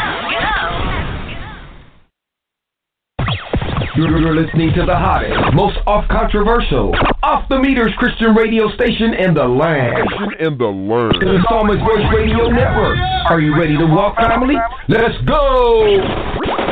[3.96, 10.08] You're, you're listening to the hottest, most off-controversial, off-the-meters Christian radio station in the land.
[10.38, 11.20] in the land.
[11.20, 12.98] The Psalmist Voice Radio Network.
[13.28, 14.54] Are you ready to walk, family?
[14.88, 16.67] Let's go!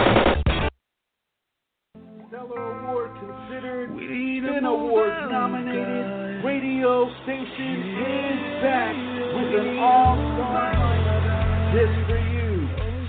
[6.77, 8.93] Radio station is back
[9.33, 12.69] with an all-star lineup just for you.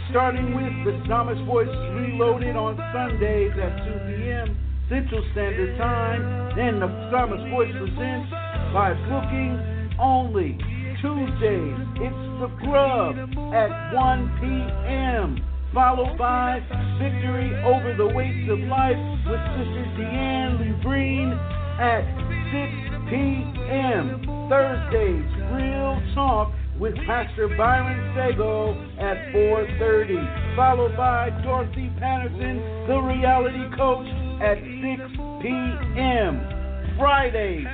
[0.09, 4.55] Starting with the Psalmist Voice Reloaded on Sundays at 2 p.m.
[4.87, 6.55] Central Standard Time.
[6.55, 8.31] Then the Psalmist Voice presents
[8.71, 9.59] by booking
[9.99, 10.55] only.
[11.03, 13.19] Tuesdays, it's The Grub
[13.51, 15.43] at 1 p.m
[15.73, 16.63] followed by
[16.97, 21.35] Victory Over the Weights of Life with Sister Deanne Lubreen
[21.77, 22.07] at
[22.87, 24.21] 6 p.m.
[24.49, 33.63] Thursdays, Real Talk with Pastor Byron Sago at 4.30, followed by Dorothy Patterson, the reality
[33.75, 34.07] coach,
[34.43, 35.07] at 6
[35.41, 36.43] p.m.
[36.99, 37.65] Fridays,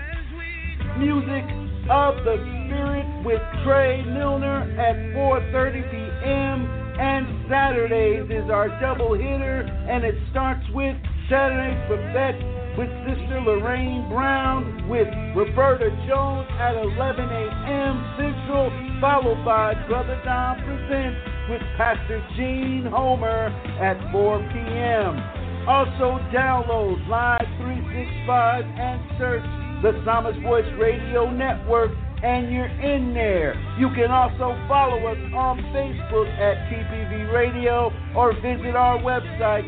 [0.98, 1.44] Music
[1.90, 6.70] of the Spirit with Trey Milner at 4.30 p.m.
[7.00, 10.96] And Saturdays is our double hitter, and it starts with
[11.28, 17.96] Saturdays Buffet with Sister Lorraine Brown with Roberta Jones at 11 a.m.
[18.18, 21.20] Central, followed by Brother Don Presents
[21.50, 25.22] with Pastor Gene Homer at 4 p.m.
[25.68, 29.46] Also download Live 365 and search
[29.84, 31.92] the Psalmist Voice Radio Network
[32.24, 33.54] and you're in there.
[33.78, 39.68] You can also follow us on Facebook at TPV Radio or visit our website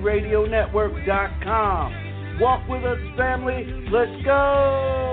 [0.00, 2.38] www.tpvradionetwork.com.
[2.40, 3.64] Walk with us, family.
[3.90, 5.06] Let's go.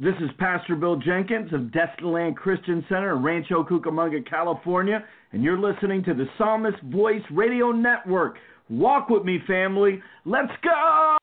[0.00, 5.58] This is Pastor Bill Jenkins of Destinland Christian Center in Rancho Cucamonga, California, and you're
[5.58, 8.36] listening to the Psalmist Voice Radio Network.
[8.70, 10.00] Walk with me, family.
[10.24, 11.16] Let's go!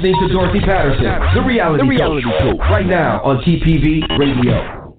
[0.00, 1.04] Listening to Dorothy Patterson,
[1.34, 2.58] the reality, The reality coach, coach.
[2.70, 4.94] right now on TPV Radio.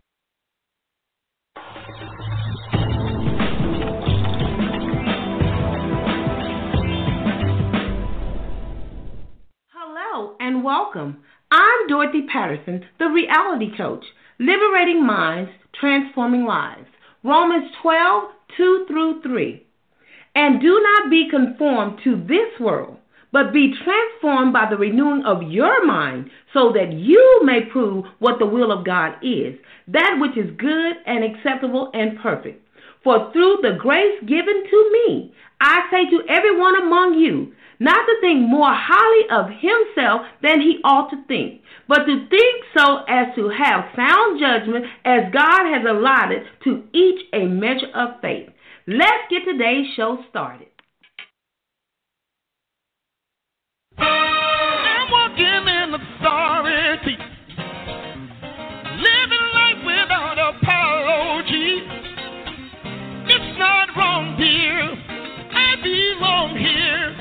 [9.72, 11.22] Hello and welcome.
[11.52, 14.04] I'm Dorothy Patterson, the reality coach,
[14.40, 16.88] liberating minds, transforming lives.
[17.24, 18.24] Romans 12,
[18.58, 19.66] 2 through 3.
[20.36, 22.98] And do not be conformed to this world,
[23.32, 28.40] but be transformed by the renewing of your mind, so that you may prove what
[28.40, 29.56] the will of God is,
[29.88, 32.66] that which is good and acceptable and perfect.
[33.04, 38.16] For through the grace given to me, I say to everyone among you, not to
[38.20, 43.34] think more highly of himself than he ought to think, but to think so as
[43.36, 48.50] to have sound judgment as God has allotted to each a measure of faith.
[48.86, 50.69] Let's get today's show started.
[55.12, 57.18] Walking in authority,
[58.98, 61.82] living life without apology.
[63.32, 64.96] It's not wrong, dear.
[65.52, 67.16] I belong here,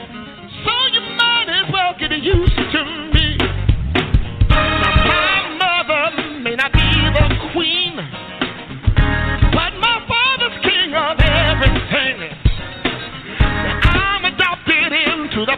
[0.64, 3.36] so you might as well get used to me.
[4.48, 7.96] Now, my mother may not be the queen,
[9.52, 12.36] but my father's king of everything.
[13.40, 15.56] I'm adopted into the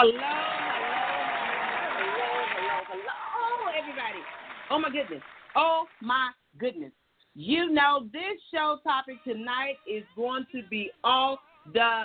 [0.00, 0.24] Hello, hello,
[2.88, 4.24] hello, hello, everybody.
[4.70, 5.22] Oh my goodness.
[5.54, 6.92] Oh my goodness.
[7.34, 11.38] You know, this show topic tonight is going to be off
[11.74, 12.04] the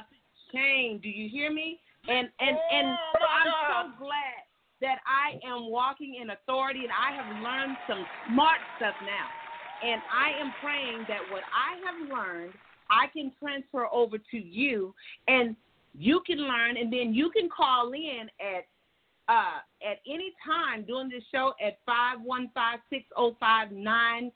[0.51, 0.99] chain.
[1.01, 1.79] Do you hear me?
[2.09, 4.43] And and and I'm so glad
[4.81, 9.89] that I am walking in authority and I have learned some smart stuff now.
[9.89, 12.51] And I am praying that what I have learned
[12.89, 14.93] I can transfer over to you
[15.29, 15.55] and
[15.97, 18.65] you can learn and then you can call in at
[19.27, 24.29] uh, at any time during this show at 515-605-9873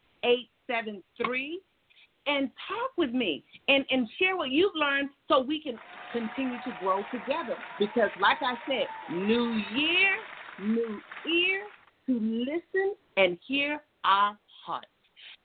[2.25, 5.77] and talk with me and, and share what you've learned so we can
[6.11, 7.55] continue to grow together.
[7.77, 10.17] Because like I said, new year,
[10.59, 10.99] new
[11.31, 11.67] ear
[12.07, 14.35] to listen and hear our
[14.65, 14.87] hearts.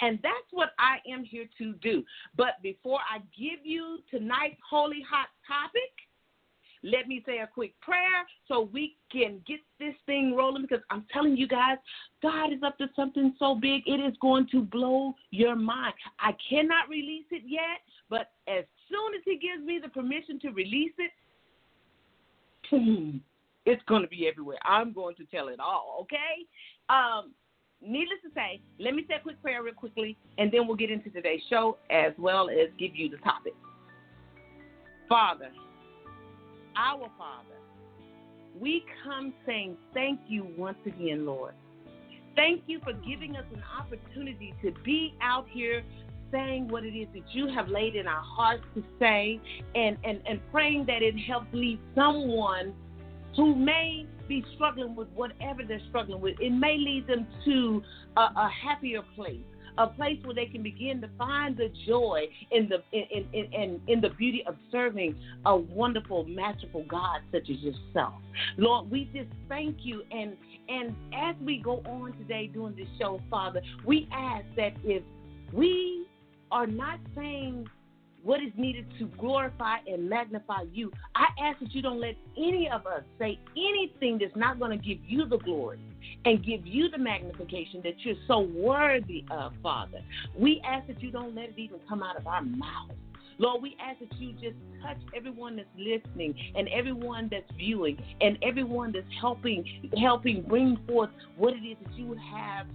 [0.00, 2.04] And that's what I am here to do.
[2.36, 5.93] But before I give you tonight's holy hot topic,
[6.84, 11.04] let me say a quick prayer so we can get this thing rolling because I'm
[11.10, 11.78] telling you guys,
[12.22, 13.82] God is up to something so big.
[13.86, 15.94] It is going to blow your mind.
[16.20, 20.50] I cannot release it yet, but as soon as He gives me the permission to
[20.50, 21.10] release it,
[23.66, 24.58] it's going to be everywhere.
[24.62, 26.44] I'm going to tell it all, okay?
[26.90, 27.32] Um,
[27.80, 30.90] needless to say, let me say a quick prayer real quickly, and then we'll get
[30.90, 33.54] into today's show as well as give you the topic.
[35.08, 35.50] Father,
[36.76, 37.58] our Father,
[38.60, 41.54] we come saying thank you once again, Lord.
[42.36, 45.84] Thank you for giving us an opportunity to be out here
[46.32, 49.40] saying what it is that you have laid in our hearts to say
[49.74, 52.74] and, and, and praying that it helps lead someone
[53.36, 56.36] who may be struggling with whatever they're struggling with.
[56.40, 57.82] It may lead them to
[58.16, 59.44] a, a happier place,
[59.78, 63.80] a place where they can begin to find the joy in the in, in, in,
[63.88, 65.16] in the beauty of serving
[65.46, 68.14] a wonderful, masterful God such as yourself.
[68.56, 70.36] Lord, we just thank you and
[70.68, 75.02] and as we go on today doing this show, Father, we ask that if
[75.52, 76.06] we
[76.50, 77.66] are not saying
[78.24, 80.90] what is needed to glorify and magnify you.
[81.14, 84.84] I ask that you don't let any of us say anything that's not going to
[84.84, 85.78] give you the glory
[86.24, 90.00] and give you the magnification that you're so worthy of, Father.
[90.36, 92.90] We ask that you don't let it even come out of our mouth.
[93.38, 98.38] Lord, we ask that you just touch everyone that's listening and everyone that's viewing and
[98.42, 102.66] everyone that's helping helping bring forth what it is that you have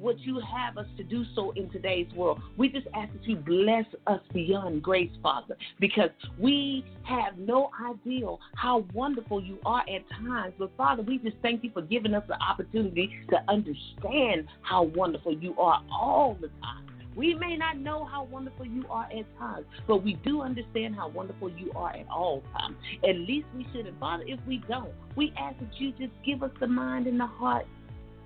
[0.00, 2.40] what you have us to do so in today's world.
[2.56, 8.26] We just ask that you bless us beyond grace, Father, because we have no idea
[8.56, 10.54] how wonderful you are at times.
[10.58, 15.34] But Father, we just thank you for giving us the opportunity to understand how wonderful
[15.34, 16.84] you are all the time.
[17.16, 21.08] We may not know how wonderful you are at times, but we do understand how
[21.08, 22.76] wonderful you are at all times.
[23.02, 23.86] At least we should.
[23.86, 27.18] And Father, if we don't, we ask that you just give us the mind and
[27.18, 27.66] the heart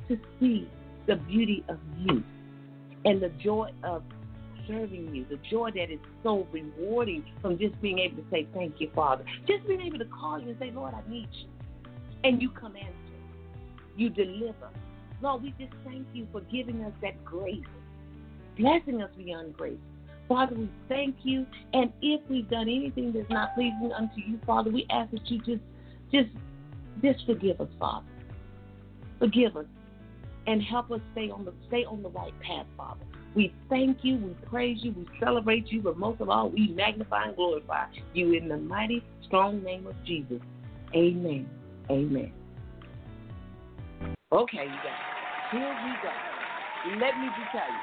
[0.08, 0.68] to see
[1.06, 2.22] the beauty of you
[3.04, 4.02] and the joy of
[4.68, 8.80] serving you, the joy that is so rewarding from just being able to say, Thank
[8.80, 9.24] you, Father.
[9.46, 11.48] Just being able to call you and say, Lord, I need you.
[12.24, 12.92] and you come answer.
[13.96, 14.70] You deliver.
[15.20, 17.64] Lord, we just thank you for giving us that grace,
[18.58, 19.78] blessing us beyond grace.
[20.28, 21.46] Father, we thank you.
[21.72, 25.38] And if we've done anything that's not pleasing unto you, Father, we ask that you
[25.40, 25.62] just,
[26.12, 26.30] just,
[27.02, 28.06] just forgive us, Father.
[29.18, 29.66] Forgive us,
[30.46, 33.04] and help us stay on the stay on the right path, Father.
[33.34, 37.26] We thank you, we praise you, we celebrate you, but most of all, we magnify
[37.26, 40.40] and glorify you in the mighty, strong name of Jesus.
[40.94, 41.48] Amen.
[41.90, 42.32] Amen.
[44.30, 44.96] Okay, you guys.
[45.50, 46.12] Here we go.
[46.84, 47.80] Let me just tell you.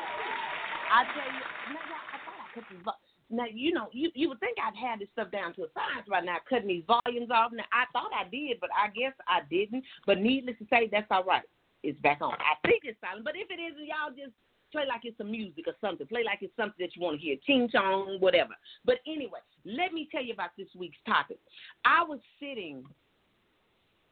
[0.92, 1.80] I tell you, now,
[2.13, 2.92] I thought I this vo-
[3.30, 6.08] Now, you know, you, you would think I'd had this stuff down to a science
[6.10, 7.51] right now, cutting these volumes off.
[7.54, 9.84] Now, I thought I did, but I guess I didn't.
[10.08, 11.44] But needless to say, that's all right.
[11.83, 12.33] It's back on.
[12.33, 14.33] I think it's silent, but if it isn't, y'all just
[14.71, 16.05] play like it's some music or something.
[16.07, 17.36] Play like it's something that you want to hear.
[17.45, 18.53] Ching chong, whatever.
[18.86, 21.39] But anyway, let me tell you about this week's topic.
[21.86, 22.83] I was sitting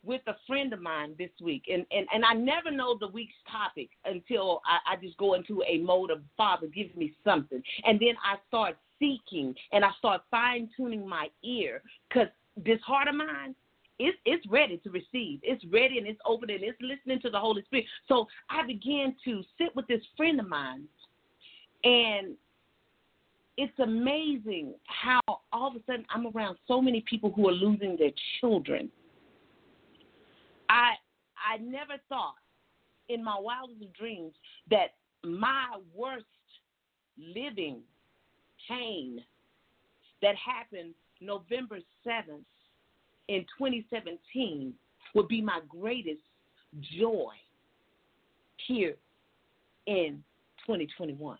[0.04, 3.34] with a friend of mine this week, and, and, and I never know the week's
[3.52, 7.62] topic until I, I just go into a mode of Father, give me something.
[7.84, 13.08] And then I start seeking and I start fine tuning my ear because this heart
[13.08, 13.54] of mine,
[14.00, 15.40] it's, it's ready to receive.
[15.44, 17.86] It's ready and it's open and it's listening to the Holy Spirit.
[18.08, 20.84] So I began to sit with this friend of mine,
[21.84, 22.36] and
[23.58, 27.98] it's amazing how all of a sudden I'm around so many people who are losing
[27.98, 28.90] their children.
[30.70, 30.94] I
[31.38, 32.36] I never thought
[33.10, 34.34] in my wildest dreams
[34.70, 36.26] that my worst
[37.18, 37.80] living
[38.68, 39.24] pain
[40.22, 42.44] that happened November 7th
[43.28, 44.74] in 2017
[45.16, 46.22] would be my greatest
[46.98, 47.34] joy
[48.68, 48.96] here
[49.86, 50.24] in
[50.66, 51.38] 2021.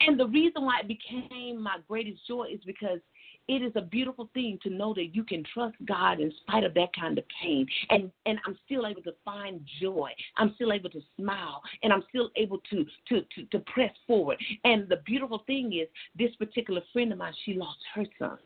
[0.00, 3.00] And the reason why it became my greatest joy is because
[3.48, 6.72] it is a beautiful thing to know that you can trust God in spite of
[6.74, 7.66] that kind of pain.
[7.90, 10.10] And and I'm still able to find joy.
[10.36, 14.38] I'm still able to smile and I'm still able to to to, to press forward.
[14.64, 18.38] And the beautiful thing is this particular friend of mine, she lost her son.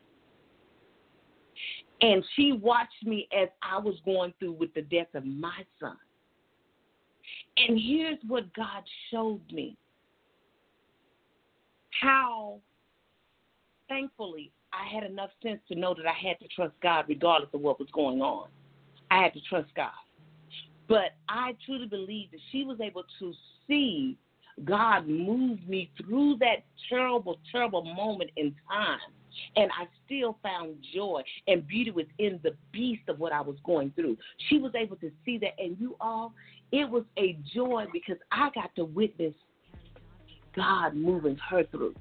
[2.01, 5.97] And she watched me as I was going through with the death of my son.
[7.57, 9.77] And here's what God showed me
[12.01, 12.59] how
[13.87, 17.61] thankfully I had enough sense to know that I had to trust God regardless of
[17.61, 18.49] what was going on.
[19.09, 19.91] I had to trust God.
[20.87, 23.33] But I truly believe that she was able to
[23.67, 24.17] see
[24.63, 28.99] God moved me through that terrible, terrible moment in time.
[29.57, 33.91] And I still found joy and beauty within the beast of what I was going
[33.91, 34.17] through.
[34.49, 35.59] She was able to see that.
[35.59, 36.33] And you all,
[36.71, 39.33] it was a joy because I got to witness
[40.55, 41.95] God moving her through.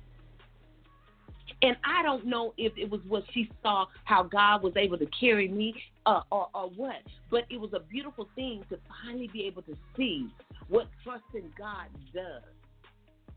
[1.62, 5.06] And I don't know if it was what she saw, how God was able to
[5.18, 5.74] carry me,
[6.06, 6.96] uh, or, or what.
[7.30, 10.28] But it was a beautiful thing to finally be able to see
[10.68, 12.42] what trusting God does,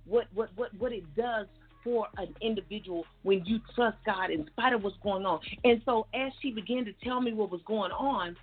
[0.05, 1.47] what what what what it does
[1.83, 5.39] for an individual when you trust God in spite of what's going on.
[5.63, 8.35] And so as she began to tell me what was going on,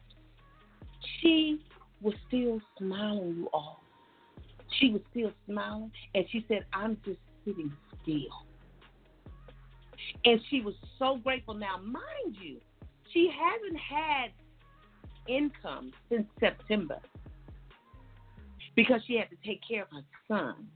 [1.21, 1.61] she
[2.00, 3.81] was still smiling, you all.
[4.81, 7.73] She was still smiling, and she said, "I'm just sitting
[8.03, 8.47] still."
[10.25, 11.55] And she was so grateful.
[11.55, 12.61] Now, mind you,
[13.12, 14.33] she hasn't had
[15.26, 17.00] income since September
[18.75, 20.66] because she had to take care of her son.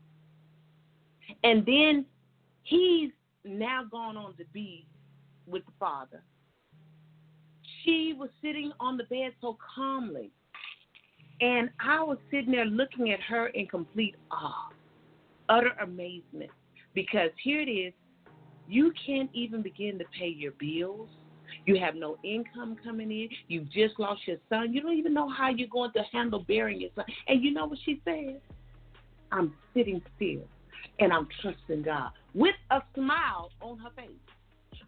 [1.44, 2.06] And then
[2.62, 3.10] he's
[3.44, 4.86] now gone on to be
[5.46, 6.22] with the father.
[7.84, 10.30] She was sitting on the bed so calmly.
[11.40, 14.70] And I was sitting there looking at her in complete awe,
[15.48, 16.50] utter amazement.
[16.94, 17.92] Because here it is,
[18.68, 21.08] you can't even begin to pay your bills.
[21.68, 23.28] You have no income coming in.
[23.48, 24.72] You've just lost your son.
[24.72, 27.04] You don't even know how you're going to handle burying your son.
[27.26, 28.40] And you know what she said?
[29.30, 30.40] I'm sitting still
[30.98, 34.08] and I'm trusting God with a smile on her face.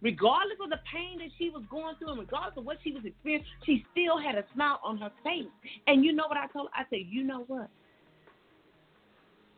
[0.01, 3.05] Regardless of the pain that she was going through and regardless of what she was
[3.05, 5.53] experiencing, she still had a smile on her face.
[5.87, 6.81] And you know what I told her?
[6.81, 7.69] I said, you know what?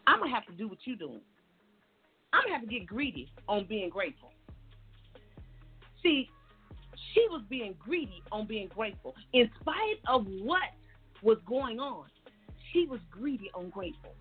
[0.08, 1.20] I'm going to have to do what you're doing.
[2.32, 4.32] I'm gonna have to get greedy on being grateful.
[6.02, 6.30] See,
[7.14, 9.14] she was being greedy on being grateful.
[9.32, 10.62] In spite of what
[11.22, 12.06] was going on,
[12.72, 14.14] she was greedy on grateful.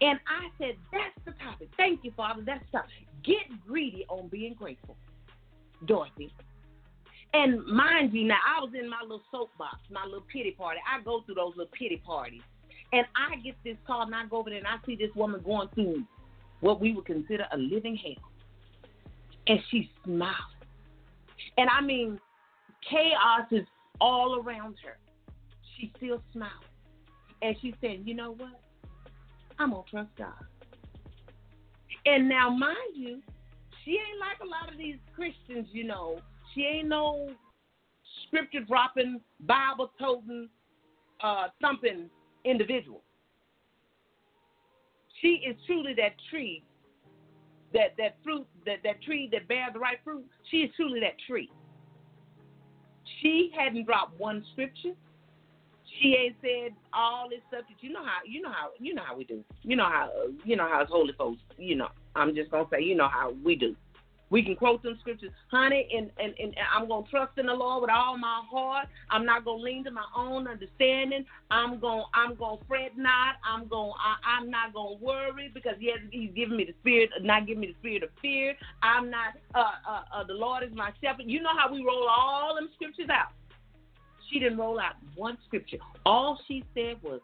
[0.00, 1.68] And I said, that's the topic.
[1.76, 2.42] Thank you, Father.
[2.44, 2.92] That's the topic.
[3.24, 4.96] Get greedy on being grateful,
[5.86, 6.32] Dorothy.
[7.32, 10.80] And mind you, now I was in my little soapbox, my little pity party.
[10.86, 12.42] I go through those little pity parties.
[12.92, 15.42] And I get this call and I go over there and I see this woman
[15.44, 16.04] going through
[16.60, 18.30] what we would consider a living hell.
[19.48, 20.55] And she smiling.
[21.58, 22.20] And I mean,
[22.88, 23.66] chaos is
[24.00, 24.98] all around her.
[25.76, 26.52] She still smiling.
[27.42, 28.60] And she said, you know what?
[29.58, 30.32] I'm going to trust God.
[32.06, 33.20] And now, mind you,
[33.84, 36.20] she ain't like a lot of these Christians, you know.
[36.54, 37.30] She ain't no
[38.26, 40.48] scripture dropping, Bible toting,
[41.22, 42.08] uh, thumping
[42.44, 43.02] individual.
[45.20, 46.62] She is truly that tree,
[47.72, 50.24] that that fruit, that that tree that bears the right fruit.
[50.50, 51.50] She is truly that tree.
[53.20, 54.92] She hadn't dropped one scripture.
[56.00, 59.02] She ain't said all this stuff that you know how you know how you know
[59.04, 59.42] how we do.
[59.62, 60.10] You know how
[60.44, 61.40] you know how it's holy folks.
[61.56, 63.74] You know, I'm just gonna say you know how we do.
[64.28, 67.54] We can quote them scriptures, honey, and, and, and I'm going to trust in the
[67.54, 68.88] Lord with all my heart.
[69.08, 71.24] I'm not going to lean to my own understanding.
[71.50, 73.36] I'm going to I'm going to fret not.
[73.44, 73.92] I'm going
[74.24, 77.68] I'm not going to worry because yes, he's giving me the spirit, not giving me
[77.68, 78.54] the spirit of fear.
[78.82, 81.26] I'm not uh, uh, uh, the Lord is my shepherd.
[81.26, 83.32] You know how we roll all them scriptures out.
[84.30, 85.78] She didn't roll out one scripture.
[86.04, 87.20] All she said was,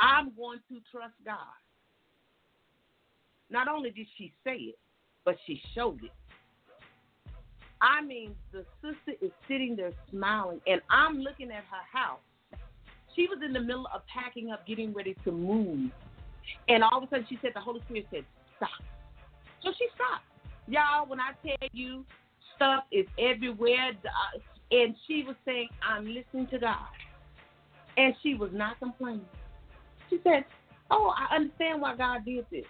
[0.00, 1.36] I'm going to trust God.
[3.50, 4.78] Not only did she say it,
[5.24, 6.10] but she showed it.
[7.80, 12.20] I mean, the sister is sitting there smiling, and I'm looking at her house.
[13.14, 15.90] She was in the middle of packing up, getting ready to move.
[16.68, 18.24] And all of a sudden, she said, The Holy Spirit said,
[18.56, 18.70] Stop.
[19.62, 20.24] So she stopped.
[20.68, 22.04] Y'all, when I tell you
[22.56, 24.38] stuff is everywhere, uh,
[24.70, 26.88] and she was saying, I'm listening to God.
[27.96, 29.26] And she was not complaining.
[30.10, 30.44] She said,
[30.90, 32.64] Oh, I understand why God did this.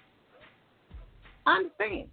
[1.44, 2.08] I understand.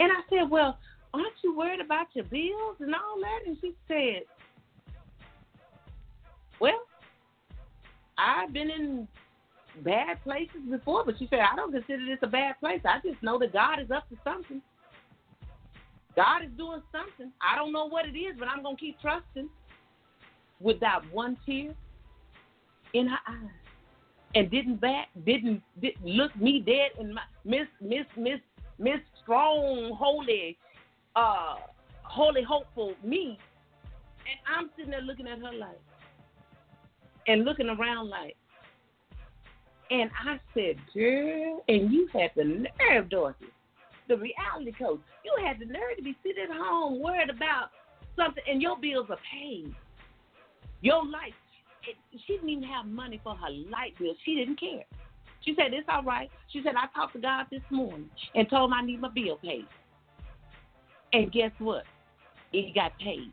[0.00, 0.78] And I said, Well,
[1.14, 3.40] aren't you worried about your bills and all that?
[3.46, 4.22] And she said,
[6.60, 6.80] well,
[8.18, 9.08] I've been in
[9.84, 12.80] bad places before, but she said, I don't consider this a bad place.
[12.84, 14.62] I just know that God is up to something.
[16.14, 17.32] God is doing something.
[17.40, 19.48] I don't know what it is, but I'm going to keep trusting
[20.60, 21.74] without one tear
[22.92, 23.50] in her eyes.
[24.34, 28.40] And didn't back, didn't, didn't look me dead in my Miss Miss Miss
[28.78, 30.56] Miss Strong Holy
[31.16, 31.56] uh,
[32.02, 33.38] holy, hopeful me,
[34.26, 35.80] and I'm sitting there looking at her like,
[37.26, 38.36] and looking around like,
[39.90, 43.46] and I said, girl, and you had the nerve, Dorothy,
[44.08, 47.70] the reality coach, you had the nerve to be sitting at home worried about
[48.16, 49.74] something, and your bills are paid.
[50.80, 51.34] Your light,
[51.88, 51.96] it,
[52.26, 54.14] she didn't even have money for her light bill.
[54.24, 54.84] She didn't care.
[55.44, 56.30] She said, it's all right.
[56.52, 59.38] She said, I talked to God this morning and told him I need my bill
[59.42, 59.66] paid.
[61.12, 61.84] And guess what?
[62.52, 63.32] It got paid.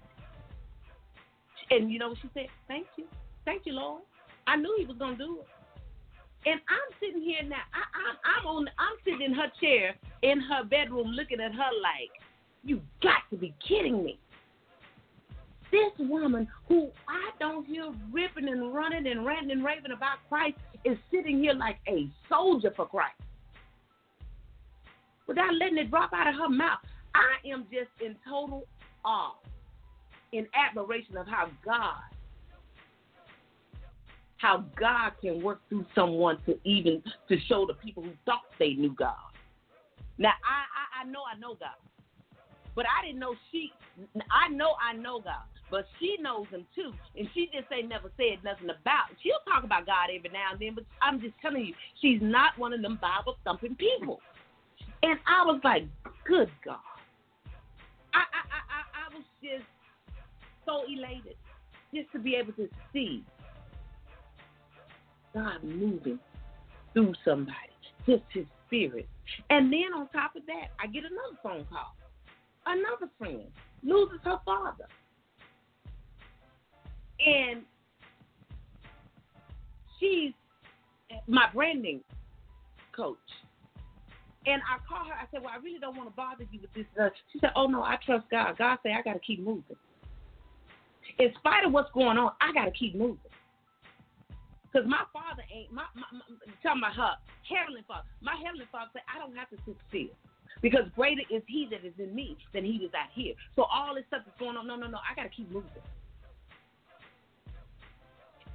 [1.71, 2.47] And you know what she said?
[2.67, 3.05] Thank you.
[3.45, 4.01] Thank you, Lord.
[4.47, 5.47] I knew he was gonna do it.
[6.45, 7.57] And I'm sitting here now.
[7.73, 8.67] I, I, I'm on.
[8.79, 12.11] I'm sitting in her chair in her bedroom, looking at her like,
[12.63, 14.17] "You got to be kidding me!"
[15.71, 20.57] This woman, who I don't hear ripping and running and ranting and raving about Christ,
[20.85, 23.19] is sitting here like a soldier for Christ,
[25.27, 26.79] without letting it drop out of her mouth.
[27.15, 28.65] I am just in total
[29.04, 29.36] awe,
[30.32, 32.02] in admiration of how God,
[34.38, 38.74] how God can work through someone to even to show the people who thought they
[38.74, 39.15] knew God.
[40.17, 41.78] Now I I, I know I know God,
[42.76, 43.72] but I didn't know she.
[44.32, 48.12] I know I know God, but she knows him too, and she just ain't never
[48.17, 49.12] said nothing about.
[49.22, 52.58] She'll talk about God every now and then, but I'm just telling you, she's not
[52.58, 54.19] one of them Bible thumping people.
[55.04, 55.84] And I was like,
[56.26, 56.78] good God.
[58.19, 59.65] I, I, I, was just
[60.65, 61.36] so elated
[61.93, 63.23] just to be able to see
[65.34, 66.19] God moving
[66.93, 67.58] through somebody,
[68.05, 69.08] just His Spirit.
[69.49, 71.95] And then on top of that, I get another phone call.
[72.65, 73.47] Another friend
[73.84, 74.86] loses her father.
[77.25, 77.63] And
[79.99, 80.34] she's
[81.27, 82.01] my branding
[82.95, 83.17] coach.
[84.49, 85.13] And I called her.
[85.13, 87.51] I said, "Well, I really don't want to bother you with this." Uh, she said,
[87.55, 88.57] "Oh no, I trust God.
[88.57, 89.77] God said I got to keep moving.
[91.19, 93.29] In spite of what's going on, I got to keep moving."
[94.65, 96.25] Because my father ain't my, my, my
[96.62, 97.13] talking about her
[97.45, 98.09] heavenly father.
[98.21, 100.09] My heavenly father said I don't have to still
[100.62, 103.33] because greater is He that is in me than He is out here.
[103.55, 105.69] So all this stuff that's going on, no, no, no, I got to keep moving.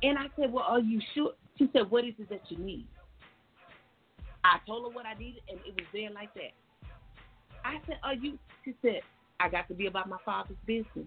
[0.02, 1.32] And I said, Well, are you sure?
[1.58, 2.86] She said, What is it that you need?
[4.44, 6.52] I told her what I needed, and it was there like that.
[7.64, 9.00] I said, "Are you?" She said,
[9.40, 11.06] "I got to be about my father's business.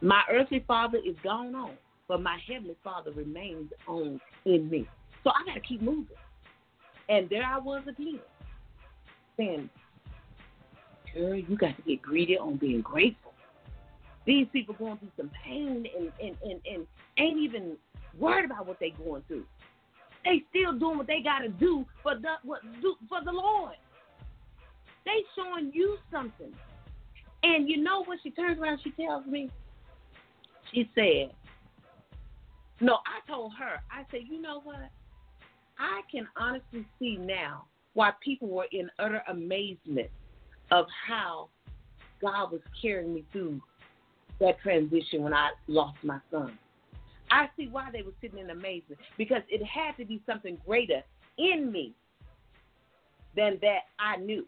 [0.00, 1.72] My earthly father is gone on,
[2.08, 4.86] but my heavenly father remains on in me.
[5.22, 6.16] So I got to keep moving."
[7.08, 8.18] And there I was again,
[9.36, 9.70] saying,
[11.14, 13.32] "Girl, you got to get greedy on being grateful."
[14.26, 17.76] These people going through some pain and, and, and, and ain't even
[18.18, 19.44] worried about what they going through.
[20.26, 23.76] They still doing what they got to do for the what do for the Lord.
[25.04, 26.52] They showing you something,
[27.44, 28.18] and you know what?
[28.24, 29.48] She turns around, she tells me,
[30.72, 31.32] she said,
[32.80, 33.80] "No, I told her.
[33.88, 34.90] I said, you know what?
[35.78, 40.10] I can honestly see now why people were in utter amazement
[40.72, 41.50] of how
[42.20, 43.60] God was carrying me through
[44.40, 46.58] that transition when I lost my son.
[47.30, 51.02] I see why they were sitting in amazement because it had to be something greater
[51.38, 51.94] in me
[53.36, 54.46] than that I knew.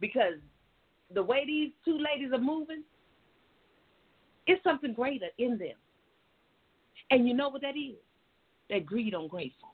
[0.00, 0.34] Because
[1.14, 2.82] the way these two ladies are moving,
[4.46, 5.76] it's something greater in them.
[7.10, 7.96] And you know what that is?
[8.70, 9.68] That greed ungrateful.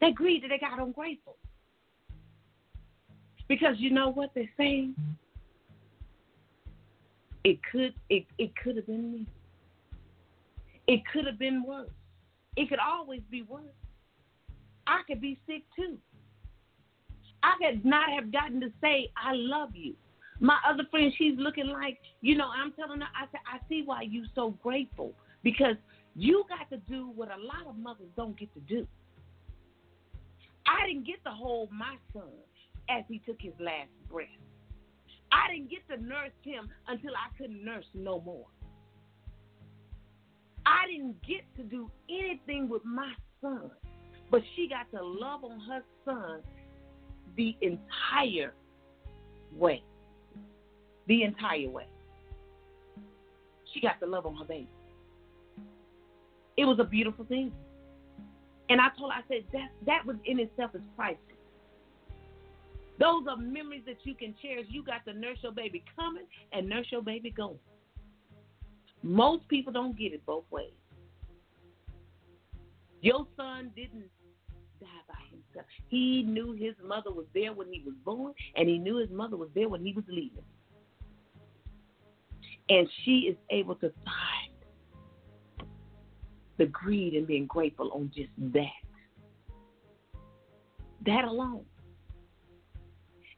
[0.00, 1.36] That greed that they got ungrateful.
[3.48, 4.94] Because you know what they're saying?
[7.44, 9.26] It could it, it could have been me.
[10.88, 11.90] It could have been worse.
[12.56, 13.62] It could always be worse.
[14.86, 15.98] I could be sick too.
[17.42, 19.94] I could not have gotten to say I love you.
[20.40, 24.02] My other friend, she's looking like, you know, I'm telling her, I I see why
[24.02, 25.76] you're so grateful because
[26.16, 28.86] you got to do what a lot of mothers don't get to do.
[30.66, 32.30] I didn't get to hold my son
[32.88, 34.26] as he took his last breath.
[35.30, 38.46] I didn't get to nurse him until I couldn't nurse no more.
[40.68, 43.70] I didn't get to do anything with my son,
[44.30, 46.42] but she got to love on her son
[47.36, 48.52] the entire
[49.56, 49.82] way.
[51.06, 51.86] The entire way.
[53.72, 54.68] She got to love on her baby.
[56.58, 57.50] It was a beautiful thing.
[58.68, 61.22] And I told her, I said, that, that was in itself is priceless.
[63.00, 64.66] Those are memories that you can cherish.
[64.68, 67.58] You got to nurse your baby coming and nurse your baby going.
[69.02, 70.72] Most people don't get it both ways.
[73.00, 74.10] Your son didn't
[74.80, 75.66] die by himself.
[75.88, 79.36] He knew his mother was there when he was born, and he knew his mother
[79.36, 80.44] was there when he was leaving.
[82.68, 85.68] And she is able to find
[86.58, 88.66] the greed and being grateful on just that.
[91.06, 91.64] That alone.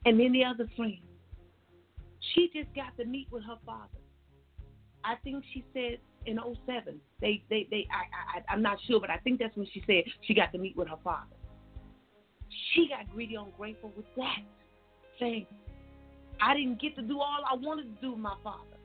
[0.07, 0.97] And then the other friend,
[2.35, 4.00] she just got to meet with her father.
[5.05, 7.01] I think she said in 07.
[7.21, 7.87] They, they, they.
[7.91, 10.59] I, I, I'm not sure, but I think that's when she said she got to
[10.59, 11.37] meet with her father.
[12.75, 14.41] She got greedy and grateful with that,
[15.19, 15.47] saying,
[16.41, 18.77] "I didn't get to do all I wanted to do with my father,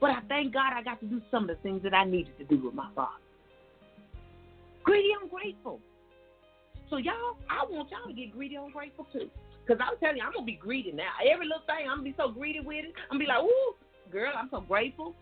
[0.00, 2.36] but I thank God I got to do some of the things that I needed
[2.38, 3.22] to do with my father."
[4.82, 5.80] Greedy and grateful.
[6.90, 9.30] So y'all, I want y'all to get greedy and grateful too.
[9.66, 11.08] Cause I'm telling you, I'm gonna be greedy now.
[11.26, 12.92] Every little thing, I'm gonna be so greedy with it.
[13.10, 13.74] I'm gonna be like, ooh,
[14.12, 15.14] girl, I'm so grateful.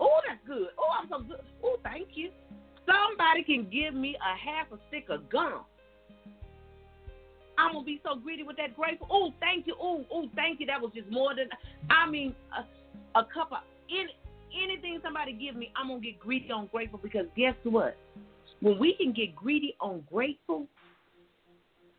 [0.00, 0.68] Oh, that's good.
[0.78, 1.40] Oh, I'm so good.
[1.64, 2.30] Oh, thank you.
[2.86, 5.64] Somebody can give me a half a stick of gum.
[7.58, 9.08] I'm gonna be so greedy with that grateful.
[9.10, 9.74] Oh, thank you.
[9.80, 10.66] Oh, oh, thank you.
[10.66, 11.48] That was just more than.
[11.90, 13.58] I mean, a, a cup of
[13.90, 14.14] any,
[14.62, 17.96] anything somebody give me, I'm gonna get greedy on grateful because guess what?
[18.60, 20.66] When we can get greedy on grateful,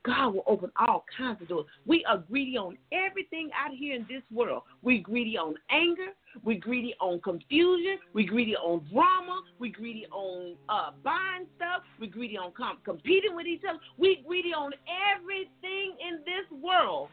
[0.08, 1.66] God will open all kinds of doors.
[1.86, 4.64] We are greedy on everything out here in this world.
[4.82, 6.14] We greedy on anger.
[6.46, 7.98] We greedy on confusion.
[8.14, 9.42] We greedy on drama.
[9.60, 11.84] We greedy on uh, buying stuff.
[12.00, 13.80] We greedy on com- competing with each other.
[13.98, 14.72] We greedy on
[15.14, 17.10] everything in this world.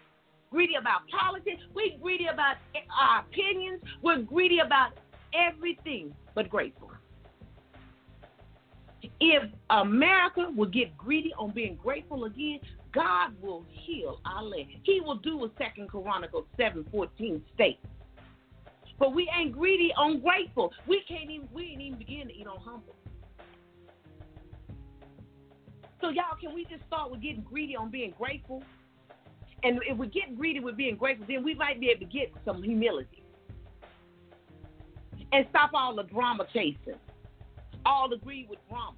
[0.53, 1.63] Greedy about politics.
[1.75, 2.57] We greedy about
[3.01, 3.83] our opinions.
[4.03, 4.93] We're greedy about
[5.35, 6.93] everything but grateful.
[9.21, 12.61] If America would get greedy on being grateful again,
[12.95, 14.67] God will heal our land.
[14.85, 17.85] He will do what Second Chronicles seven fourteen states.
[18.99, 20.73] But we ain't greedy, ungrateful.
[20.87, 22.95] We can't even we ain't even begin to eat on humble.
[26.01, 28.63] So y'all, can we just start with getting greedy on being grateful?
[29.63, 32.33] And if we get greedy with being grateful, then we might be able to get
[32.45, 33.25] some humility.
[35.33, 37.01] And stop all the drama chasing.
[37.87, 38.97] All the greed with drama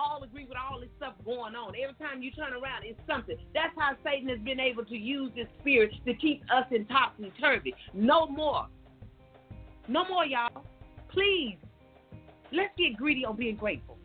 [0.00, 1.72] all agree with all this stuff going on.
[1.80, 3.36] Every time you turn around, it's something.
[3.54, 7.32] That's how Satan has been able to use this spirit to keep us in topsy
[7.40, 7.74] turvy.
[7.92, 8.66] No more.
[9.88, 10.64] No more, y'all.
[11.08, 11.56] Please,
[12.52, 13.98] let's get greedy on being grateful.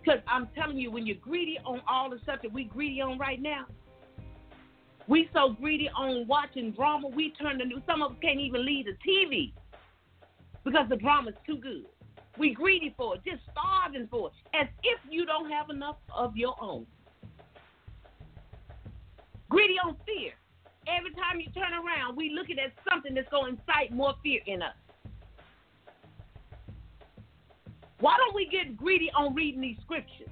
[0.00, 3.18] Because I'm telling you, when you're greedy on all the stuff that we greedy on
[3.18, 3.66] right now,
[5.06, 7.82] we so greedy on watching drama, we turn the news.
[7.86, 9.52] Some of us can't even leave the TV
[10.64, 11.84] because the drama's too good.
[12.38, 16.36] We greedy for it, just starving for it, as if you don't have enough of
[16.36, 16.86] your own.
[19.48, 20.32] Greedy on fear.
[20.86, 24.40] every time you turn around, we looking at something that's going to incite more fear
[24.46, 24.74] in us.
[28.00, 30.28] Why don't we get greedy on reading these scriptures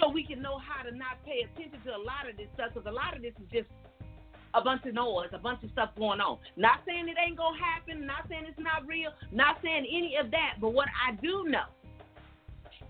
[0.00, 2.70] so we can know how to not pay attention to a lot of this stuff?
[2.72, 3.68] Because a lot of this is just
[4.56, 6.38] a bunch of noise, a bunch of stuff going on.
[6.56, 10.30] Not saying it ain't gonna happen, not saying it's not real, not saying any of
[10.30, 11.66] that, but what I do know,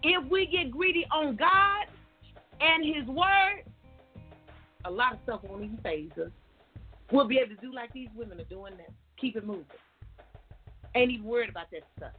[0.03, 1.87] if we get greedy on God
[2.61, 3.65] and His Word,
[4.85, 6.31] a lot of stuff won't even phase us.
[7.11, 8.95] We'll be able to do like these women are doing now.
[9.21, 9.65] Keep it moving.
[10.95, 12.13] Ain't even worried about that stuff.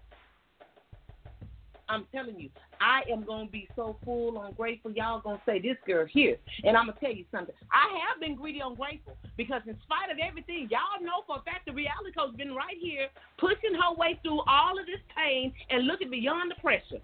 [1.89, 2.49] I'm telling you,
[2.81, 4.91] I am gonna be so full on grateful.
[4.91, 7.55] Y'all gonna say this girl here, and I'm gonna tell you something.
[7.71, 11.41] I have been greedy on grateful because in spite of everything, y'all know for a
[11.41, 15.53] fact the reality coach been right here pushing her way through all of this pain
[15.69, 17.01] and looking beyond the pressure.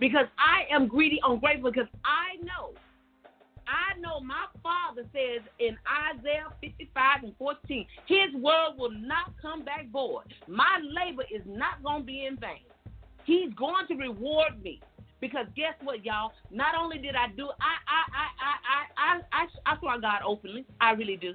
[0.00, 2.74] Because I am greedy on grateful because I know
[3.66, 5.76] I know my father says in
[6.12, 10.24] Isaiah 55 and 14, his word will not come back void.
[10.46, 12.60] My labor is not going to be in vain.
[13.24, 14.80] He's going to reward me.
[15.20, 16.32] Because guess what, y'all?
[16.50, 18.52] Not only did I do, I I I I
[18.98, 20.66] I I I, swear God openly.
[20.80, 21.34] I really do.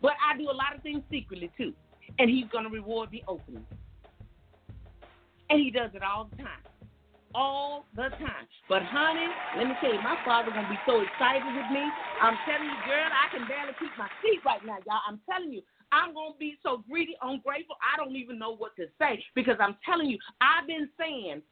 [0.00, 1.72] But I do a lot of things secretly too,
[2.18, 3.62] and He's going to reward me openly.
[5.50, 6.62] And He does it all the time,
[7.34, 8.46] all the time.
[8.68, 9.26] But honey,
[9.58, 11.82] let me tell you, my father's gonna be so excited with me.
[12.22, 15.02] I'm telling you, girl, I can barely keep my seat right now, y'all.
[15.08, 18.74] I'm telling you, I'm going to be so greedy, ungrateful, I don't even know what
[18.76, 21.42] to say because I'm telling you, I've been saying,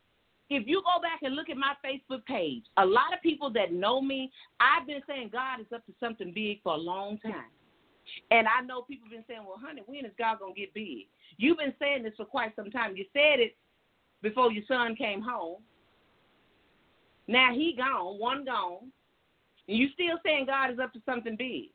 [0.48, 3.72] if you go back and look at my Facebook page, a lot of people that
[3.72, 7.52] know me, I've been saying God is up to something big for a long time.
[8.30, 10.74] And I know people have been saying, well, honey, when is God going to get
[10.74, 11.06] big?
[11.36, 12.96] You've been saying this for quite some time.
[12.96, 13.56] You said it
[14.22, 15.58] before your son came home.
[17.28, 18.90] Now he gone, one gone.
[19.68, 21.70] And you still saying God is up to something big.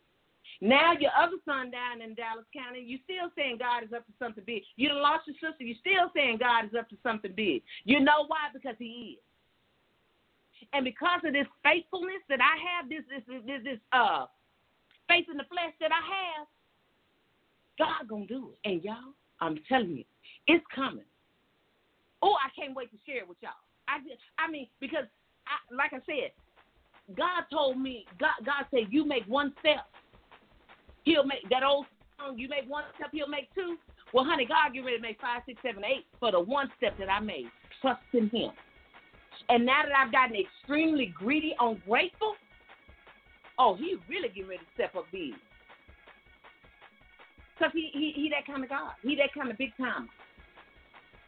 [0.62, 4.14] Now your other son down in Dallas County, you still saying God is up to
[4.20, 4.64] something big.
[4.76, 7.64] You done lost your sister, you still saying God is up to something big.
[7.84, 8.50] You know why?
[8.54, 9.24] Because he is.
[10.74, 14.26] And because of this faithfulness that I have, this this this, this uh
[15.08, 16.48] faith in the flesh that I have,
[17.78, 18.70] God gonna do it.
[18.70, 20.06] And y'all, I'm telling you,
[20.48, 21.06] it's coming.
[22.22, 23.52] Oh, I can't wait to share it with y'all.
[23.88, 25.06] I just, I mean, because
[25.46, 26.32] I, like I said,
[27.16, 29.86] God told me, God, God said, you make one step,
[31.06, 31.86] He'll make that old
[32.20, 32.38] song.
[32.38, 33.78] You make one step, He'll make two.
[34.14, 36.98] Well, honey, God get ready to make five, six, seven, eight for the one step
[37.00, 37.48] that I made.
[37.82, 38.52] Trust in Him.
[39.50, 42.36] And now that I've gotten extremely greedy, ungrateful,
[43.60, 45.34] oh, He really getting ready to step up big.
[47.60, 48.92] Cause he, he he that kind of God.
[49.02, 50.10] He that kind of big time.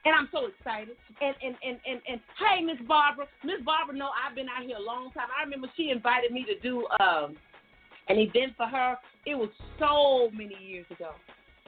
[0.03, 0.97] And I'm so excited.
[1.21, 4.75] And and and and, and hey, Miss Barbara, Miss Barbara, know I've been out here
[4.75, 5.27] a long time.
[5.31, 7.37] I remember she invited me to do um
[8.09, 8.97] an event for her.
[9.25, 11.11] It was so many years ago,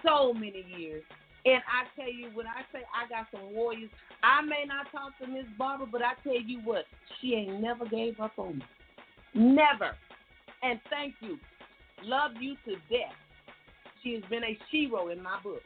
[0.06, 1.04] so many years.
[1.46, 3.90] And I tell you, when I say I got some warriors,
[4.24, 6.86] I may not talk to Miss Barbara, but I tell you what,
[7.20, 8.66] she ain't never gave up on me.
[9.34, 9.96] Never.
[10.64, 11.38] And thank you.
[12.04, 13.16] Love you to death.
[14.04, 15.62] She has been a hero in my book.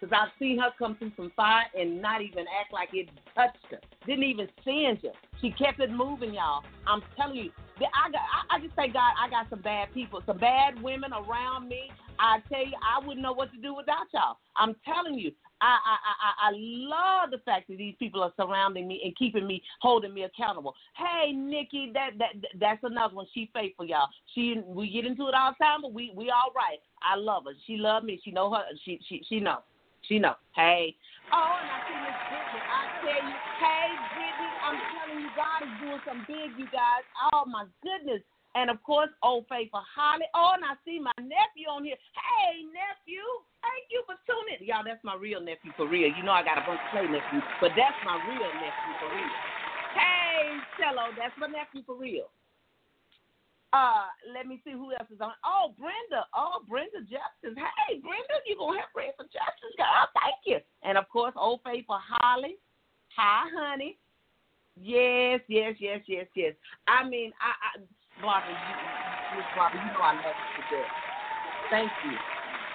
[0.00, 3.58] Because I've seen her come through some fire and not even act like it touched
[3.70, 3.78] her.
[4.06, 5.12] Didn't even singe her.
[5.42, 6.62] She kept it moving, y'all.
[6.86, 7.50] I'm telling you,
[7.88, 8.20] I got.
[8.50, 11.90] I, just say, God, I got some bad people, some bad women around me.
[12.18, 14.36] I tell you, I wouldn't know what to do without y'all.
[14.56, 18.88] I'm telling you, I, I, I, I love the fact that these people are surrounding
[18.88, 20.74] me and keeping me, holding me accountable.
[20.96, 23.26] Hey, Nikki, that that that's another one.
[23.32, 24.08] She faithful, y'all.
[24.34, 26.78] She we get into it all the time, but we we all right.
[27.02, 27.52] I love her.
[27.66, 28.20] She love me.
[28.24, 28.64] She know her.
[28.84, 29.58] She she she know.
[30.02, 30.34] She know.
[30.56, 30.96] Hey.
[31.32, 32.30] Oh, and I see Miss.
[32.50, 37.02] I tell you, hey, Brittany, I'm telling you, God is doing some big, you guys.
[37.34, 38.22] Oh my goodness.
[38.54, 40.26] And of course, Old Faithful Holly.
[40.34, 41.98] Oh, and I see my nephew on here.
[42.14, 43.22] Hey, nephew,
[43.62, 44.66] thank you for tuning in.
[44.66, 46.10] Y'all, that's my real nephew for real.
[46.10, 49.10] You know I got a bunch of play nephews, but that's my real nephew for
[49.14, 49.34] real.
[49.94, 52.30] Hey, Cello, that's my nephew for real.
[53.70, 55.30] Uh, let me see who else is on.
[55.46, 56.26] Oh, Brenda.
[56.34, 57.54] Oh, Brenda Justice.
[57.54, 60.10] Hey, Brenda, you gonna have Brenda Justice, girl?
[60.18, 60.58] Thank you.
[60.82, 62.58] And of course, Old Faithful Holly.
[63.14, 63.94] Hi, honey.
[64.76, 66.54] Yes, yes, yes, yes, yes.
[66.88, 67.82] I mean, I, I
[68.20, 68.74] Barbara, you,
[69.34, 70.90] Miss Barbara, you know I love you to death.
[71.70, 72.18] Thank you.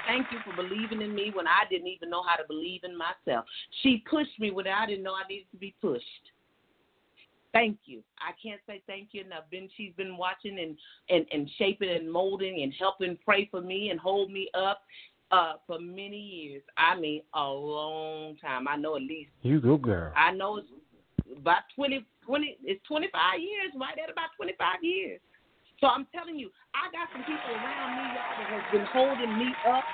[0.07, 2.95] Thank you for believing in me when I didn't even know how to believe in
[2.97, 3.45] myself.
[3.81, 6.03] She pushed me when I didn't know I needed to be pushed
[7.55, 8.03] thank you.
[8.19, 9.45] I can't say thank you enough.
[9.49, 10.77] Been she's been watching and
[11.09, 14.81] and and shaping and molding and helping pray for me and hold me up
[15.31, 16.61] uh for many years.
[16.77, 18.67] I mean a long time.
[18.67, 20.13] I know at least You go girl.
[20.15, 20.67] I know it's
[21.33, 25.19] about 20 20 it's 25 years, right at about 25 years.
[25.81, 29.33] So I'm telling you, I got some people around me y'all that has been holding
[29.37, 29.85] me up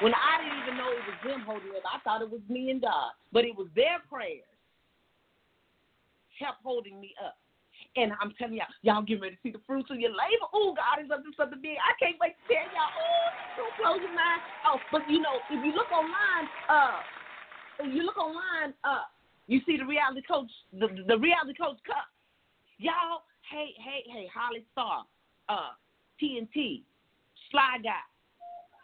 [0.00, 1.84] when I didn't even know it was them holding me up.
[1.84, 4.48] I thought it was me and God, but it was their prayers
[6.40, 7.36] kept holding me up.
[7.96, 10.48] And I'm telling y'all, y'all getting ready to see the fruits of your labor.
[10.56, 11.76] Oh, God is up to something big.
[11.76, 12.92] I can't wait to tell y'all.
[12.96, 13.28] Oh,
[13.60, 14.40] don't close your mind.
[14.64, 17.04] Oh, but you know, if you look online, uh,
[17.84, 19.04] if you look online, uh,
[19.50, 22.06] you see the reality coach, the the reality coach cup.
[22.78, 25.04] Y'all, hey, hey, hey, Holly Star,
[25.48, 25.74] uh,
[26.22, 26.82] TNT,
[27.50, 28.04] Sly Guy,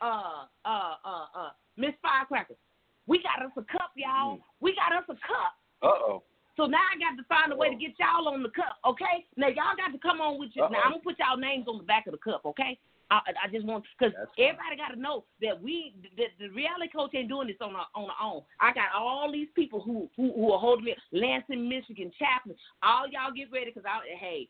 [0.03, 2.59] uh, uh, uh, uh, Miss Firecracker.
[3.07, 4.41] We got us a cup, y'all.
[4.61, 5.55] We got us a cup.
[5.83, 6.23] Uh oh.
[6.57, 9.29] So now I got to find a way to get y'all on the cup, okay?
[9.37, 10.63] Now y'all got to come on with you.
[10.63, 12.79] Now I'm gonna put y'all names on the back of the cup, okay?
[13.11, 17.15] I, I just want because everybody got to know that we that the reality coach
[17.15, 18.43] ain't doing this on our on our own.
[18.61, 22.57] I got all these people who who, who are holding me, Lansing, Michigan, Chaplain.
[22.83, 24.49] All y'all get ready because I hey,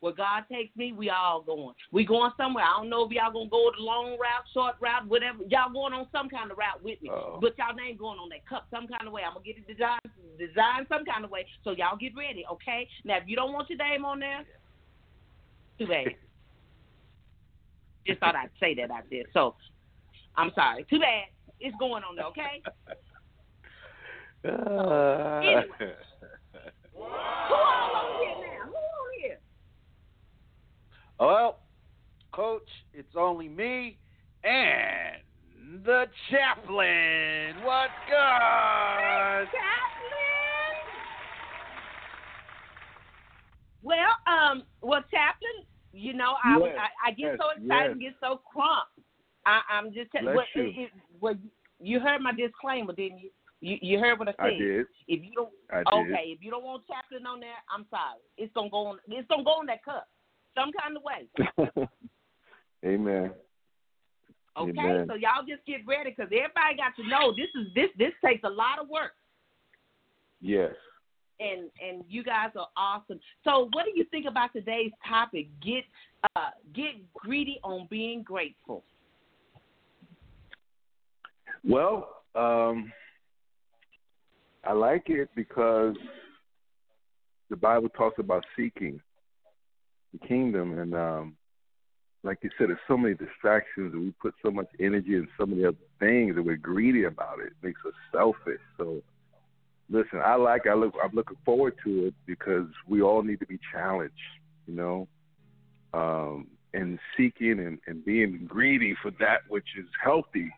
[0.00, 1.74] where God takes me, we all going.
[1.92, 2.64] We going somewhere.
[2.64, 5.38] I don't know if y'all gonna go the long route, short route, whatever.
[5.50, 7.10] Y'all going on some kind of route with me.
[7.10, 7.38] Uh-oh.
[7.42, 9.22] But y'all ain't going on that cup some kind of way.
[9.26, 10.00] I'm gonna get it designed
[10.38, 11.46] designed some kind of way.
[11.64, 12.88] So y'all get ready, okay?
[13.04, 14.44] Now if you don't want your name on there,
[15.78, 16.14] too bad.
[18.08, 19.24] Just thought I'd say that out there.
[19.34, 19.54] So
[20.36, 20.86] I'm sorry.
[20.88, 21.24] Too bad.
[21.60, 22.62] It's going on there, okay?
[24.44, 25.66] Anyway.
[26.94, 28.64] Who all on here now?
[28.66, 29.38] Who on here?
[31.20, 31.58] Well,
[32.32, 33.98] Coach, it's only me
[34.42, 37.62] and the chaplain.
[37.62, 39.44] What God?
[39.44, 39.98] Chaplain.
[43.82, 45.66] Well, um, well, Chaplain,
[45.98, 47.90] you know, I Yes, I, I get yes, so excited yes.
[47.92, 48.88] and get so crump.
[49.46, 50.34] I, I'm just telling.
[50.34, 50.62] Well, you.
[50.62, 51.34] it, it, well,
[51.80, 53.30] you heard my disclaimer, didn't you?
[53.60, 54.54] You you heard what I said.
[54.54, 54.86] I did.
[55.08, 56.12] If you don't, I did.
[56.12, 58.20] okay, if you don't want Chaplain on there, I'm sorry.
[58.36, 58.98] It's gonna go on.
[59.08, 60.06] It's gonna go on that cup,
[60.54, 61.88] some kind of way.
[62.86, 63.32] Amen.
[64.56, 65.06] Okay, Amen.
[65.08, 68.44] so y'all just get ready because everybody got to know this is this this takes
[68.44, 69.12] a lot of work,
[70.40, 70.72] Yes.
[71.40, 73.20] And and you guys are awesome.
[73.44, 75.48] So, what do you think about today's topic?
[75.62, 75.84] Get
[76.36, 78.84] uh get greedy on being grateful.
[81.64, 82.92] Well, um,
[84.64, 85.96] I like it because
[87.50, 89.00] the Bible talks about seeking
[90.12, 91.36] the kingdom, and um,
[92.22, 95.46] like you said, there's so many distractions, and we put so much energy in so
[95.46, 97.46] many other things, and we're greedy about it.
[97.46, 98.60] It makes us selfish.
[98.76, 99.02] So,
[99.90, 100.66] listen, I like.
[100.66, 100.94] I look.
[101.02, 104.14] I'm looking forward to it because we all need to be challenged.
[104.66, 105.08] You know,
[105.94, 110.50] um, and seeking and, and being greedy for that which is healthy.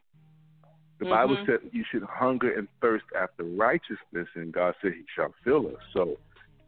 [0.98, 1.46] The Bible Mhm.
[1.46, 5.82] said you should hunger and thirst after righteousness, and God said He shall fill us.
[5.92, 6.18] So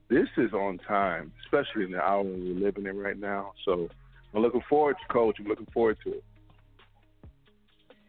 [0.09, 3.53] this is on time, especially in the hour we're living in right now.
[3.65, 3.91] So
[4.33, 5.39] I'm looking forward to Coach.
[5.39, 6.25] I'm looking forward to it.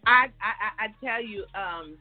[0.06, 1.98] I I, I I tell you, um,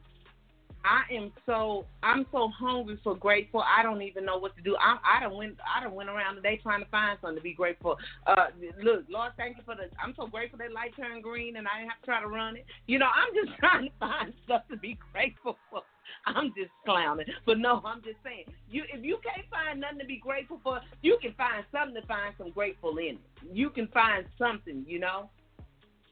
[0.85, 3.63] I am so I'm so hungry for grateful.
[3.63, 4.75] I don't even know what to do.
[4.79, 7.53] I I don't went I don't went around today trying to find something to be
[7.53, 7.97] grateful.
[8.27, 8.47] Uh,
[8.83, 9.83] look, Lord, thank you for the.
[10.03, 12.57] I'm so grateful that light turned green and I didn't have to try to run
[12.57, 12.65] it.
[12.87, 15.81] You know, I'm just trying to find stuff to be grateful for.
[16.25, 18.45] I'm just clowning, but no, I'm just saying.
[18.69, 22.05] You if you can't find nothing to be grateful for, you can find something to
[22.07, 23.19] find some grateful in it.
[23.51, 25.29] You can find something, you know.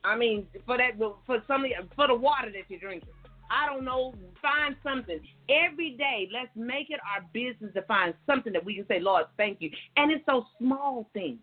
[0.03, 1.63] I mean, for that, for some,
[1.95, 3.10] for the water that you're drinking.
[3.51, 4.13] I don't know.
[4.41, 6.29] Find something every day.
[6.31, 9.69] Let's make it our business to find something that we can say, Lord, thank you.
[9.97, 11.39] And it's those small things,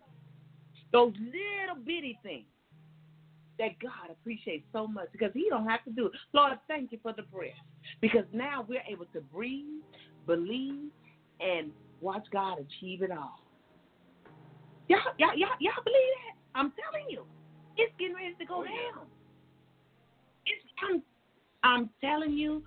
[0.91, 2.45] those little bitty things
[3.59, 6.13] that God appreciates so much because He don't have to do it.
[6.33, 7.51] Lord, thank you for the breath
[8.01, 9.83] because now we're able to breathe,
[10.25, 10.89] believe,
[11.39, 13.43] and watch God achieve it all.
[14.87, 16.59] Y'all, y'all, y'all, y'all believe that?
[16.59, 17.23] I'm telling you,
[17.77, 19.05] it's getting ready to go oh, down.
[20.47, 21.03] It's I'm,
[21.63, 22.63] I'm telling you,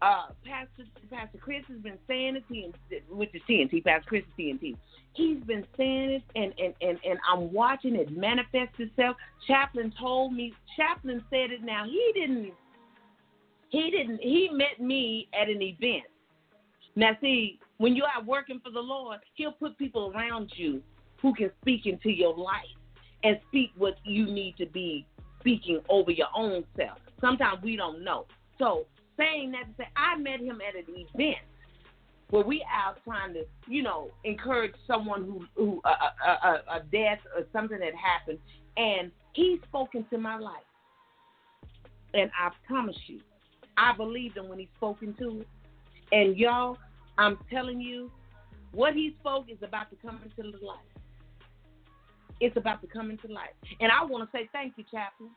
[0.00, 2.72] uh, Pastor Pastor Chris has been saying it, he,
[3.10, 4.76] which is TNT, Pastor Chris is TNT.
[5.14, 9.16] He's been saying it, and, and, and, and I'm watching it manifest itself.
[9.46, 11.84] Chaplain told me, Chaplain said it now.
[11.84, 12.52] He didn't,
[13.70, 16.04] he didn't, he met me at an event.
[16.94, 20.82] Now, see, when you're working for the Lord, He'll put people around you
[21.20, 22.66] who can speak into your life
[23.24, 25.06] and speak what you need to be
[25.40, 26.98] speaking over your own self.
[27.20, 28.26] Sometimes we don't know.
[28.58, 31.38] So, saying that to say, I met him at an event
[32.30, 36.80] where we out trying to, you know, encourage someone who, who a, a, a, a
[36.92, 38.38] death or something that happened,
[38.76, 40.62] and he spoke into my life.
[42.14, 43.20] And I promise you,
[43.76, 45.48] I believed him when he spoke into it.
[46.10, 46.78] And y'all,
[47.16, 48.10] I'm telling you,
[48.72, 50.78] what he spoke is about to come into light.
[52.40, 53.50] It's about to come into life.
[53.80, 55.30] And I want to say thank you, Chaplain.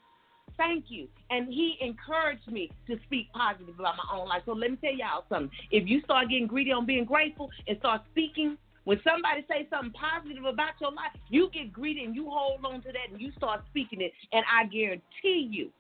[0.58, 1.08] Thank you.
[1.30, 4.44] And he encouraged me to speak positive about my own life.
[4.46, 5.50] So let me tell y'all something.
[5.72, 9.92] If you start getting greedy on being grateful and start speaking, when somebody say something
[9.92, 13.32] positive about your life, you get greedy and you hold on to that and you
[13.38, 14.12] start speaking it.
[14.34, 15.72] And I guarantee you,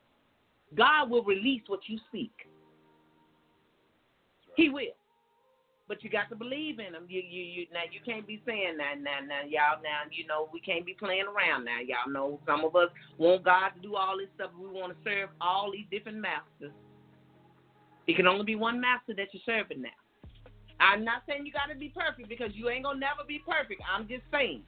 [0.75, 2.31] God will release what you speak.
[4.55, 4.95] He will.
[5.91, 7.03] But you got to believe in them.
[7.09, 10.47] You you you now you can't be saying that now now y'all now you know
[10.53, 11.83] we can't be playing around now.
[11.83, 12.87] Y'all know some of us
[13.17, 14.51] want God to do all this stuff.
[14.57, 16.71] We want to serve all these different masters.
[18.07, 19.99] It can only be one master that you're serving now.
[20.79, 23.81] I'm not saying you got to be perfect because you ain't gonna never be perfect.
[23.83, 24.63] I'm just saying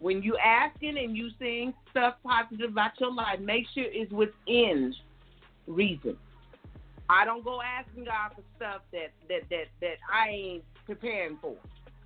[0.00, 4.92] when you asking and you saying stuff positive about your life, make sure it's within
[5.68, 6.16] reason.
[7.08, 11.56] I don't go asking God for stuff that that that that I ain't preparing for.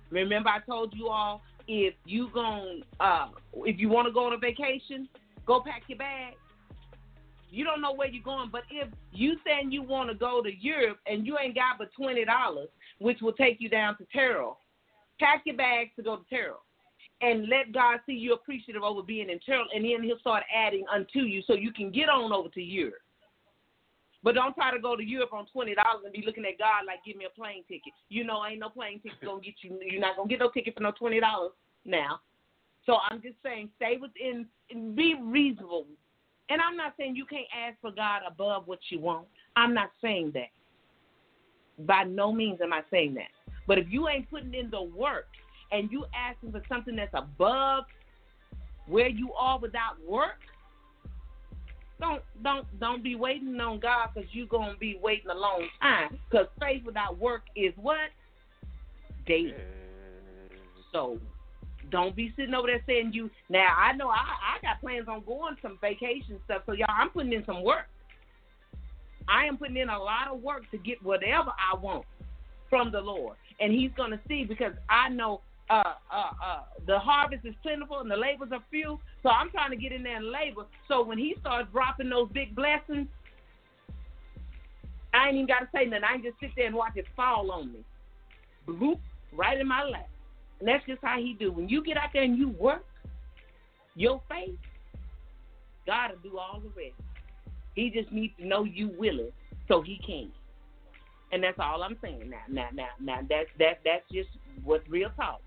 [0.09, 3.29] Remember, I told you all if you going uh
[3.65, 5.07] if you want to go on a vacation,
[5.45, 6.33] go pack your bag.
[7.51, 10.51] You don't know where you're going, but if you saying you want to go to
[10.53, 12.69] Europe and you ain't got but twenty dollars,
[12.99, 14.59] which will take you down to Terrell,
[15.19, 16.61] pack your bags to go to Terrell
[17.21, 20.85] and let God see you appreciative over being in Terrell, and then He'll start adding
[20.93, 23.01] unto you so you can get on over to Europe.
[24.21, 26.85] But don't try to go to Europe on twenty dollars and be looking at God
[26.85, 27.93] like, give me a plane ticket.
[28.09, 29.79] You know, ain't no plane ticket gonna get you.
[29.81, 31.51] You're not gonna get no ticket for no twenty dollars
[31.85, 32.19] now.
[32.85, 34.45] So I'm just saying, stay within,
[34.95, 35.85] be reasonable.
[36.49, 39.27] And I'm not saying you can't ask for God above what you want.
[39.55, 40.49] I'm not saying that.
[41.85, 43.29] By no means am I saying that.
[43.67, 45.27] But if you ain't putting in the work
[45.71, 47.83] and you asking for something that's above
[48.87, 50.39] where you are without work,
[51.99, 56.19] don't don't don't be waiting on God because you're gonna be waiting a long time.
[56.29, 58.09] Because faith without work is what
[59.27, 59.55] dead.
[60.91, 61.19] So
[61.91, 63.29] don't be sitting over there saying you.
[63.49, 66.63] Now I know I I got plans on going some vacation stuff.
[66.65, 67.87] So y'all, I'm putting in some work.
[69.27, 72.05] I am putting in a lot of work to get whatever I want
[72.69, 77.45] from the Lord, and He's gonna see because I know uh, uh, uh, the harvest
[77.45, 78.99] is plentiful and the labors are few.
[79.21, 80.65] So I'm trying to get in there and labor.
[80.87, 83.07] So when he starts dropping those big blessings,
[85.13, 86.03] I ain't even got to say nothing.
[86.03, 87.79] I can just sit there and watch it fall on me.
[88.67, 88.99] Bloop,
[89.33, 90.09] right in my lap.
[90.59, 91.51] And that's just how he do.
[91.51, 92.85] When you get out there and you work,
[93.95, 94.57] your faith,
[95.85, 96.95] God will do all the rest.
[97.75, 99.31] He just needs to know you willing
[99.67, 100.31] so he can.
[101.31, 102.37] And that's all I'm saying now.
[102.49, 103.19] Now, now, now.
[103.29, 103.79] That's that.
[103.85, 104.29] That's just
[104.63, 105.41] what's real talk.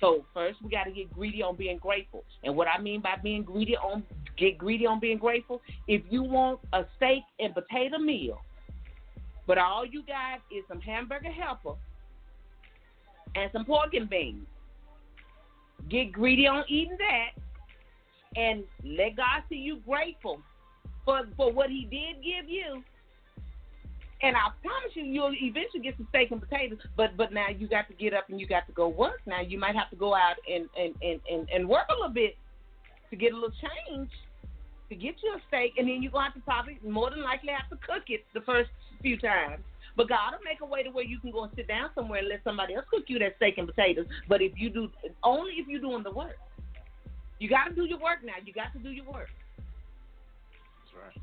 [0.00, 2.24] So first we got to get greedy on being grateful.
[2.42, 4.02] And what I mean by being greedy on
[4.38, 8.40] get greedy on being grateful, if you want a steak and potato meal,
[9.46, 11.74] but all you got is some hamburger helper
[13.34, 14.46] and some pork and beans,
[15.90, 20.40] get greedy on eating that, and let God see you grateful
[21.04, 22.82] for for what He did give you,
[24.22, 26.78] and I promise you, you'll eventually get some steak and potatoes.
[26.96, 29.20] But but now you got to get up and you got to go work.
[29.26, 32.12] Now you might have to go out and and and and, and work a little
[32.12, 32.36] bit
[33.10, 34.10] to get a little change
[34.90, 37.50] to get you a steak, and then you're to have to probably more than likely
[37.50, 39.62] have to cook it the first few times.
[39.96, 42.18] But God will make a way to where you can go and sit down somewhere
[42.18, 44.06] and let somebody else cook you that steak and potatoes.
[44.28, 44.90] But if you do,
[45.22, 46.36] only if you're doing the work.
[47.38, 48.34] You got to do your work now.
[48.44, 49.28] You got to do your work.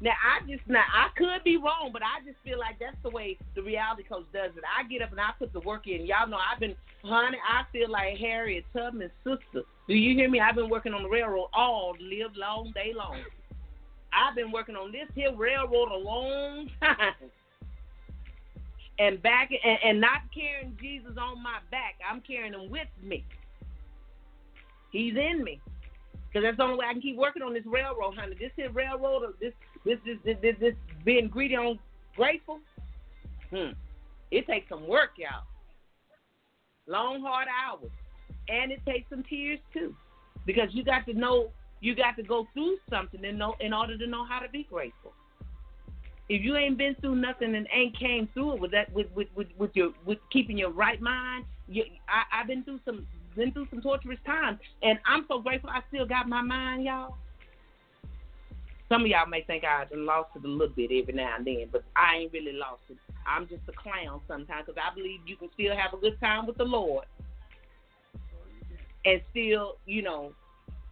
[0.02, 3.10] Now I just now I could be wrong, but I just feel like that's the
[3.10, 4.64] way the reality coach does it.
[4.64, 6.06] I get up and I put the work in.
[6.06, 7.38] Y'all know I've been, honey.
[7.48, 9.66] I feel like Harriet Tubman's sister.
[9.88, 10.40] Do you hear me?
[10.40, 13.18] I've been working on the railroad all live long day long.
[14.14, 17.32] I've been working on this here railroad a long time.
[19.00, 21.96] And back and, and not carrying Jesus on my back.
[22.10, 23.24] I'm carrying him with me.
[24.92, 25.62] He's in me.
[26.38, 28.36] Because that's the only way I can keep working on this railroad, honey.
[28.40, 30.74] This here railroad, this this this this, this, this
[31.04, 31.80] being greedy on
[32.16, 32.60] grateful.
[33.50, 33.72] Hmm.
[34.30, 35.46] It takes some work, y'all.
[36.86, 37.90] Long hard hours,
[38.50, 39.96] and it takes some tears too,
[40.46, 41.50] because you got to know
[41.82, 44.68] you got to go through something in know in order to know how to be
[44.70, 45.14] grateful.
[46.30, 49.30] If you ain't been through nothing and ain't came through it with that with with
[49.36, 53.08] with, with your with keeping your right mind, you, I, I've been through some
[53.38, 57.16] been through some torturous times, and I'm so grateful I still got my mind, y'all.
[58.90, 61.68] Some of y'all may think I lost it a little bit every now and then,
[61.72, 62.98] but I ain't really lost it.
[63.28, 66.48] I'm just a clown sometimes because I believe you can still have a good time
[66.48, 67.06] with the Lord
[69.08, 70.34] and still, you know,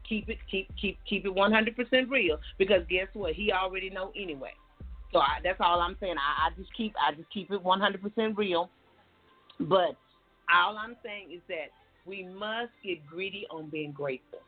[0.07, 3.33] keep it keep keep keep it 100% real because guess what?
[3.33, 4.53] He already know anyway.
[5.11, 6.15] So I, that's all I'm saying.
[6.17, 8.69] I, I just keep I just keep it 100% real.
[9.59, 9.95] But
[10.53, 11.71] all I'm saying is that
[12.05, 14.39] we must get greedy on being grateful.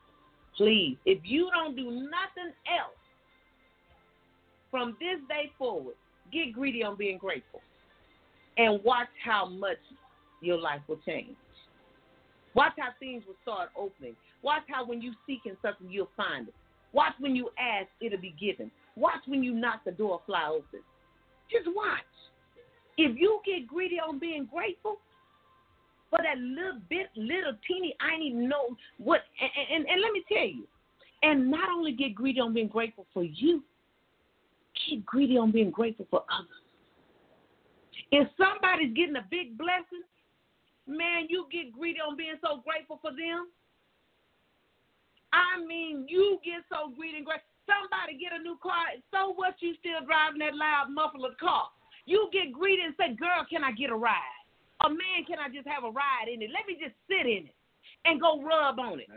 [0.55, 2.97] please, if you don't do nothing else
[4.71, 5.95] from this day forward,
[6.31, 7.61] get greedy on being grateful
[8.57, 9.77] and watch how much
[10.41, 11.35] your life will change.
[12.53, 14.15] Watch how things will start opening.
[14.41, 16.53] Watch how when you seeking something, you'll find it.
[16.91, 18.71] Watch when you ask, it'll be given.
[18.95, 20.79] Watch when you knock, the door fly open.
[21.51, 22.01] Just watch.
[22.97, 24.97] If you get greedy on being grateful
[26.09, 29.21] for that little bit, little teeny, I ain't even know what.
[29.41, 30.67] And, and, and let me tell you,
[31.23, 33.63] and not only get greedy on being grateful for you,
[34.89, 36.63] get greedy on being grateful for others.
[38.11, 40.05] If somebody's getting a big blessing,
[40.87, 43.49] man, you get greedy on being so grateful for them.
[45.33, 47.49] I mean, you get so greedy and grateful.
[47.67, 51.67] Somebody get a new car, so what you still driving that loud muffler car?
[52.05, 54.46] You get greedy and say, girl, can I get a ride?
[54.85, 56.51] A man, can I just have a ride in it?
[56.53, 57.55] Let me just sit in it
[58.05, 59.07] and go rub on it.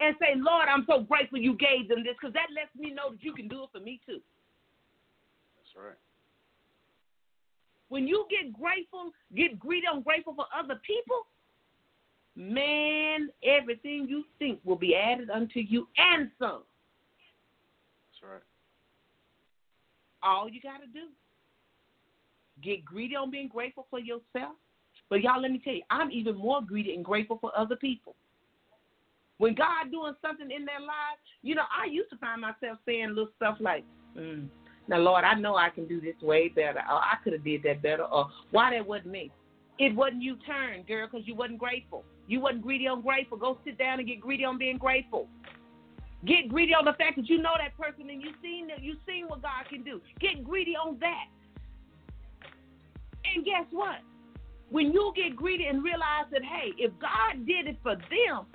[0.00, 3.10] And say, Lord, I'm so grateful you gave them this because that lets me know
[3.10, 4.20] that you can do it for me too.
[5.58, 5.98] That's right.
[7.90, 11.26] When you get grateful, get greedy and grateful for other people,
[12.36, 16.62] man, everything you think will be added unto you and some.
[18.08, 18.42] That's right.
[20.22, 21.08] All you got to do.
[22.62, 24.56] Get greedy on being grateful for yourself.
[25.08, 28.14] But y'all, let me tell you, I'm even more greedy and grateful for other people.
[29.38, 33.08] When God doing something in their lives, you know, I used to find myself saying
[33.08, 33.84] little stuff like,
[34.16, 34.48] mm,
[34.86, 37.62] "Now, Lord, I know I can do this way better, or I could have did
[37.62, 39.30] that better, or why that wasn't me."
[39.78, 42.04] It wasn't you turn, girl, because you wasn't grateful.
[42.28, 43.38] You wasn't greedy on grateful.
[43.38, 45.26] Go sit down and get greedy on being grateful.
[46.26, 48.96] Get greedy on the fact that you know that person and you seen that you
[49.08, 50.02] seen what God can do.
[50.20, 51.28] Get greedy on that.
[53.34, 54.00] And guess what?
[54.70, 58.46] When you get greedy and realize that, hey, if God did it for them,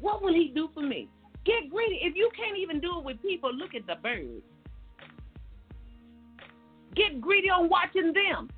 [0.00, 1.08] what will He do for me?
[1.44, 2.00] Get greedy.
[2.02, 4.44] If you can't even do it with people, look at the birds.
[6.94, 8.50] Get greedy on watching them.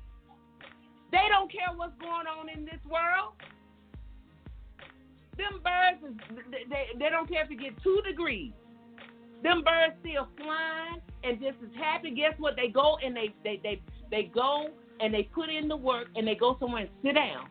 [1.11, 3.33] They don't care what's going on in this world.
[5.37, 6.19] Them birds,
[6.51, 8.51] they, they don't care if it get two degrees.
[9.45, 12.09] Them birds still flying and just as happy.
[12.09, 12.55] Guess what?
[12.55, 13.79] They go and they they they
[14.09, 14.69] they go
[14.99, 17.47] and they put in the work and they go somewhere and sit down.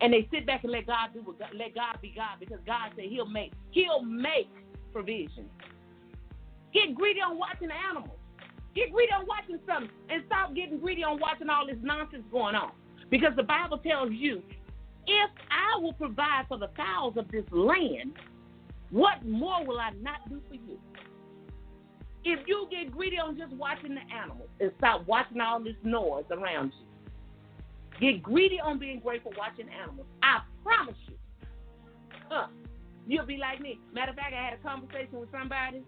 [0.00, 2.56] And they sit back and let God do what God, let God be God because
[2.66, 4.48] God said He'll make He'll make
[4.94, 5.44] provision.
[6.72, 8.16] Get greedy on watching animals.
[8.74, 12.54] Get greedy on watching something and stop getting greedy on watching all this nonsense going
[12.54, 12.72] on.
[13.10, 14.42] Because the Bible tells you,
[15.06, 18.14] if I will provide for the fowls of this land,
[18.92, 20.78] what more will I not do for you?
[22.24, 26.24] If you get greedy on just watching the animals and stop watching all this noise
[26.30, 31.14] around you, get greedy on being grateful watching animals, I promise you,
[32.30, 32.46] huh,
[33.08, 33.80] you'll be like me.
[33.94, 35.82] Matter of fact, I had a conversation with somebody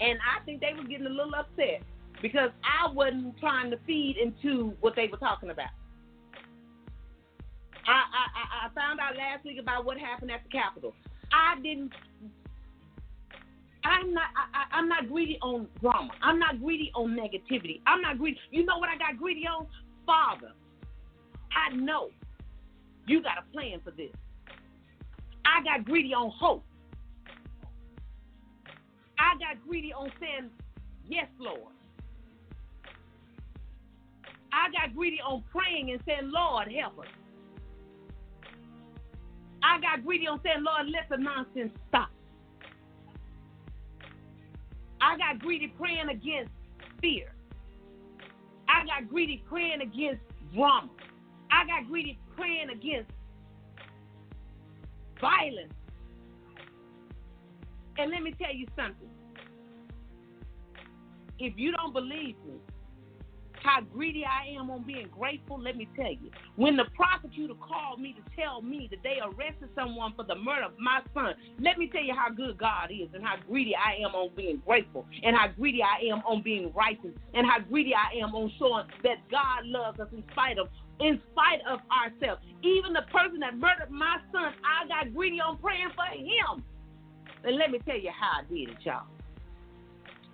[0.00, 1.82] and I think they were getting a little upset
[2.22, 5.70] because I wasn't trying to feed into what they were talking about.
[7.86, 10.94] I, I, I found out last week about what happened at the Capitol.
[11.32, 11.92] I didn't.
[13.84, 14.24] I'm not.
[14.36, 16.10] I, I'm not greedy on drama.
[16.22, 17.80] I'm not greedy on negativity.
[17.86, 18.38] I'm not greedy.
[18.50, 19.66] You know what I got greedy on?
[20.06, 20.52] Father,
[21.54, 22.08] I know
[23.06, 24.10] you got a plan for this.
[25.44, 26.64] I got greedy on hope.
[29.18, 30.50] I got greedy on saying,
[31.08, 31.72] Yes, Lord.
[34.52, 37.06] I got greedy on praying and saying, Lord, help us.
[39.62, 42.10] I got greedy on saying, Lord, let the nonsense stop.
[45.00, 46.50] I got greedy praying against
[47.00, 47.32] fear.
[48.68, 50.20] I got greedy praying against
[50.54, 50.90] drama.
[51.50, 53.10] I got greedy praying against
[55.20, 55.72] violence.
[57.96, 59.08] And let me tell you something.
[61.38, 62.60] If you don't believe me,
[63.62, 66.30] how greedy I am on being grateful, let me tell you.
[66.56, 70.64] When the prosecutor called me to tell me that they arrested someone for the murder
[70.64, 74.02] of my son, let me tell you how good God is and how greedy I
[74.04, 77.94] am on being grateful and how greedy I am on being righteous and how greedy
[77.94, 80.68] I am on showing that God loves us in spite of
[81.00, 82.42] in spite of ourselves.
[82.62, 86.64] Even the person that murdered my son, I got greedy on praying for him.
[87.44, 89.06] And let me tell you how I did it, y'all.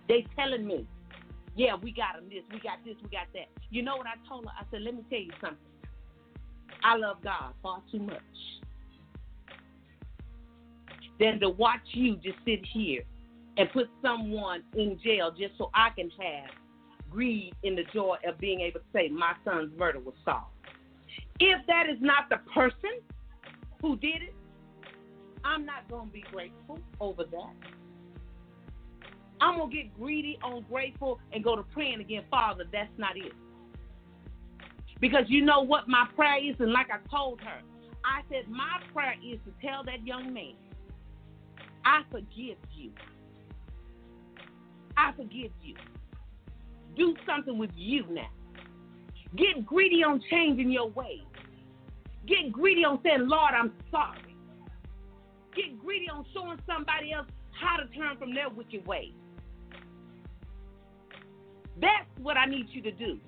[0.09, 0.87] They telling me,
[1.57, 3.49] yeah, we got them this, we got this, we got that.
[3.71, 4.51] You know what I told her?
[4.59, 5.59] I said, let me tell you something.
[6.83, 8.21] I love God far too much.
[11.21, 13.03] Than to watch you just sit here
[13.57, 16.51] and put someone in jail just so I can have
[17.09, 20.47] greed in the joy of being able to say my son's murder was solved.
[21.39, 22.99] If that is not the person
[23.81, 24.35] who did it,
[25.45, 27.55] I'm not going to be grateful over that.
[29.45, 32.23] I'm to get greedy ungrateful, and go to praying again.
[32.31, 33.33] Father, that's not it.
[35.01, 36.57] Because you know what my prayer is?
[36.61, 37.61] And like I told her,
[38.07, 40.55] I said, my prayer is to tell that young man,
[41.85, 42.91] I forgive you.
[44.97, 45.75] I forgive you.
[46.97, 48.31] Do something with you now.
[49.37, 51.23] Get greedy on changing your ways.
[52.27, 54.37] Get greedy on saying, Lord, I'm sorry.
[55.55, 57.27] Get greedy on showing somebody else
[57.61, 59.13] how to turn from their wicked ways.
[61.81, 63.19] That's what I need you to do.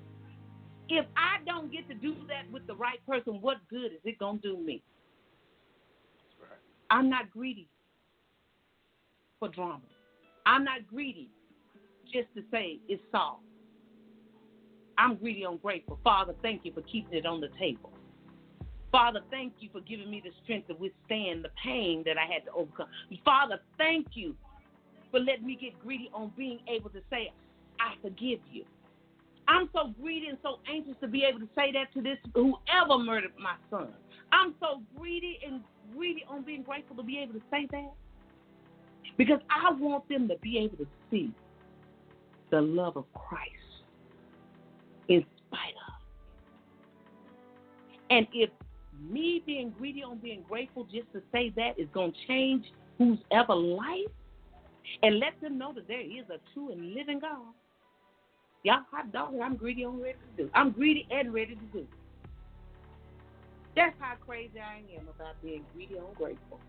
[0.89, 4.17] If I don't get to do that with the right person, what good is it
[4.19, 4.81] going to do me?
[6.89, 7.67] I'm not greedy
[9.39, 9.81] for drama.
[10.45, 11.29] I'm not greedy
[12.05, 13.43] just to say it's solved.
[14.97, 15.99] I'm greedy and grateful.
[16.03, 17.91] Father, thank you for keeping it on the table.
[18.91, 22.45] Father, thank you for giving me the strength to withstand the pain that I had
[22.45, 22.87] to overcome.
[23.25, 24.33] Father, thank you
[25.11, 27.31] for letting me get greedy on being able to say,
[27.79, 28.63] I forgive you.
[29.47, 33.01] I'm so greedy and so anxious to be able to say that to this whoever
[33.01, 33.87] murdered my son.
[34.31, 35.61] I'm so greedy and
[35.95, 37.93] greedy on being grateful to be able to say that.
[39.17, 41.31] Because I want them to be able to see
[42.51, 43.51] the love of Christ
[45.07, 45.93] in spite of.
[48.09, 48.49] And if
[49.09, 52.65] me being greedy on being grateful just to say that is going to change
[52.97, 54.11] whose ever life
[55.03, 57.53] and let them know that there is a true and living God.
[58.67, 60.49] Y'all hot dog I'm greedy and ready to do.
[60.53, 61.87] I'm greedy and ready to do.
[63.77, 66.59] That's how crazy I am about being greedy and grateful.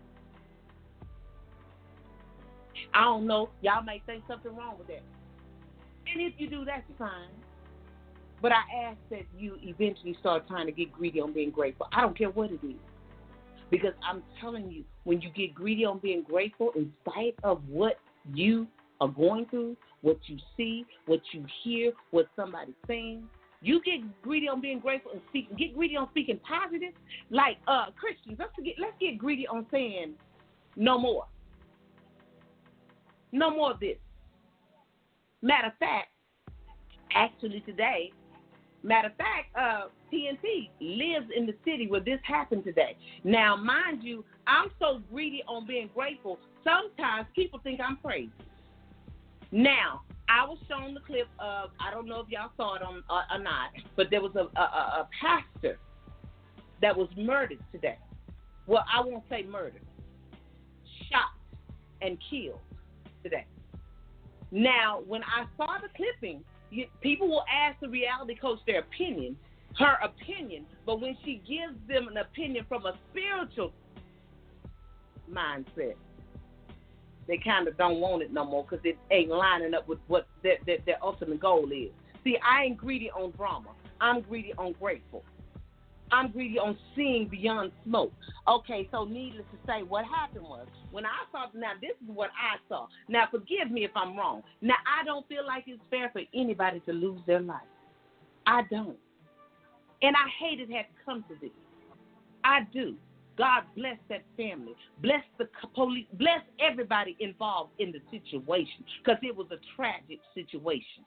[2.93, 3.49] I don't know.
[3.59, 5.03] Y'all may think something wrong with that.
[6.13, 7.27] And if you do, that's fine.
[8.41, 11.87] But I ask that you eventually start trying to get greedy on being grateful.
[11.91, 12.77] I don't care what it is.
[13.69, 17.99] Because I'm telling you, when you get greedy on being grateful, in spite of what
[18.33, 18.67] you
[19.01, 23.23] are going through, what you see, what you hear, what somebody's saying,
[23.61, 25.21] you get greedy on being grateful and.
[25.57, 26.93] Get greedy on speaking positive.
[27.29, 30.13] Like uh, Christians, let's get let's get greedy on saying
[30.75, 31.25] no more.
[33.31, 33.97] No more of this.
[35.41, 36.07] Matter of fact,
[37.13, 38.11] actually today,
[38.83, 42.97] matter of fact, uh, TNT lives in the city where this happened today.
[43.23, 46.39] Now, mind you, I'm so greedy on being grateful.
[46.63, 48.31] Sometimes people think I'm crazy.
[49.51, 53.03] Now, I was shown the clip of I don't know if y'all saw it on
[53.09, 55.79] uh, or not, but there was a, a, a pastor
[56.81, 57.97] that was murdered today.
[58.67, 59.81] Well, I won't say murdered,
[61.11, 61.31] shot
[62.01, 62.59] and killed
[63.23, 63.45] today.
[64.51, 69.35] Now, when I saw the clipping, you, people will ask the reality coach their opinion,
[69.77, 73.73] her opinion, but when she gives them an opinion from a spiritual
[75.31, 75.95] mindset,
[77.29, 80.27] they kind of don't want it no more because it ain't lining up with what
[80.43, 81.91] their, their, their ultimate goal is.
[82.23, 83.69] See, I ain't greedy on drama.
[84.01, 85.23] I'm greedy on grateful.
[86.11, 88.11] I'm greedy on seeing beyond smoke.
[88.47, 92.31] Okay, so needless to say, what happened was when I saw, now this is what
[92.31, 92.87] I saw.
[93.07, 94.41] Now, forgive me if I'm wrong.
[94.61, 97.61] Now, I don't feel like it's fair for anybody to lose their life.
[98.47, 98.97] I don't.
[100.01, 101.51] And I hate it to come to this.
[102.43, 102.95] I do.
[103.39, 104.75] God bless that family.
[105.01, 106.05] Bless the police.
[106.13, 111.05] Bless everybody involved in the situation because it was a tragic situation.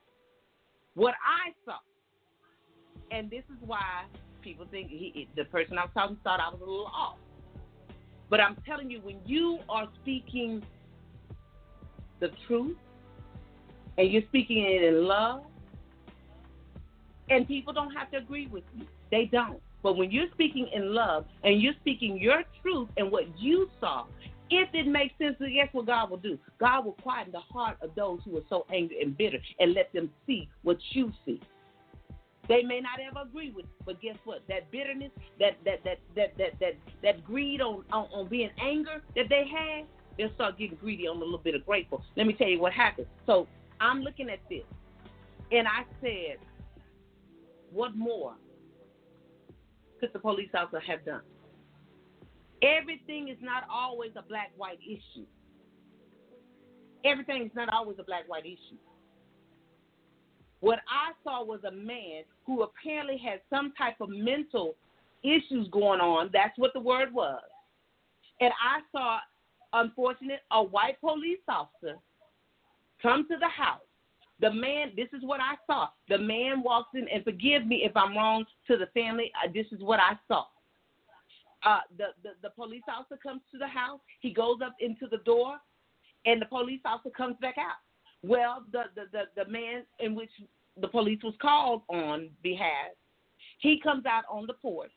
[0.94, 1.76] What I saw,
[3.10, 4.06] and this is why
[4.40, 7.18] people think he, the person I was talking to thought I was a little off.
[8.30, 10.64] But I'm telling you, when you are speaking
[12.20, 12.78] the truth
[13.98, 15.42] and you're speaking it in love,
[17.28, 19.60] and people don't have to agree with you, they don't.
[19.82, 24.04] But when you're speaking in love and you're speaking your truth and what you saw,
[24.50, 26.38] if it makes sense, then guess what God will do?
[26.60, 29.92] God will quieten the heart of those who are so angry and bitter and let
[29.92, 31.40] them see what you see.
[32.48, 34.42] They may not ever agree with, but guess what?
[34.48, 39.00] That bitterness, that that that that that that, that greed on, on on being anger
[39.14, 39.86] that they had,
[40.18, 42.04] they'll start getting greedy on a little bit of grateful.
[42.16, 43.06] Let me tell you what happened.
[43.26, 43.46] So
[43.80, 44.64] I'm looking at this,
[45.52, 46.38] and I said,
[47.70, 48.34] what more
[50.02, 51.22] could the police officer have done?
[52.60, 55.26] Everything is not always a black white issue.
[57.04, 58.78] Everything is not always a black white issue.
[60.58, 64.74] What I saw was a man who apparently had some type of mental
[65.22, 66.30] issues going on.
[66.32, 67.42] That's what the word was.
[68.40, 69.18] And I saw,
[69.72, 71.96] unfortunate, a white police officer
[73.00, 73.80] come to the house.
[74.42, 75.88] The man, this is what I saw.
[76.08, 79.66] The man walks in, and forgive me if I'm wrong to the family, uh, this
[79.70, 80.46] is what I saw.
[81.64, 84.00] Uh, the, the the police officer comes to the house.
[84.20, 85.58] He goes up into the door,
[86.26, 87.78] and the police officer comes back out.
[88.24, 90.30] Well, the the the, the man in which
[90.80, 92.90] the police was called on behalf,
[93.60, 94.90] he comes out on the porch.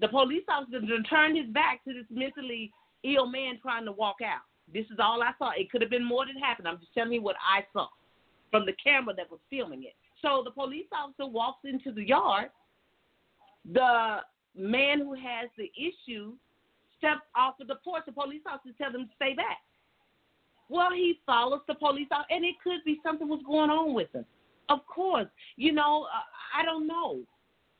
[0.00, 2.72] The police officer turned his back to this mentally
[3.04, 4.42] ill man trying to walk out.
[4.74, 5.52] This is all I saw.
[5.56, 6.66] It could have been more than happened.
[6.66, 7.86] I'm just telling you what I saw
[8.50, 9.94] from the camera that was filming it.
[10.22, 12.50] So the police officer walks into the yard.
[13.72, 14.18] The
[14.56, 16.32] man who has the issue
[16.98, 18.04] steps off of the porch.
[18.06, 19.58] The police officer tells him to stay back.
[20.68, 24.12] Well, he follows the police out, and it could be something was going on with
[24.12, 24.24] him.
[24.68, 27.20] Of course, you know, uh, I don't know,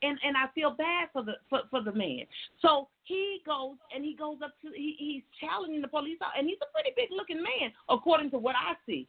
[0.03, 2.23] and and I feel bad for the for, for the man.
[2.63, 6.47] So he goes and he goes up to he, he's challenging the police out, and
[6.47, 9.09] he's a pretty big looking man according to what I see.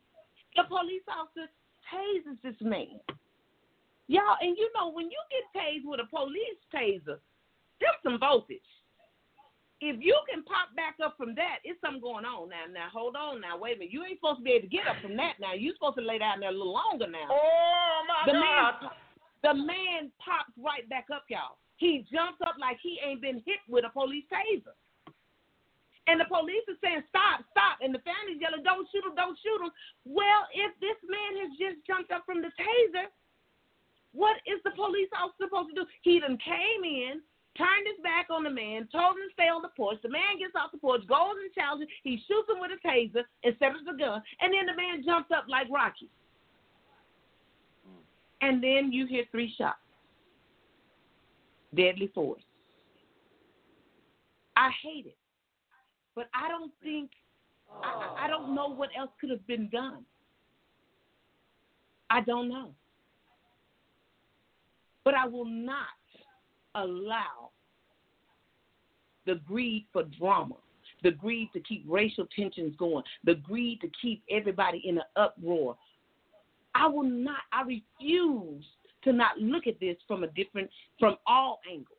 [0.58, 1.48] The police officer
[1.94, 3.00] tases this man.
[4.08, 7.22] Y'all, and you know when you get tased with a police taser,
[7.80, 8.66] there's some voltage.
[9.80, 12.66] If you can pop back up from that, it's something going on now.
[12.66, 13.94] Now hold on now, wait a minute.
[13.94, 15.54] You ain't supposed to be able to get up from that now.
[15.54, 17.30] You're supposed to lay down there a little longer now.
[17.30, 18.74] Oh my the God.
[18.82, 18.90] Man,
[19.44, 21.62] the man pops right back up, y'all.
[21.78, 24.74] He jumps up like he ain't been hit with a police taser.
[26.08, 27.84] And the police is saying, stop, stop.
[27.84, 29.72] And the family's yelling, don't shoot him, don't shoot him.
[30.08, 33.12] Well, if this man has just jumped up from the taser,
[34.16, 35.86] what is the police officer supposed to do?
[36.08, 37.20] He done came in,
[37.60, 40.00] turned his back on the man, told him to stay on the porch.
[40.00, 41.92] The man gets off the porch, goes and challenges.
[42.08, 44.24] He shoots him with a taser instead of the gun.
[44.40, 46.08] And then the man jumps up like Rocky.
[47.84, 48.00] Hmm.
[48.48, 49.84] And then you hear three shots.
[51.76, 52.48] Deadly force.
[54.56, 55.17] I hate it.
[56.18, 57.12] But I don't think,
[57.84, 60.04] I, I don't know what else could have been done.
[62.10, 62.72] I don't know.
[65.06, 65.86] But I will not
[66.74, 67.52] allow
[69.28, 70.56] the greed for drama,
[71.04, 75.78] the greed to keep racial tensions going, the greed to keep everybody in an uproar.
[76.74, 78.66] I will not, I refuse
[79.04, 81.92] to not look at this from a different, from all angles.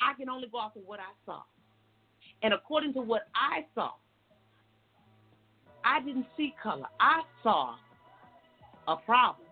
[0.00, 1.42] I can only go off of what I saw.
[2.42, 3.92] And according to what I saw,
[5.84, 6.86] I didn't see color.
[7.00, 7.76] I saw
[8.88, 9.46] a problem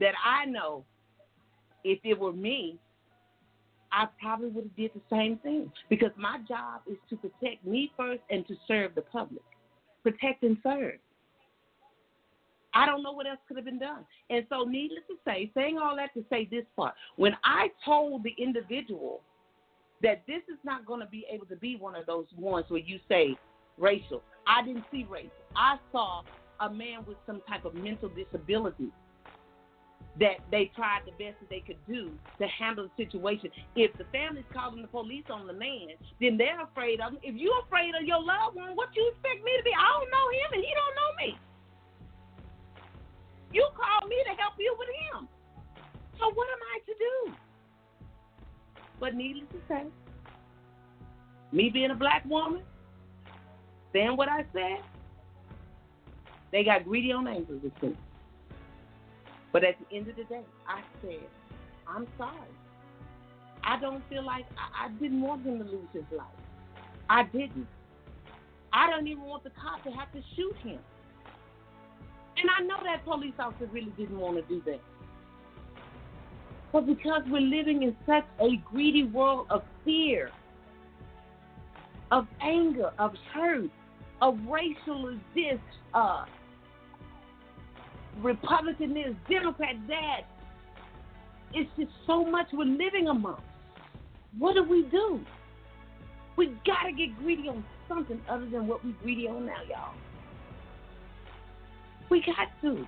[0.00, 0.84] that I know
[1.84, 2.78] if it were me,
[3.90, 7.92] I probably would have did the same thing because my job is to protect me
[7.96, 9.42] first and to serve the public.
[10.02, 10.98] Protect and serve.
[12.74, 14.04] I don't know what else could have been done.
[14.30, 18.24] And so, needless to say, saying all that to say this part, when I told
[18.24, 19.20] the individual
[20.02, 22.80] that this is not going to be able to be one of those ones where
[22.80, 23.36] you say
[23.78, 25.30] racial, I didn't see race.
[25.56, 26.22] I saw
[26.60, 28.90] a man with some type of mental disability
[30.20, 33.48] that they tried the best that they could do to handle the situation.
[33.76, 37.18] If the family's calling the police on the man, then they're afraid of him.
[37.22, 39.72] If you're afraid of your loved one, what you expect me to be?
[39.72, 41.28] I don't know him and he don't know me.
[43.52, 45.28] You called me to help you with him.
[46.20, 47.16] So what am I to do?
[49.02, 49.82] But needless to say,
[51.50, 52.62] me being a black woman,
[53.92, 54.78] saying what I said,
[56.52, 57.96] they got greedy on angels this week.
[59.52, 61.18] But at the end of the day, I said,
[61.88, 62.48] I'm sorry.
[63.64, 66.28] I don't feel like I, I didn't want him to lose his life.
[67.10, 67.66] I didn't.
[68.72, 70.78] I don't even want the cop to have to shoot him.
[72.36, 74.80] And I know that police officer really didn't want to do that.
[76.72, 80.30] But because we're living in such a greedy world of fear,
[82.10, 83.70] of anger, of hurt,
[84.22, 85.58] of racial this,
[85.92, 86.24] uh,
[88.20, 90.20] Republican this, Democrat that.
[91.54, 93.42] It's just so much we're living amongst.
[94.38, 95.20] What do we do?
[96.36, 99.94] We gotta get greedy on something other than what we greedy on now, y'all.
[102.10, 102.86] We got to.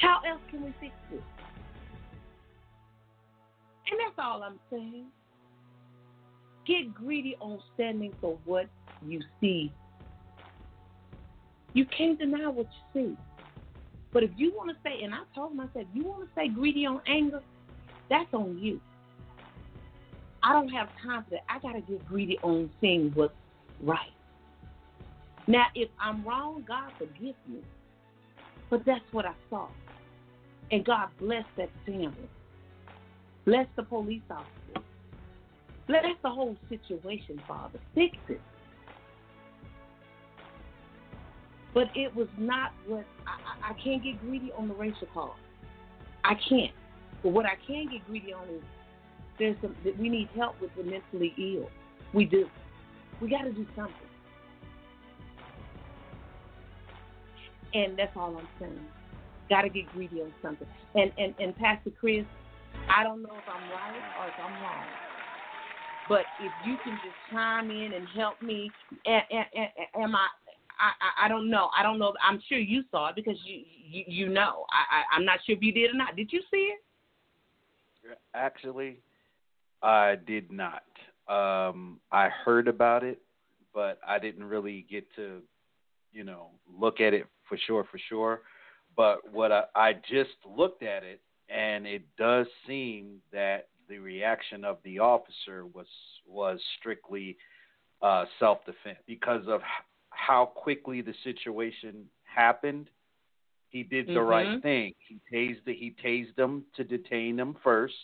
[0.00, 1.20] How else can we fix this?
[3.94, 5.04] And that's all I'm saying.
[6.66, 8.66] Get greedy on standing for what
[9.06, 9.70] you see.
[11.74, 13.16] You can't deny what you see.
[14.12, 16.86] But if you want to say, and I told said, you want to say greedy
[16.86, 17.40] on anger,
[18.10, 18.80] that's on you.
[20.42, 21.44] I don't have time for that.
[21.48, 23.32] I got to get greedy on seeing what's
[23.80, 24.00] right.
[25.46, 27.60] Now, if I'm wrong, God forgive me.
[28.70, 29.68] But that's what I saw.
[30.72, 32.28] And God bless that family.
[33.44, 34.86] Bless the police officer.
[35.86, 37.78] Bless the whole situation, Father.
[37.94, 38.40] Fix it.
[41.74, 45.36] But it was not what I, I, I can't get greedy on the racial cause.
[46.22, 46.72] I can't.
[47.22, 48.62] But what I can get greedy on is
[49.38, 51.68] there's some that we need help with the mentally ill.
[52.12, 52.46] We do.
[53.20, 53.94] We got to do something.
[57.74, 58.80] And that's all I'm saying.
[59.50, 60.68] Got to get greedy on something.
[60.94, 62.24] And and and Pastor Chris,
[62.88, 64.86] I don't know if I'm right or if I'm wrong.
[66.08, 68.70] But if you can just chime in and help me,
[69.06, 69.22] am,
[70.00, 70.26] am I?
[70.78, 71.70] I, I don't know.
[71.78, 72.12] I don't know.
[72.22, 74.66] I'm sure you saw it because you you, you know.
[74.70, 76.16] I, I I'm not sure if you did or not.
[76.16, 76.80] Did you see it?
[78.34, 78.98] Actually,
[79.82, 80.82] I did not.
[81.28, 83.20] Um, I heard about it,
[83.72, 85.40] but I didn't really get to,
[86.12, 88.40] you know, look at it for sure, for sure.
[88.96, 94.64] But what I, I just looked at it, and it does seem that the reaction
[94.64, 95.86] of the officer was
[96.26, 97.36] was strictly
[98.02, 99.60] uh, self defense because of
[100.10, 102.88] how quickly the situation happened.
[103.70, 104.28] He did the Mm-hmm.
[104.28, 104.92] right thing.
[104.98, 107.94] He tased the, he tased them to detain them first,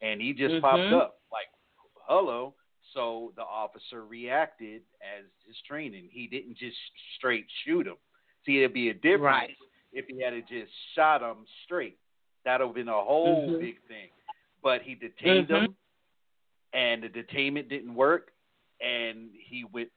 [0.00, 0.92] and he just popped Mhm.
[0.92, 1.48] up like,
[2.06, 2.54] "Hello."
[2.94, 6.08] So the officer reacted as his training.
[6.10, 6.76] He didn't just
[7.16, 7.96] straight shoot him.
[8.44, 9.56] See, it'd be a difference Right.
[9.92, 11.98] if he had to just shot him straight.
[12.44, 13.60] That'd have been a whole Mhm.
[13.60, 14.10] big thing.
[14.62, 15.64] But he detained Mhm.
[15.64, 15.76] him,
[16.72, 18.32] and the detainment didn't work,
[18.80, 19.90] and he went,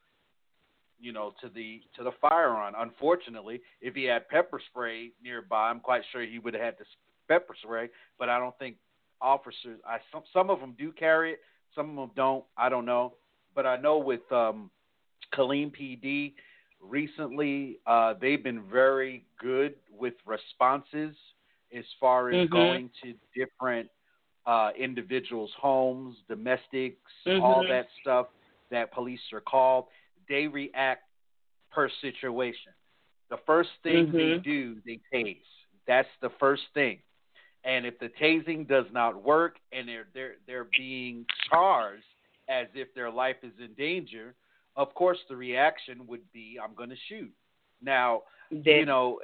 [1.00, 2.76] you know, to the to the firearm.
[2.78, 6.86] Unfortunately, if he had pepper spray nearby, I'm quite sure he would have had the
[7.28, 7.90] pepper spray.
[8.18, 8.78] But I don't think
[9.22, 9.80] officers.
[9.86, 11.44] I some some of them do carry it,
[11.76, 12.46] some of them don't.
[12.58, 13.18] I don't know,
[13.54, 14.72] but I know with um,
[15.34, 16.36] Killeen PD
[16.80, 21.16] recently, uh, they've been very good with responses
[21.78, 22.52] as far as Mhm.
[22.52, 23.90] going to different
[24.46, 27.12] uh, individuals' homes, domestics,
[27.42, 27.68] all Mhm.
[27.70, 28.28] that stuff
[28.70, 29.88] that police are called.
[30.28, 31.04] They react
[31.72, 32.74] per situation.
[33.30, 34.44] The first thing they Mhm.
[34.44, 35.46] do, they tase.
[35.88, 37.02] That's the first thing.
[37.64, 42.04] And if the tasing does not work and they're they're they're being charged
[42.50, 44.36] as if their life is in danger,
[44.76, 47.34] of course the reaction would be I'm going to shoot.
[47.82, 48.24] Now,
[48.80, 49.20] you know,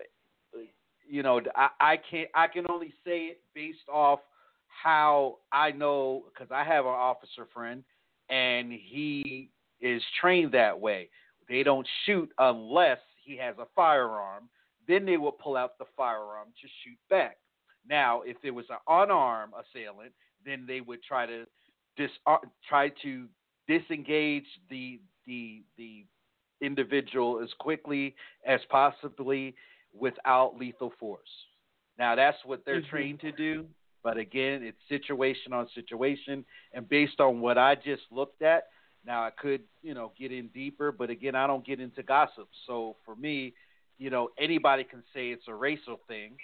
[1.09, 2.29] you know, I, I can't.
[2.35, 4.19] I can only say it based off
[4.67, 7.83] how I know because I have an officer friend,
[8.29, 9.49] and he
[9.81, 11.09] is trained that way.
[11.49, 14.49] They don't shoot unless he has a firearm.
[14.87, 17.37] Then they will pull out the firearm to shoot back.
[17.87, 20.13] Now, if it was an unarmed assailant,
[20.45, 21.45] then they would try to
[21.97, 22.37] dis uh,
[22.67, 23.25] try to
[23.67, 26.05] disengage the the the
[26.61, 29.55] individual as quickly as possibly
[29.93, 31.45] without lethal force.
[31.97, 32.89] Now that's what they're Mhm.
[32.89, 33.69] trained to do,
[34.03, 38.69] but again, it's situation on situation and based on what I just looked at,
[39.05, 42.49] now I could, you know, get in deeper, but again, I don't get into gossip.
[42.65, 43.53] So for me,
[43.97, 46.37] you know, anybody can say it's a racial thing.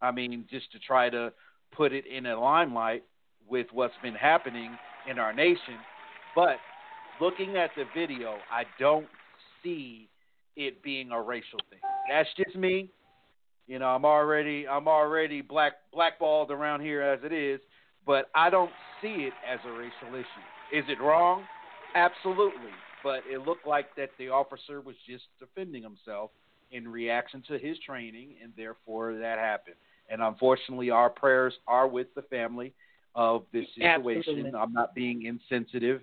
[0.00, 1.32] I mean, just to try to
[1.70, 3.04] put it in a limelight
[3.46, 4.76] with what's been happening
[5.08, 5.78] in our nation,
[6.34, 6.58] but
[7.20, 9.08] looking at the video, I don't
[9.62, 10.08] see
[10.56, 11.80] it being a racial thing.
[12.08, 12.90] That's just me.
[13.66, 17.60] You know, I'm already I'm already black blackballed around here as it is,
[18.04, 20.76] but I don't see it as a racial issue.
[20.76, 21.44] Is it wrong?
[21.94, 22.70] Absolutely.
[23.02, 26.30] But it looked like that the officer was just defending himself
[26.70, 29.76] in reaction to his training and therefore that happened.
[30.08, 32.72] And unfortunately our prayers are with the family
[33.14, 34.18] of this situation.
[34.18, 34.58] Absolutely.
[34.58, 36.00] I'm not being insensitive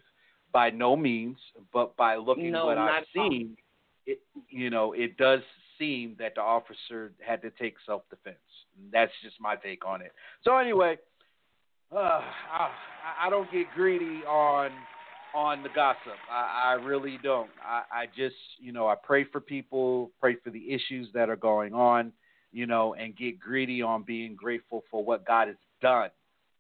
[0.52, 1.38] by no means,
[1.74, 3.58] but by looking No, what I've seen,
[4.06, 4.20] it
[4.50, 5.42] you know, it does
[5.80, 8.38] that the officer had to take self defense.
[8.92, 10.12] That's just my take on it.
[10.44, 10.98] So anyway,
[11.92, 12.70] uh, I,
[13.22, 14.72] I don't get greedy on
[15.34, 16.18] on the gossip.
[16.30, 17.50] I, I really don't.
[17.64, 21.38] I, I just you know I pray for people, pray for the issues that are
[21.38, 22.12] going on,
[22.52, 26.10] you know, and get greedy on being grateful for what God has done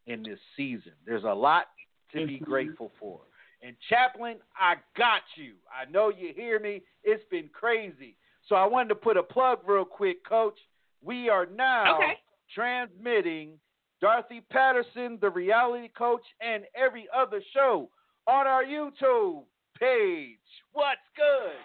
[0.07, 0.93] in this season.
[1.05, 1.67] There's a lot
[2.13, 2.45] to be Mhm.
[2.45, 3.19] grateful for.
[3.61, 5.55] And Chaplain, I got you.
[5.69, 6.81] I know you hear me.
[7.03, 8.15] It's been crazy.
[8.49, 10.57] So I wanted to put a plug real quick, Coach.
[11.01, 12.19] We are now Okay.
[12.53, 13.59] transmitting
[14.01, 17.89] Dorothy Patterson, the reality coach, and every other show
[18.27, 19.45] on our YouTube
[19.79, 20.39] page.
[20.71, 21.55] What's good?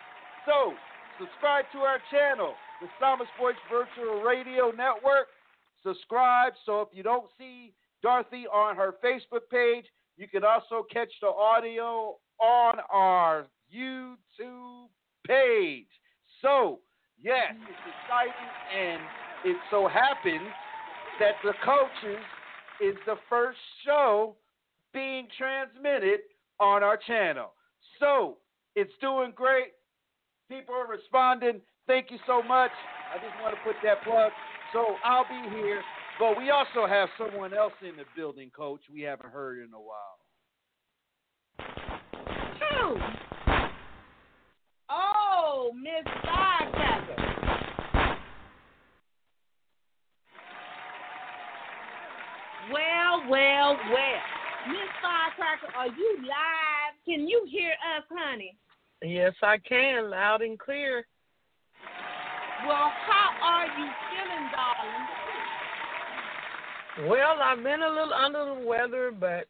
[0.45, 0.76] So
[1.18, 5.28] subscribe to our channel, the Psalmist Voice Virtual Radio Network.
[5.82, 7.72] Subscribe so if you don't see
[8.03, 14.89] Dorothy on her Facebook page, you can also catch the audio on our YouTube
[15.26, 15.89] page.
[16.45, 16.80] So,
[17.22, 19.01] yes, it's exciting, and
[19.47, 20.47] it so happens
[21.18, 22.22] that the coaches
[22.82, 24.36] is the first show
[24.92, 26.20] being transmitted
[26.61, 27.55] on our channel.
[27.99, 28.36] So,
[28.76, 29.72] it's doing great.
[30.51, 31.62] People are responding.
[31.86, 32.72] Thank you so much.
[33.11, 34.30] I just want to put that plug.
[34.74, 35.80] So, I'll be here
[36.18, 38.82] But we also have someone else in the building, Coach.
[38.92, 40.18] We haven't heard in a while.
[42.61, 43.34] Who?
[45.74, 47.18] Miss Firecracker.
[52.72, 54.22] Well, well, well.
[54.68, 56.94] Miss Firecracker, are you live?
[57.04, 58.56] Can you hear us, honey?
[59.02, 61.04] Yes, I can, loud and clear.
[62.66, 65.06] Well, how are you feeling, darling?
[67.10, 69.48] Well, I've been a little under the weather, but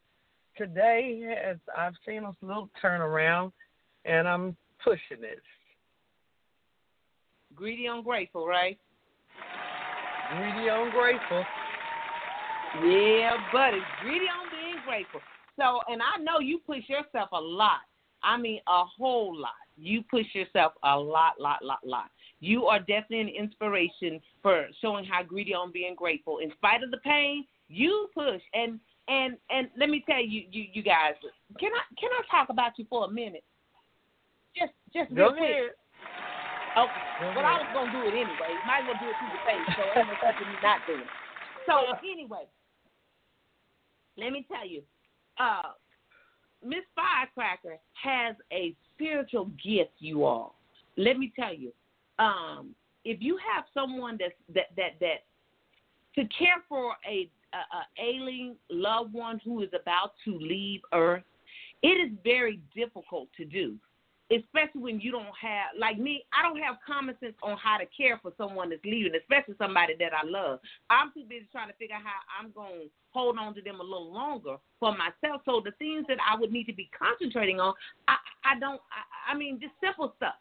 [0.57, 3.51] today has I've seen a little turnaround,
[4.05, 5.43] and I'm pushing it.
[7.55, 8.77] Greedy, ungrateful, right?
[10.37, 11.43] Greedy, ungrateful.
[12.83, 13.79] Yeah, buddy.
[14.01, 15.21] Greedy on being grateful.
[15.57, 17.79] So, and I know you push yourself a lot.
[18.23, 19.51] I mean, a whole lot.
[19.77, 22.09] You push yourself a lot, lot, lot, lot.
[22.39, 26.39] You are definitely an inspiration for showing how greedy on being grateful.
[26.39, 28.41] In spite of the pain, you push.
[28.53, 31.13] And and and let me tell you, you you guys,
[31.59, 33.43] can I can I talk about you for a minute?
[34.57, 35.75] Just just real quick.
[36.75, 37.03] Okay.
[37.21, 38.51] Go well, I was gonna do it anyway.
[38.67, 40.79] Might as well do it through the face, so ain't no sense in me not
[40.85, 41.13] doing it.
[41.65, 42.45] So anyway,
[44.17, 44.83] let me tell you,
[45.39, 45.71] uh,
[46.63, 50.55] Miss Firecracker has a spiritual gift, you all.
[50.97, 51.71] Let me tell you,
[52.19, 55.23] um, if you have someone that's that that that
[56.15, 61.23] to care for a, a, a ailing loved one who is about to leave Earth,
[61.83, 63.75] it is very difficult to do.
[64.31, 67.85] Especially when you don't have, like me, I don't have common sense on how to
[67.85, 70.59] care for someone that's leaving, especially somebody that I love.
[70.89, 73.79] I'm too busy trying to figure out how I'm going to hold on to them
[73.79, 75.41] a little longer for myself.
[75.45, 77.75] So the things that I would need to be concentrating on,
[78.07, 80.35] I, I don't, I, I mean, just simple stuff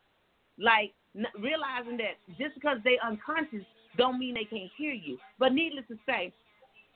[0.58, 0.92] like
[1.38, 3.64] realizing that just because they unconscious
[3.96, 5.18] don't mean they can't hear you.
[5.38, 6.32] But needless to say,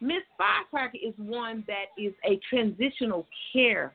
[0.01, 3.95] Miss Firecracker is one that is a transitional care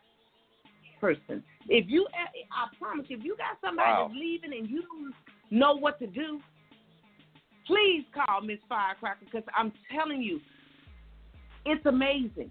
[1.04, 1.44] person.
[1.68, 4.08] If you, I promise you, if you got somebody Wow.
[4.08, 5.14] that's leaving and you don't
[5.52, 6.40] know what to do,
[7.68, 10.40] please call Miss Firecracker because I'm telling you,
[11.66, 12.50] it's amazing.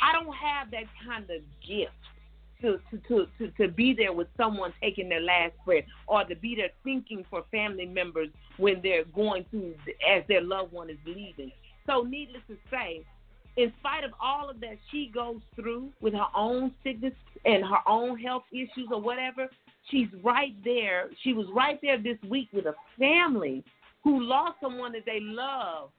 [0.00, 1.92] I don't have that kind of gift
[2.60, 6.36] to, to, to, to, to be there with someone taking their last breath or to
[6.36, 8.28] be there thinking for family members
[8.58, 9.74] when they're going through
[10.08, 11.50] as their loved one is leaving.
[11.86, 13.04] So, needless to say,
[13.56, 17.12] in spite of all of that she goes through with her own sickness
[17.44, 19.48] and her own health issues or whatever,
[19.90, 21.10] she's right there.
[21.22, 23.62] She was right there this week with a family
[24.04, 25.90] who lost someone that they love,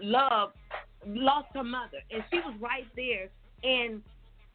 [0.00, 0.52] love,
[1.06, 3.28] lost her mother, and she was right there.
[3.62, 4.02] And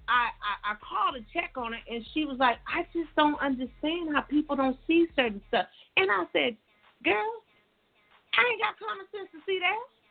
[0.07, 3.39] I, I I called to check on her, and she was like, "I just don't
[3.39, 5.65] understand how people don't see certain stuff."
[5.97, 6.57] And I said,
[7.03, 7.31] "Girl,
[8.35, 10.02] I ain't got common sense to see that.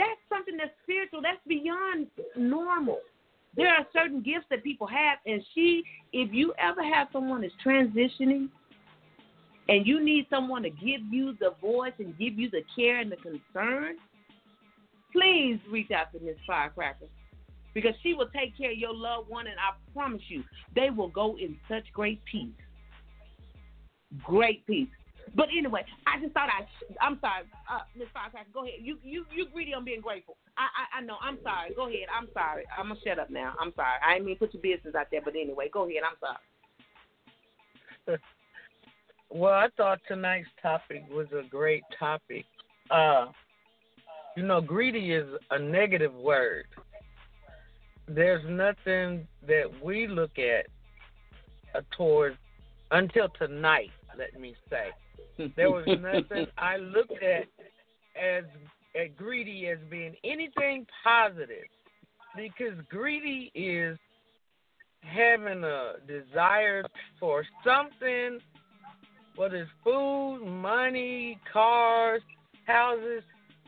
[0.00, 1.20] That's something that's spiritual.
[1.20, 3.00] That's beyond normal.
[3.54, 5.82] There are certain gifts that people have, and she,
[6.14, 8.48] if you ever have someone that's transitioning,
[9.68, 13.12] and you need someone to give you the voice and give you the care and
[13.12, 13.96] the concern,
[15.12, 17.06] please reach out to Miss Firecracker
[17.74, 20.42] because she will take care of your loved one, and I promise you,
[20.74, 22.48] they will go in such great peace.
[24.24, 24.88] Great peace.
[25.34, 26.66] But anyway, I just thought I.
[27.00, 28.50] I'm sorry, uh, Miss Firecracker.
[28.52, 28.80] Go ahead.
[28.82, 30.36] You you you greedy on being grateful.
[30.58, 31.16] I, I I know.
[31.22, 31.72] I'm sorry.
[31.74, 32.08] Go ahead.
[32.10, 32.64] I'm sorry.
[32.76, 33.54] I'm gonna shut up now.
[33.60, 33.98] I'm sorry.
[34.04, 36.02] I didn't mean put your business out there, but anyway, go ahead.
[36.02, 38.18] I'm sorry.
[39.32, 42.44] Well, I thought tonight's topic was a great topic.
[42.90, 43.26] Uh,
[44.36, 46.64] you know, greedy is a negative word.
[48.08, 50.66] There's nothing that we look at
[51.76, 52.36] uh, towards
[52.90, 53.90] until tonight.
[54.18, 54.88] Let me say,
[55.56, 57.46] there was nothing I looked at
[58.20, 58.44] as
[58.96, 61.68] as greedy as being anything positive,
[62.36, 63.96] because greedy is
[65.02, 66.84] having a desire
[67.18, 68.40] for something
[69.40, 72.20] whether it's food, money, cars,
[72.66, 73.22] houses,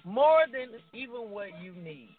[0.05, 2.11] more than even what you need.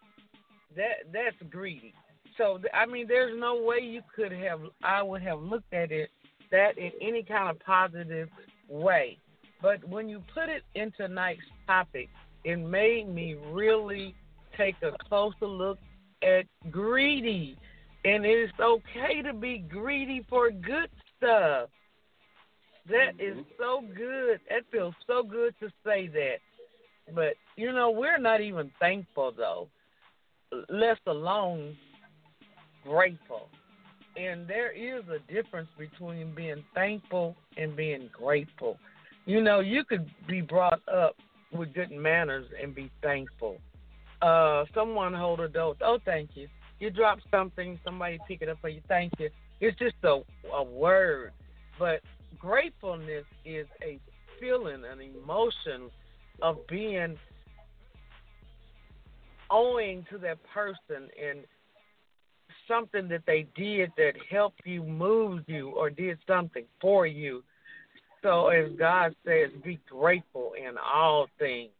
[0.75, 1.93] That that's greedy.
[2.35, 4.59] So I mean, there's no way you could have.
[4.83, 6.09] I would have looked at it
[6.49, 8.27] that in any kind of positive
[8.67, 9.19] way.
[9.63, 12.09] But when you put it into tonight's topic,
[12.43, 14.13] it made me really
[14.57, 15.79] take a closer look
[16.21, 17.57] at greedy.
[18.03, 21.69] And it's okay to be greedy for good stuff.
[22.89, 23.39] That mm-hmm.
[23.39, 24.41] is so good.
[24.49, 26.39] That feels so good to say that.
[27.15, 29.69] But, you know, we're not even thankful, though,
[30.69, 31.77] let alone
[32.83, 33.47] grateful.
[34.17, 38.77] And there is a difference between being thankful and being grateful.
[39.25, 41.15] You know, you could be brought up
[41.51, 43.57] with good manners and be thankful.
[44.21, 45.75] Uh, someone hold a door.
[45.81, 46.47] Oh, thank you.
[46.79, 48.81] You drop something, somebody pick it up for you.
[48.87, 49.29] Thank you.
[49.59, 50.21] It's just a
[50.53, 51.31] a word,
[51.79, 52.01] but
[52.37, 53.99] gratefulness is a
[54.39, 55.89] feeling, an emotion
[56.41, 57.17] of being
[59.49, 61.39] owing to that person and
[62.67, 67.43] something that they did that helped you, moved you, or did something for you.
[68.23, 71.71] So, as God says, be grateful in all things.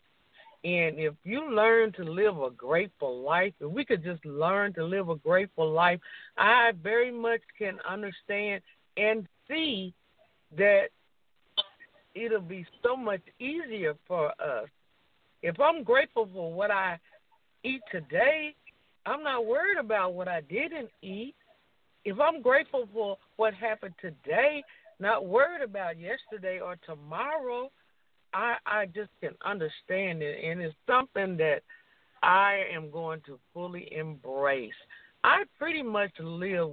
[0.66, 4.84] And if you learn to live a grateful life, if we could just learn to
[4.84, 6.00] live a grateful life,
[6.38, 8.62] I very much can understand
[8.96, 9.94] and see
[10.58, 10.88] that
[12.16, 14.70] it'll be so much easier for us.
[15.42, 17.00] If I'm grateful for what I
[17.64, 18.56] eat today,
[19.06, 21.36] I'm not worried about what I didn't eat.
[22.06, 24.64] If I'm grateful for what happened today,
[25.04, 27.70] not worried about yesterday or tomorrow,
[28.34, 31.62] I I just can understand it and it's something that
[32.24, 34.72] I am going to fully embrace.
[35.24, 36.72] I pretty much live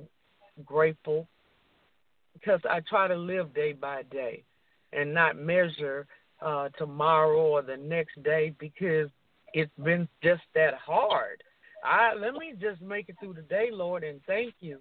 [0.65, 1.27] grateful
[2.33, 4.45] because I try to live day by day
[4.93, 6.07] and not measure
[6.41, 9.11] uh tomorrow or the next day because
[9.53, 11.43] it's been just that hard.
[11.85, 14.81] I let me just make it through the day, Lord, and thank you.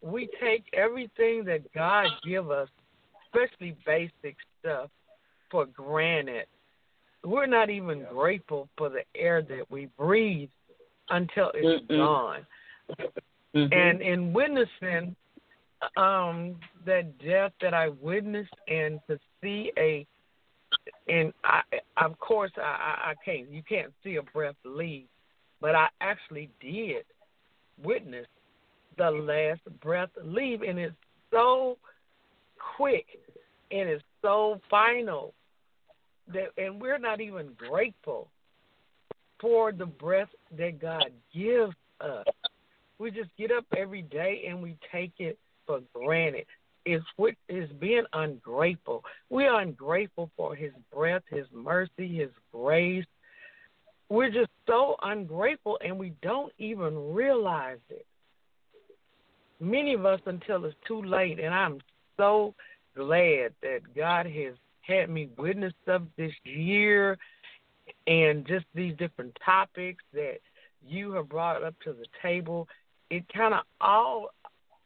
[0.00, 2.68] We take everything that God give us,
[3.32, 4.90] especially basic stuff,
[5.50, 6.46] for granted.
[7.24, 10.50] We're not even grateful for the air that we breathe
[11.10, 11.98] until it's Mm-mm.
[11.98, 12.46] gone.
[13.54, 13.72] Mhm.
[13.72, 15.14] And in witnessing
[15.96, 20.06] um that death that I witnessed and to see a
[21.08, 21.62] and I
[21.96, 25.08] of course I I can't you can't see a breath leave,
[25.60, 27.04] but I actually did
[27.82, 28.26] witness
[28.96, 30.94] the last breath leave and it's
[31.30, 31.78] so
[32.76, 33.06] quick
[33.72, 35.34] and it's so final
[36.32, 38.28] that and we're not even grateful
[39.40, 42.26] for the breath that God gives us.
[42.98, 46.46] We just get up every day and we take it for granted.
[46.84, 49.02] It's what is being ungrateful.
[49.30, 53.04] We are ungrateful for his breath, his mercy, his grace.
[54.08, 58.06] We're just so ungrateful and we don't even realize it.
[59.58, 61.78] Many of us until it's too late and I'm
[62.16, 62.54] so
[62.94, 67.18] glad that God has had me witness of this year
[68.06, 70.38] and just these different topics that
[70.86, 72.68] you have brought up to the table.
[73.10, 74.30] It kind of all,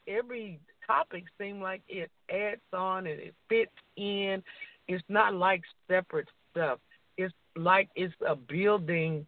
[0.06, 4.42] every topic seems like it adds on and it fits in.
[4.88, 6.78] It's not like separate stuff.
[7.16, 9.26] It's like it's a building.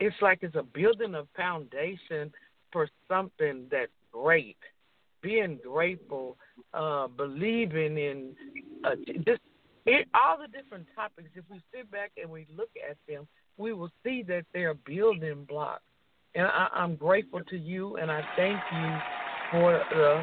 [0.00, 2.32] It's like it's a building a foundation
[2.72, 4.58] for something that's great.
[5.22, 6.36] Being grateful,
[6.74, 8.36] uh, believing in
[8.84, 8.94] uh,
[9.26, 9.40] just
[9.86, 11.30] it, all the different topics.
[11.34, 15.44] If we sit back and we look at them, we will see that they're building
[15.48, 15.82] blocks.
[16.34, 18.98] And I, I'm grateful to you, and I thank you
[19.50, 20.22] for the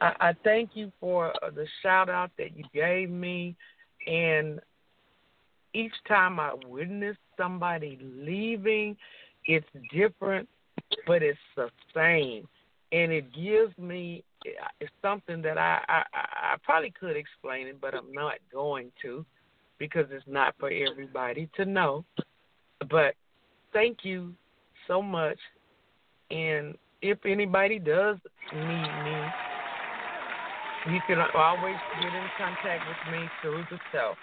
[0.00, 3.56] I, I thank you for uh, the shout out that you gave me,
[4.06, 4.60] and
[5.76, 8.96] each time I witness somebody leaving,
[9.44, 10.48] it's different,
[11.06, 12.48] but it's the same,
[12.92, 17.66] and it gives me uh, it's something that I I, I I probably could explain
[17.66, 19.24] it, but I'm not going to
[19.78, 22.04] because it's not for everybody to know.
[22.88, 23.14] But
[23.72, 24.32] thank you
[24.88, 25.38] so much,
[26.30, 28.16] and if anybody does
[28.54, 29.20] need me,
[30.94, 34.16] you can always get in contact with me through the cell.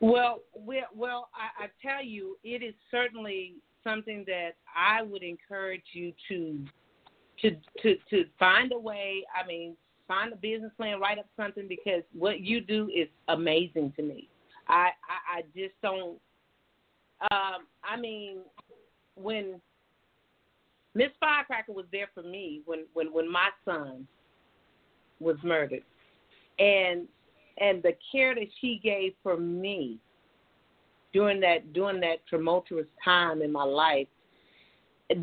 [0.00, 3.54] Well, well, I, I tell you, it is certainly
[3.84, 6.64] something that I would encourage you to
[7.42, 7.50] to
[7.82, 9.24] to to find a way.
[9.34, 9.76] I mean,
[10.08, 14.28] find a business plan, write up something because what you do is amazing to me.
[14.68, 16.18] I I, I just don't.
[17.30, 18.38] Um, I mean,
[19.16, 19.60] when
[20.94, 24.06] Miss Firecracker was there for me when when when my son
[25.20, 25.82] was murdered,
[26.58, 27.06] and
[27.58, 29.98] and the care that she gave for me
[31.12, 34.06] during that during that tumultuous time in my life,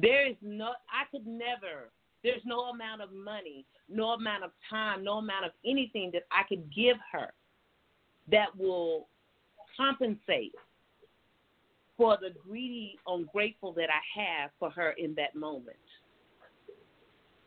[0.02, 1.90] there is no I could never.
[2.24, 6.44] There's no amount of money, no amount of time, no amount of anything that I
[6.49, 7.32] could give her
[8.30, 9.08] that will
[9.78, 10.54] compensate
[11.95, 15.78] for the greedy, ungrateful that I have for her in that moment.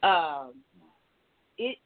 [0.02, 0.55] Um,
[1.59, 1.77] it,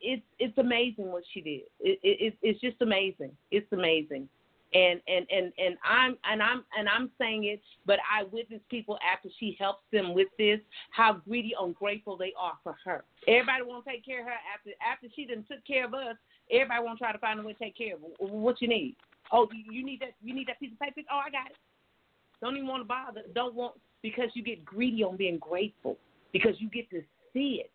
[0.00, 1.62] it's it's amazing what she did.
[1.80, 3.30] It, it it's just amazing.
[3.50, 4.28] It's amazing,
[4.74, 8.98] and and and and I'm and I'm and I'm saying it, but I witness people
[9.02, 10.60] after she helps them with this,
[10.90, 13.04] how greedy, ungrateful they are for her.
[13.26, 16.16] Everybody want to take care of her after after she done took care of us.
[16.50, 18.00] Everybody want to try to find a way to take care of.
[18.18, 18.96] What you need?
[19.30, 20.14] Oh, you need that?
[20.22, 21.00] You need that piece of paper?
[21.10, 21.56] Oh, I got it.
[22.40, 23.22] Don't even want to bother.
[23.34, 25.96] Don't want because you get greedy on being grateful
[26.32, 27.02] because you get to
[27.32, 27.70] see it.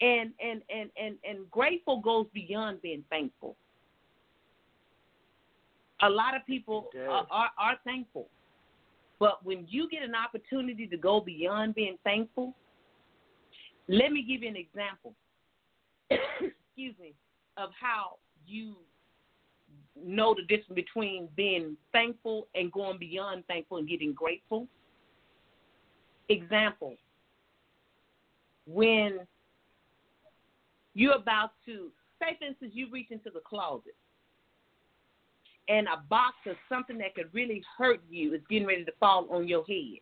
[0.00, 3.56] And and and and and grateful goes beyond being thankful.
[6.02, 8.28] A lot of people are, are, are thankful,
[9.18, 12.54] but when you get an opportunity to go beyond being thankful,
[13.86, 15.14] let me give you an example.
[16.10, 17.12] excuse me,
[17.58, 18.16] of how
[18.46, 18.76] you
[20.02, 24.66] know the difference between being thankful and going beyond thankful and getting grateful.
[26.30, 26.96] Example
[28.72, 29.20] when
[30.94, 31.90] you're about to,
[32.20, 33.94] say for instance, you reach into the closet
[35.68, 39.28] and a box of something that could really hurt you is getting ready to fall
[39.30, 40.00] on your head.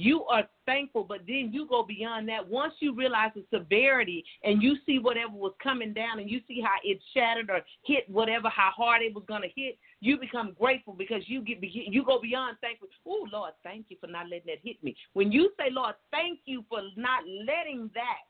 [0.00, 2.48] You are thankful, but then you go beyond that.
[2.48, 6.60] Once you realize the severity and you see whatever was coming down and you see
[6.60, 10.54] how it shattered or hit whatever, how hard it was going to hit, you become
[10.56, 12.86] grateful because you get you go beyond thankful.
[13.06, 14.94] Oh Lord, thank you for not letting that hit me.
[15.14, 18.22] When you say, Lord, thank you for not letting that,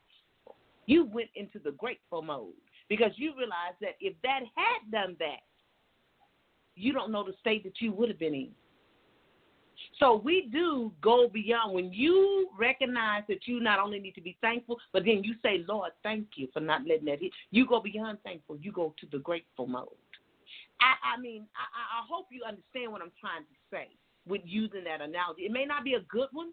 [0.89, 2.55] you went into the grateful mode
[2.89, 5.43] because you realize that if that had done that,
[6.77, 8.48] you don't know the state that you would have been in.
[10.01, 14.39] So we do go beyond when you recognize that you not only need to be
[14.40, 17.32] thankful, but then you say, Lord, thank you for not letting that hit.
[17.51, 18.56] You go beyond thankful.
[18.56, 19.89] You go to the grateful mode.
[20.81, 23.89] I, I mean, I, I hope you understand what I'm trying to say
[24.27, 25.43] with using that analogy.
[25.43, 26.52] It may not be a good one,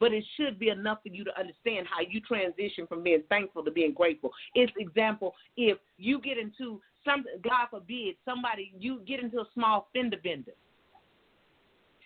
[0.00, 3.64] but it should be enough for you to understand how you transition from being thankful
[3.64, 4.30] to being grateful.
[4.54, 9.88] It's example, if you get into some God forbid, somebody, you get into a small
[9.94, 10.52] fender bender.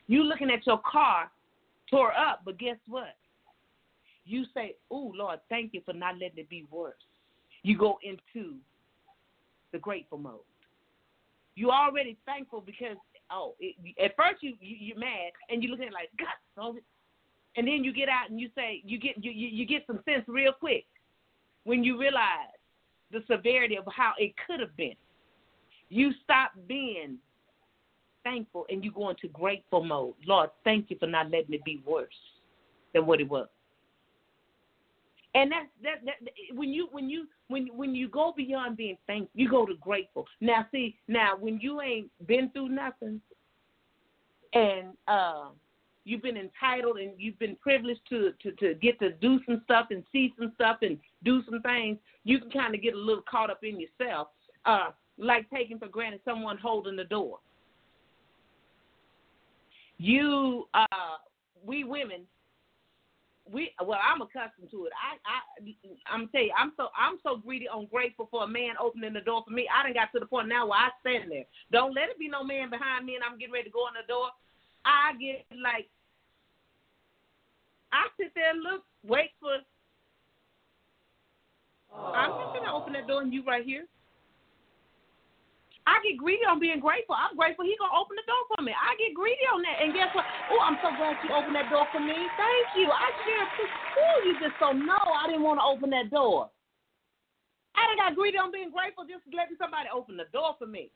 [0.06, 1.30] You looking at your car
[1.90, 3.16] tore up, but guess what?
[4.24, 6.94] You say, "Oh Lord, thank you for not letting it be worse."
[7.62, 8.56] You go into
[9.72, 10.40] the grateful mode.
[11.54, 12.96] You already thankful because
[13.30, 16.76] oh, it, at first you, you you're mad and you look at it like God,
[17.56, 20.24] and then you get out and you say you get you, you get some sense
[20.26, 20.84] real quick
[21.64, 22.48] when you realize
[23.10, 24.94] the severity of how it could have been.
[25.88, 27.18] You stop being
[28.24, 30.14] thankful and you go into grateful mode.
[30.26, 32.08] Lord, thank you for not letting it be worse
[32.94, 33.48] than what it was.
[35.34, 39.30] And that's that, that when you when you when when you go beyond being thankful,
[39.34, 40.26] you go to grateful.
[40.40, 43.20] Now see, now when you ain't been through nothing
[44.52, 45.48] and uh
[46.04, 49.86] you've been entitled and you've been privileged to, to, to get to do some stuff
[49.90, 53.22] and see some stuff and do some things, you can kind of get a little
[53.28, 54.28] caught up in yourself,
[54.64, 57.38] uh, like taking for granted someone holding the door.
[59.98, 60.86] You, uh,
[61.64, 62.22] we women,
[63.50, 64.92] we well, I'm accustomed to it.
[64.94, 65.74] I, I,
[66.12, 69.42] I'm tell you, I'm so I'm so greedy, ungrateful for a man opening the door
[69.46, 69.68] for me.
[69.68, 71.44] I didn't got to the point now where I stand there.
[71.70, 73.94] Don't let it be no man behind me, and I'm getting ready to go in
[73.94, 74.30] the door.
[74.84, 75.88] I get like,
[77.92, 79.62] I sit there and look, wait for.
[81.92, 82.80] I'm just gonna oh.
[82.80, 83.84] open that door and you right here.
[85.82, 87.18] I get greedy on being grateful.
[87.18, 88.70] I'm grateful he gonna open the door for me.
[88.70, 89.82] I get greedy on that.
[89.82, 90.24] And guess what?
[90.54, 92.14] Oh, I'm so glad you opened that door for me.
[92.14, 92.86] Thank you.
[92.86, 93.46] I share
[93.98, 94.94] Oh, you just so no.
[94.94, 96.48] I didn't want to open that door.
[97.74, 100.94] I done got greedy on being grateful just letting somebody open the door for me.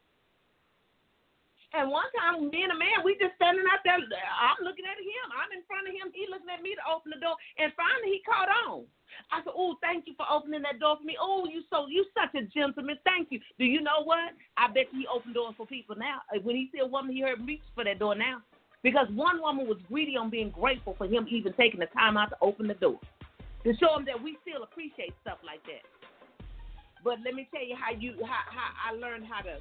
[1.75, 3.99] And one time, me and a man, we just standing out there.
[3.99, 5.27] I'm looking at him.
[5.35, 6.15] I'm in front of him.
[6.15, 7.35] He looking at me to open the door.
[7.59, 8.87] And finally, he caught on.
[9.31, 11.17] I said, "Oh, thank you for opening that door for me.
[11.19, 12.99] Oh, you so you such a gentleman.
[13.05, 13.41] Thank you.
[13.59, 14.35] Do you know what?
[14.57, 16.23] I bet he opened doors for people now.
[16.31, 18.43] Uh, when he see a woman, he heard reach for that door now,
[18.83, 22.31] because one woman was greedy on being grateful for him even taking the time out
[22.31, 22.99] to open the door,
[23.65, 25.85] to show him that we still appreciate stuff like that.
[27.05, 29.59] But let me tell you how you how, how I learned how to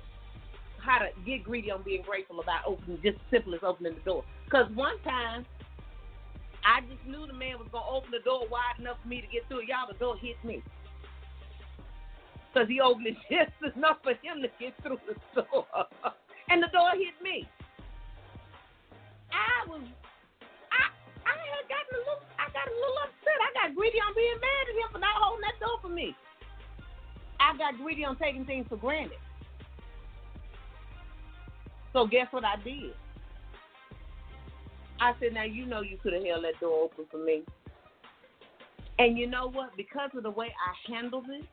[0.85, 4.23] how to get greedy on being grateful about opening, just simple as opening the door.
[4.45, 5.45] Because one time
[6.61, 9.27] I just knew the man was gonna open the door wide enough for me to
[9.27, 9.65] get through.
[9.65, 10.61] Y'all, the door hit me.
[12.53, 15.65] Cause he opened it just enough for him to get through the door,
[16.49, 17.49] and the door hit me.
[19.33, 19.83] I was,
[20.71, 20.83] I,
[21.27, 23.37] I had gotten a little, I got a little upset.
[23.43, 26.15] I got greedy on being mad at him for not holding that door for me.
[27.43, 29.19] I got greedy on taking things for granted.
[31.95, 32.91] So guess what I did?
[34.99, 37.43] I said, now you know you could have held that door open for me.
[38.99, 39.77] And you know what?
[39.77, 41.45] Because of the way I handled it,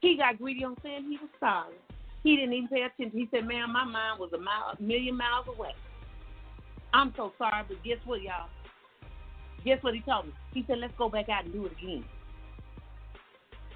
[0.00, 1.76] he got greedy on saying he was sorry.
[2.24, 3.16] He didn't even pay attention.
[3.16, 5.70] He said, man, my mind was a mile, a million miles away."
[6.92, 8.48] I'm so sorry, but guess what, y'all?
[9.64, 10.32] Guess what he told me?
[10.52, 12.04] He said, "Let's go back out and do it again."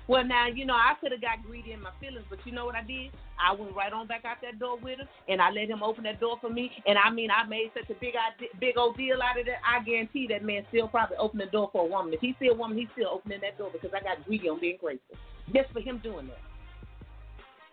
[0.09, 2.65] Well, now you know I could have got greedy in my feelings, but you know
[2.65, 3.13] what I did?
[3.39, 6.05] I went right on back out that door with him, and I let him open
[6.05, 6.71] that door for me.
[6.87, 8.15] And I mean, I made such a big,
[8.59, 9.63] big old deal out of that.
[9.65, 12.13] I guarantee that man still probably opened the door for a woman.
[12.13, 14.61] If he see a woman, he's still opening that door because I got greedy on
[14.61, 15.17] being grateful
[15.55, 16.43] just for him doing that,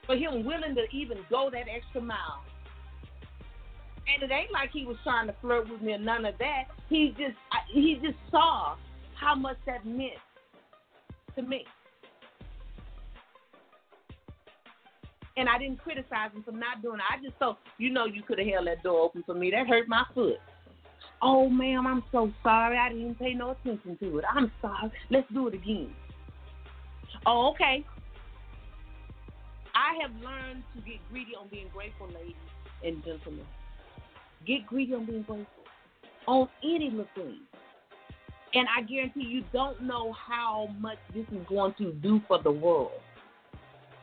[0.06, 2.44] for him willing to even go that extra mile.
[4.08, 6.64] And it ain't like he was trying to flirt with me or none of that.
[6.88, 7.36] He just,
[7.74, 8.76] he just saw
[9.20, 10.14] how much that meant
[11.36, 11.66] to me.
[15.38, 17.06] And I didn't criticize him for not doing it.
[17.10, 19.52] I just thought, you know, you could have held that door open for me.
[19.52, 20.38] That hurt my foot.
[21.22, 22.78] Oh, ma'am, I'm so sorry.
[22.78, 24.26] I didn't pay no attention to it.
[24.30, 24.92] I'm sorry.
[25.10, 25.92] Let's do it again.
[27.26, 27.86] Oh, okay.
[29.74, 32.36] I have learned to get greedy on being grateful, ladies
[32.84, 33.46] and gentlemen.
[34.46, 35.46] Get greedy on being grateful
[36.28, 37.40] on any little thing.
[38.54, 42.52] And I guarantee you don't know how much this is going to do for the
[42.52, 42.92] world.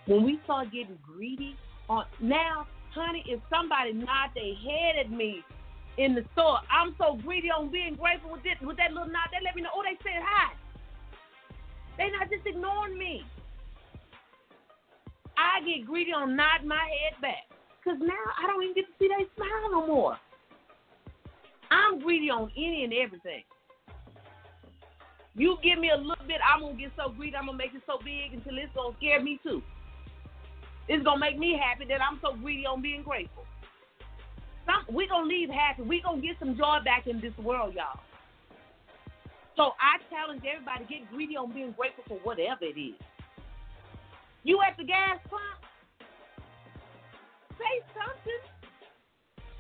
[0.07, 1.57] When we start getting greedy
[1.89, 5.43] on now, honey, if somebody nod their head at me
[5.97, 9.33] in the store, I'm so greedy on being grateful with this with that little nod.
[9.33, 10.53] They let me know, oh, they said hi.
[11.97, 13.25] They not just ignoring me.
[15.39, 17.49] I get greedy on nodding my head back.
[17.83, 20.17] Cause now I don't even get to see they smile no more.
[21.71, 23.43] I'm greedy on any and everything.
[25.37, 27.83] You give me a little bit, I'm gonna get so greedy, I'm gonna make it
[27.87, 29.63] so big until it's gonna scare me too.
[30.89, 33.45] It's gonna make me happy that I'm so greedy on being grateful.
[34.67, 35.83] Some, we gonna leave happy.
[35.83, 38.01] We gonna get some joy back in this world, y'all.
[39.57, 42.99] So I challenge everybody get greedy on being grateful for whatever it is.
[44.43, 45.61] You at the gas pump?
[47.57, 48.43] Say something.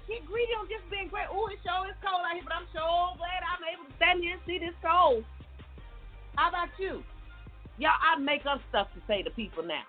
[0.09, 1.24] Get greedy on just being great.
[1.30, 4.20] Oh, it sure is cold out here, but I'm so glad I'm able to stand
[4.20, 5.24] here and see this cold.
[6.36, 7.01] How about you?
[7.78, 9.88] Y'all, I make up stuff to say to people now.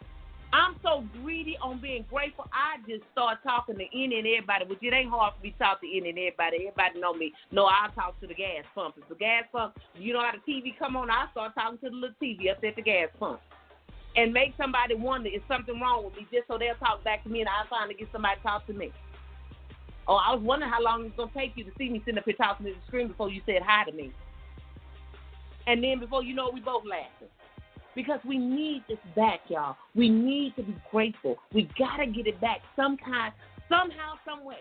[0.53, 2.45] I'm so greedy on being grateful.
[2.53, 5.57] I just start talking to any and everybody, which it ain't hard for me to
[5.57, 6.67] talk to any and everybody.
[6.67, 7.33] Everybody know me.
[7.51, 8.95] No, I'll talk to the gas pump.
[8.97, 11.89] If the gas pump, you know how the TV come on, I start talking to
[11.89, 13.39] the little TV up at the gas pump.
[14.15, 17.29] And make somebody wonder is something wrong with me just so they'll talk back to
[17.29, 18.91] me and I'll finally get somebody to talk to me.
[20.07, 22.25] Oh, I was wondering how long it's gonna take you to see me sitting up
[22.25, 24.13] here talking to the screen before you said hi to me.
[25.67, 27.27] And then before you know it, we both laughing
[27.95, 29.75] because we need this back, y'all.
[29.95, 31.37] We need to be grateful.
[31.53, 33.31] We got to get it back sometime,
[33.69, 34.57] somehow, some way.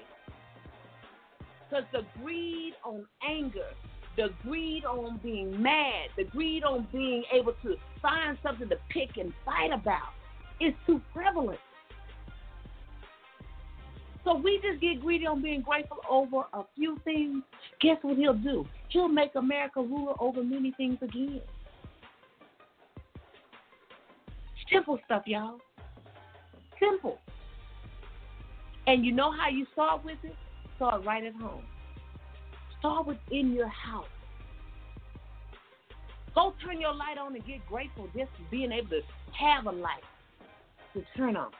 [1.68, 3.66] Because the greed on anger,
[4.16, 9.16] the greed on being mad, the greed on being able to find something to pick
[9.16, 10.12] and fight about
[10.60, 11.58] is too prevalent.
[14.24, 17.42] So we just get greedy on being grateful over a few things.
[17.80, 18.64] Guess what he'll do?
[18.88, 21.42] He'll make America ruler over many things again.
[24.72, 25.58] Simple stuff, y'all.
[26.80, 27.18] Simple.
[28.86, 30.34] And you know how you start with it?
[30.76, 31.62] Start right at home.
[32.78, 34.06] Start within your house.
[36.34, 39.00] Go turn your light on and get grateful just for being able to
[39.38, 40.02] have a light
[40.92, 41.50] to turn on.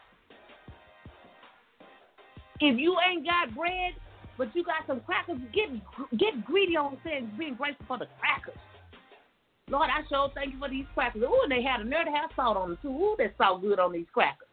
[2.61, 3.93] If you ain't got bread,
[4.37, 5.71] but you got some crackers, get
[6.19, 8.59] get greedy on saying being grateful for the crackers.
[9.75, 11.23] Lord, I sure thank you for these crackers.
[11.23, 12.91] Ooh, and they had a to have salt on them too.
[12.91, 14.47] Ooh, that salt good on these crackers.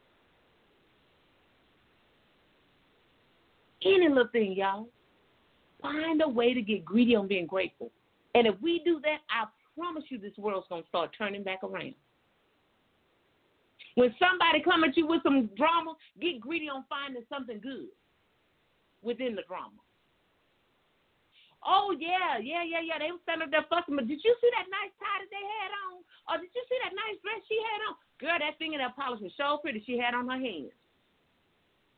[3.85, 4.87] Any little thing, y'all.
[5.79, 7.91] Find a way to get greedy on being grateful.
[8.33, 9.45] And if we do that, I
[9.77, 11.93] promise you this world's gonna start turning back around.
[13.93, 17.89] When somebody come at you with some drama, get greedy on finding something good
[19.03, 19.77] within the drama.
[21.61, 22.97] Oh yeah, yeah, yeah, yeah.
[22.97, 25.45] They were standing up there fussing, but did you see that nice tie that they
[25.61, 26.01] had on?
[26.29, 27.93] Or did you see that nice dress she had on?
[28.17, 30.73] Girl, that fingernail polish was so pretty she had on her hands.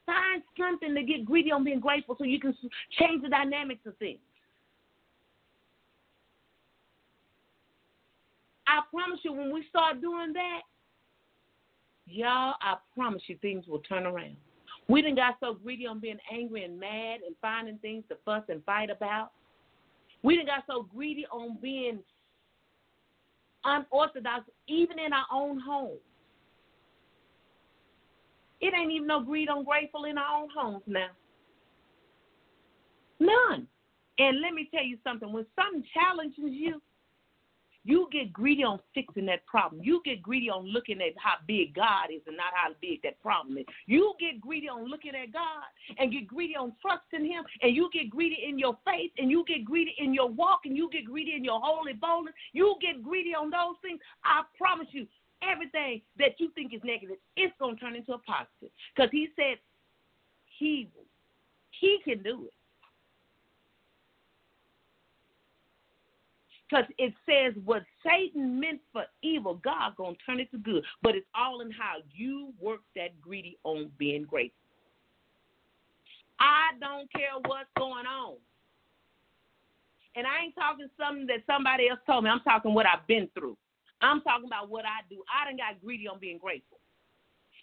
[0.06, 2.52] Find something to get greedy on being grateful so you can
[3.00, 4.20] change the dynamics of things.
[8.68, 10.62] I promise you, when we start doing that,
[12.08, 14.36] y'all, I promise you, things will turn around.
[14.90, 18.44] We didn't got so greedy on being angry and mad and finding things to fuss
[18.50, 19.32] and fight about
[20.24, 22.00] we didn't got so greedy on being
[23.66, 25.98] unorthodox, even in our own home.
[28.62, 31.10] It ain't even no greed on grateful in our own homes now.
[33.20, 33.68] None.
[34.20, 36.82] And let me tell you something when something challenges you,
[37.86, 39.82] You get greedy on fixing that problem.
[39.84, 43.22] You get greedy on looking at how big God is and not how big that
[43.22, 43.66] problem is.
[43.88, 47.90] You get greedy on looking at God and get greedy on trusting Him, and you
[47.92, 51.06] get greedy in your faith, and you get greedy in your walk, and you get
[51.06, 52.34] greedy in your holy boldness.
[52.54, 54.00] You get greedy on those things.
[54.24, 55.06] I promise you,
[55.42, 58.70] everything that you think is negative, it's going to turn into a positive.
[58.96, 59.58] Because He said
[60.58, 60.88] He
[61.82, 62.54] He can do it.
[66.74, 70.84] Because it says what Satan meant for evil, God gonna turn it to good.
[71.04, 74.58] But it's all in how you work that greedy on being grateful.
[76.40, 78.38] I don't care what's going on.
[80.16, 82.32] And I ain't talking something that somebody else told me.
[82.32, 83.56] I'm talking what I've been through.
[84.02, 85.24] I'm talking about what I do.
[85.30, 86.80] I done got greedy on being grateful.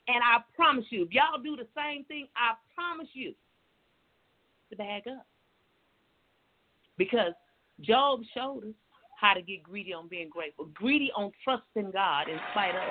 [0.06, 3.34] And I promise you, if y'all do the same thing, I promise you
[4.70, 5.26] to bag up.
[6.96, 7.32] Because
[7.80, 8.74] Job showed us
[9.20, 12.82] how to get greedy on being grateful, greedy on trusting God in spite of.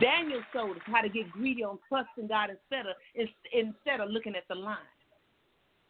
[0.00, 2.96] Daniel showed us how to get greedy on trusting God instead of
[3.52, 4.76] instead of looking at the line.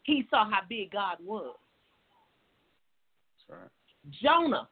[0.02, 1.56] He saw how big God was.
[3.48, 3.70] That's right.
[4.22, 4.68] Jonah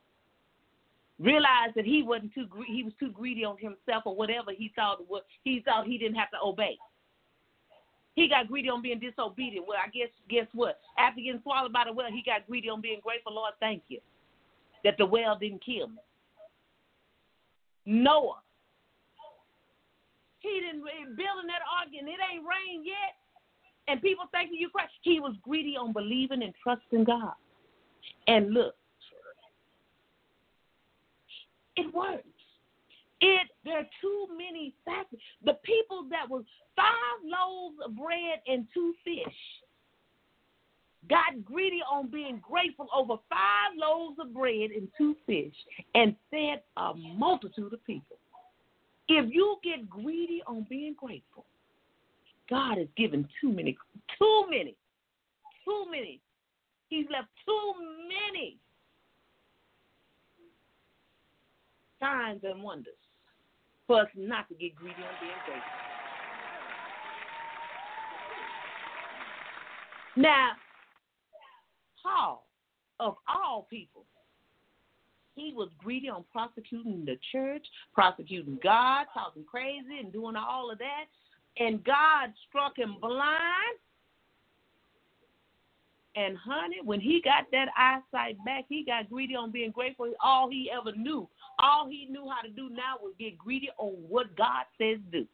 [1.18, 4.98] realized that he wasn't too he was too greedy on himself or whatever he thought
[5.08, 6.76] what he thought he didn't have to obey.
[8.14, 9.66] He got greedy on being disobedient.
[9.66, 10.78] Well, I guess guess what?
[10.98, 13.34] After getting swallowed by the whale, he got greedy on being grateful.
[13.34, 14.00] Lord, thank you
[14.84, 15.98] that the whale didn't kill me.
[17.86, 18.40] Noah,
[20.40, 20.82] he didn't
[21.16, 23.16] building that ark and it ain't rained yet,
[23.88, 24.90] and people thinking you crazy.
[25.02, 27.34] He was greedy on believing and trusting God.
[28.26, 28.74] And look,
[31.76, 32.26] it works.
[33.22, 35.20] It there are too many factors.
[35.44, 36.44] The people that was
[36.74, 39.34] five loaves of bread and two fish
[41.08, 45.54] got greedy on being grateful over five loaves of bread and two fish
[45.94, 48.16] and fed a multitude of people.
[49.08, 51.44] If you get greedy on being grateful,
[52.50, 53.76] God has given too many,
[54.18, 54.74] too many,
[55.64, 56.20] too many.
[56.88, 57.72] He's left too
[58.08, 58.58] many
[62.00, 62.94] signs and wonders
[63.92, 65.70] for us not to get greedy on being grateful.
[70.16, 70.52] Now,
[72.02, 72.46] Paul,
[73.00, 74.04] of all people,
[75.34, 80.78] he was greedy on prosecuting the church, prosecuting God, talking crazy, and doing all of
[80.78, 81.04] that.
[81.62, 83.78] And God struck him blind.
[86.16, 90.12] And honey, when he got that eyesight back, he got greedy on being grateful.
[90.22, 93.94] All he ever knew all he knew how to do now was get greedy on
[94.08, 95.26] what God says do.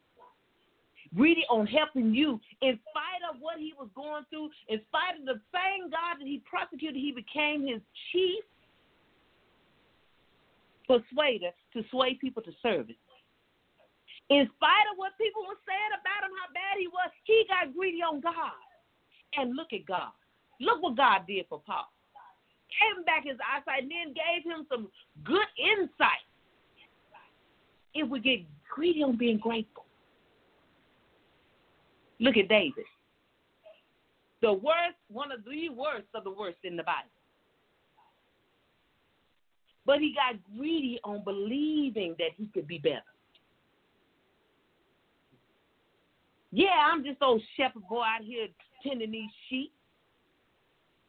[1.15, 5.25] Greedy on helping you in spite of what he was going through, in spite of
[5.25, 7.81] the same God that he prosecuted, he became his
[8.11, 8.43] chief
[10.85, 12.99] persuader to sway people to service.
[14.29, 17.73] In spite of what people were saying about him, how bad he was, he got
[17.73, 18.57] greedy on God.
[19.35, 20.13] And look at God.
[20.61, 21.89] Look what God did for Paul
[22.69, 24.87] gave him back his eyesight, and then gave him some
[25.23, 26.25] good insight.
[27.93, 28.39] If we get
[28.69, 29.85] greedy on being grateful.
[32.19, 32.85] Look at David.
[34.41, 37.09] The worst, one of the worst of the worst in the Bible.
[39.85, 43.01] But he got greedy on believing that he could be better.
[46.51, 48.47] Yeah, I'm just old shepherd boy out here
[48.83, 49.71] tending these sheep.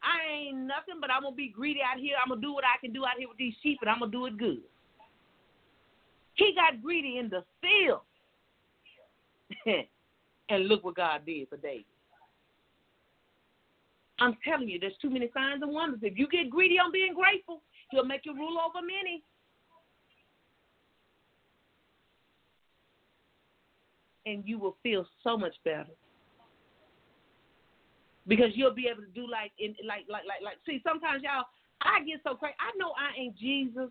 [0.02, 2.16] I ain't nothing, but I'm gonna be greedy out here.
[2.22, 4.10] I'm gonna do what I can do out here with these sheep, and I'm gonna
[4.10, 4.62] do it good.
[6.34, 8.00] He got greedy in the field,
[10.48, 11.84] and look what God did for David.
[14.20, 16.00] I'm telling you, there's too many signs and wonders.
[16.02, 19.22] If you get greedy on being grateful, He'll make you rule over many.
[24.26, 25.86] And you will feel so much better
[28.30, 31.50] because you'll be able to do like in like like like like see sometimes y'all
[31.82, 32.54] I get so crazy.
[32.60, 33.88] I know I ain't Jesus,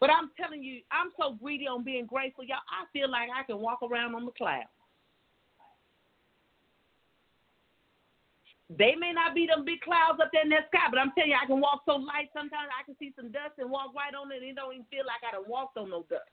[0.00, 2.64] but I'm telling you, I'm so greedy on being grateful, y'all.
[2.72, 4.72] I feel like I can walk around on the clouds.
[8.70, 11.34] They may not be them big clouds up there in the sky, but I'm telling
[11.34, 12.30] you, I can walk so light.
[12.32, 14.86] Sometimes I can see some dust and walk right on it, and it don't even
[14.88, 16.30] feel like I done walked on no dust.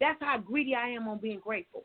[0.00, 1.84] That's how greedy I am on being grateful.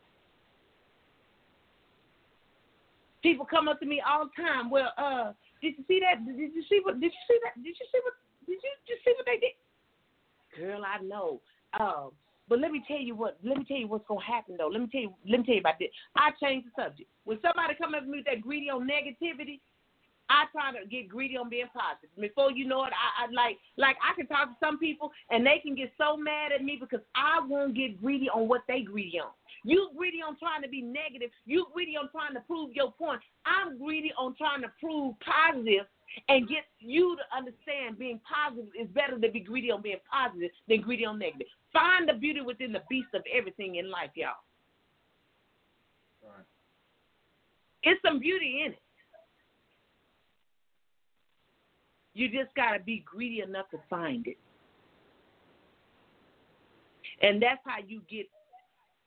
[3.24, 4.70] People come up to me all the time.
[4.70, 6.26] Well, uh, did you see that?
[6.26, 7.00] Did you see what?
[7.00, 7.56] Did you see that?
[7.62, 8.14] Did you see what?
[8.46, 9.56] Did you just see what they did?
[10.58, 11.42] Girl, I know.
[11.80, 12.12] Um,
[12.50, 13.38] but let me tell you what.
[13.44, 14.68] Let me tell you what's gonna happen though.
[14.68, 15.14] Let me tell you.
[15.28, 15.90] Let me tell you about this.
[16.16, 17.10] I changed the subject.
[17.26, 19.60] When somebody come up to me with that greedy on negativity,
[20.30, 22.10] I try to get greedy on being positive.
[22.20, 25.46] Before you know it, I, I like like I can talk to some people and
[25.46, 28.82] they can get so mad at me because I won't get greedy on what they
[28.82, 29.32] greedy on.
[29.64, 31.30] You greedy on trying to be negative.
[31.46, 33.22] You greedy on trying to prove your point.
[33.46, 35.86] I'm greedy on trying to prove positive
[36.30, 40.52] and get you to understand being positive is better than be greedy on being positive
[40.68, 41.48] than greedy on negative.
[41.74, 44.42] Find the beauty within the beast of everything in life, y'all.
[46.24, 46.46] Right.
[47.84, 48.80] It's some beauty in it.
[52.14, 54.38] You just got to be greedy enough to find it.
[57.22, 58.28] And that's how you get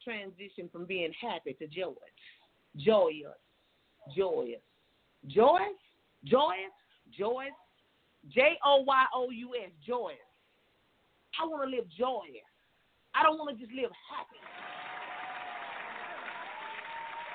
[0.02, 1.96] transition from being happy to joyous.
[2.76, 3.36] Joyous.
[4.16, 4.60] Joyous.
[5.26, 5.78] Joyous?
[6.24, 6.72] Joyous?
[7.16, 7.52] Joyous?
[8.28, 9.70] J O Y O U S.
[9.86, 10.18] Joyous.
[11.40, 12.44] I want to live joyous.
[13.14, 14.38] I don't want to just live happy.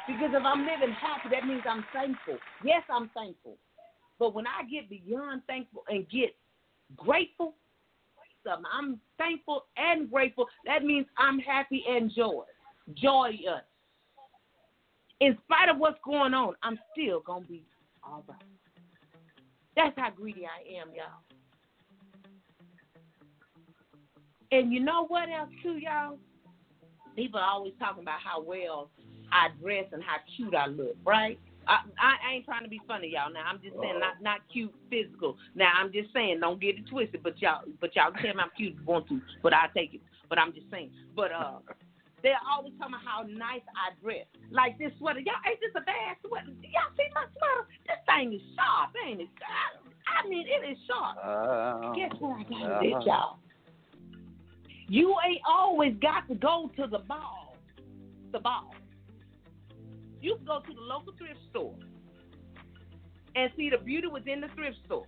[0.07, 2.37] Because if I'm living happy, that means I'm thankful.
[2.63, 3.57] Yes, I'm thankful.
[4.19, 6.35] But when I get beyond thankful and get
[6.95, 7.55] grateful,
[8.47, 10.47] I'm thankful and grateful.
[10.65, 12.54] That means I'm happy and joyous.
[12.93, 13.63] Joyous.
[15.21, 17.63] In spite of what's going on, I'm still gonna be
[18.03, 18.37] all right.
[19.75, 21.21] That's how greedy I am, y'all.
[24.51, 26.17] And you know what else too, y'all?
[27.15, 28.89] People are always talking about how well
[29.31, 31.39] I dress and how cute I look, right?
[31.67, 33.33] I, I ain't trying to be funny, y'all.
[33.33, 35.35] Now I'm just saying, not not cute physical.
[35.55, 37.23] Now I'm just saying, don't get it twisted.
[37.23, 39.93] But y'all, but y'all tell me I'm cute if you want to, but I take
[39.93, 40.01] it.
[40.29, 40.91] But I'm just saying.
[41.15, 41.59] But uh,
[42.25, 44.25] they're always talking about how nice I dress.
[44.49, 46.49] Like this sweater, y'all ain't this a bad sweater?
[46.49, 47.69] Y'all see my sweater?
[47.85, 49.29] This thing is sharp, ain't it?
[50.09, 51.21] I mean, it is sharp.
[51.21, 53.37] Uh, Guess what I got uh, with it, y'all?
[54.89, 57.57] You ain't always got to go to the ball.
[58.31, 58.73] The ball.
[60.21, 61.75] You can go to the local thrift store
[63.35, 65.05] and see the beauty within the thrift store.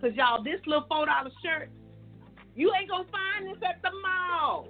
[0.00, 1.70] Cause y'all, this little four dollar shirt,
[2.54, 4.68] you ain't gonna find this at the mall.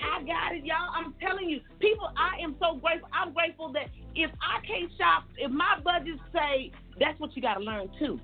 [0.00, 0.90] I got it, y'all.
[0.94, 3.08] I'm telling you, people, I am so grateful.
[3.12, 7.54] I'm grateful that if I can't shop, if my budget say, that's what you got
[7.54, 8.20] to learn too.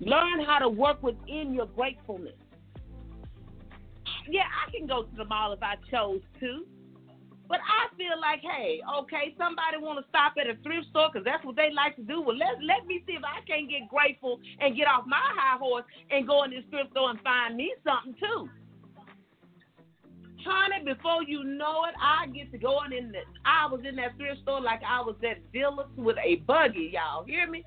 [0.00, 2.36] Learn how to work within your gratefulness.
[4.28, 6.66] Yeah, I can go to the mall if I chose to.
[7.48, 11.24] But I feel like, hey, okay, somebody want to stop at a thrift store because
[11.24, 12.20] that's what they like to do.
[12.20, 15.56] Well, let let me see if I can get grateful and get off my high
[15.56, 18.50] horse and go in this thrift store and find me something too.
[20.44, 23.18] Honey, before you know it, I get to going in the.
[23.44, 26.92] I was in that thrift store like I was at Dillard's with a buggy.
[26.94, 27.64] Y'all hear me?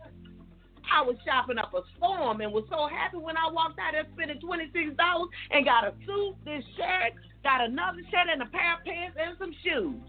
[0.91, 4.07] I was shopping up a storm and was so happy when I walked out there
[4.13, 8.45] spending twenty six dollars and got a suit, this shirt, got another shirt and a
[8.45, 10.01] pair of pants and some shoes.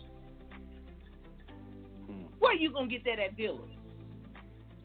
[2.07, 2.27] Hmm.
[2.39, 3.73] Where you gonna get that at Dillard's?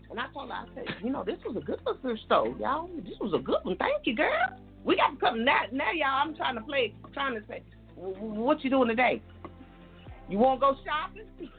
[0.10, 2.56] And I told her, I said, you know, this was a good little thrift store,
[2.60, 2.90] y'all.
[3.04, 3.76] This was a good one.
[3.78, 4.58] Thank you, girl.
[4.88, 6.24] We got to come now, now, y'all.
[6.24, 7.62] I'm trying to play, trying to say,
[7.98, 9.22] "W- w- what you doing today?
[10.30, 11.28] You want to go shopping?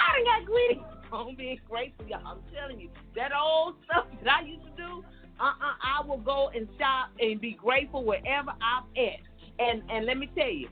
[0.00, 0.82] I done got greedy.
[1.12, 2.26] I'm being grateful, y'all.
[2.26, 5.04] I'm telling you, that old stuff that I used to do,
[5.38, 9.20] uh-uh, I will go and shop and be grateful wherever I'm at.
[9.58, 10.68] And and let me tell you,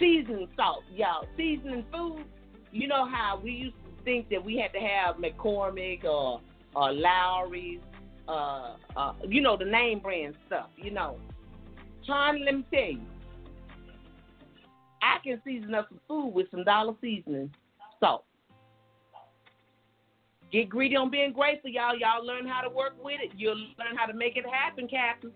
[0.00, 2.24] seasoning salt, y'all, seasoning food.
[2.72, 6.40] You know how we used to think that we had to have McCormick or
[6.74, 7.80] or Lawry's,
[8.28, 10.68] uh, uh, you know the name brand stuff.
[10.76, 11.18] You know,
[12.06, 13.00] Trying, let me tell you,
[15.02, 17.54] I can season up some food with some dollar seasoning
[17.98, 18.24] salt.
[20.52, 21.98] Get greedy on being grateful, y'all.
[21.98, 23.32] Y'all learn how to work with it.
[23.36, 25.32] You'll learn how to make it happen, Captain.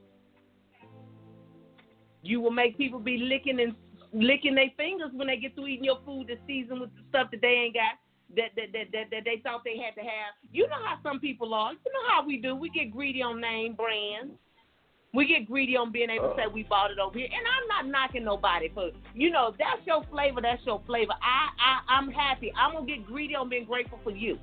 [2.22, 3.74] You will make people be licking and
[4.12, 7.30] licking their fingers when they get through eating your food that's seasoned with the stuff
[7.30, 7.98] that they ain't got.
[8.36, 10.36] That, that, that, that, that they thought they had to have.
[10.52, 11.72] You know how some people are.
[11.72, 12.54] You know how we do.
[12.54, 14.34] We get greedy on name brands.
[15.14, 17.28] We get greedy on being able to say we bought it over here.
[17.32, 21.12] And I'm not knocking nobody for you know, that's your flavor, that's your flavor.
[21.22, 22.52] I, I I'm happy.
[22.54, 24.38] I'm gonna get greedy on being grateful for you.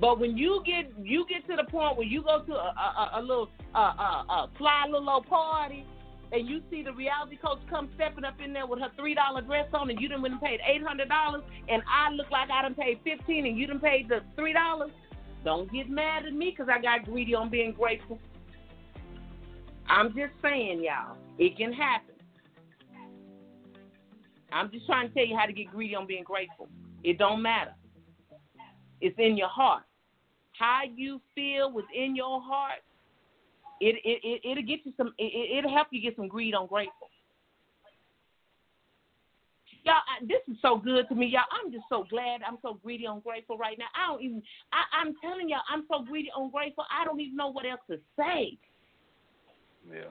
[0.00, 3.10] But when you get you get to the point where you go to a, a,
[3.14, 5.86] a, a little uh, uh, uh, fly little old party
[6.32, 9.42] and you see the reality coach come stepping up in there with her three dollar
[9.42, 12.50] dress on and you done went and paid eight hundred dollars and I look like
[12.50, 14.90] I done paid fifteen and you done paid the three dollars,
[15.44, 18.18] don't get mad at me because I got greedy on being grateful.
[19.88, 22.14] I'm just saying, y'all, it can happen.
[24.52, 26.68] I'm just trying to tell you how to get greedy on being grateful.
[27.04, 27.74] It don't matter.
[29.00, 29.82] It's in your heart.
[30.58, 32.80] How you feel within your heart,
[33.80, 35.14] it it, it it'll get you some.
[35.18, 37.08] It, it'll help you get some greed on grateful.
[39.84, 41.42] Y'all, I, this is so good to me, y'all.
[41.52, 42.40] I'm just so glad.
[42.46, 43.86] I'm so greedy, ungrateful right now.
[43.94, 44.42] I don't even.
[44.72, 46.84] I, I'm telling y'all, I'm so greedy, ungrateful.
[46.90, 48.58] I don't even know what else to say.
[49.88, 50.10] Yeah.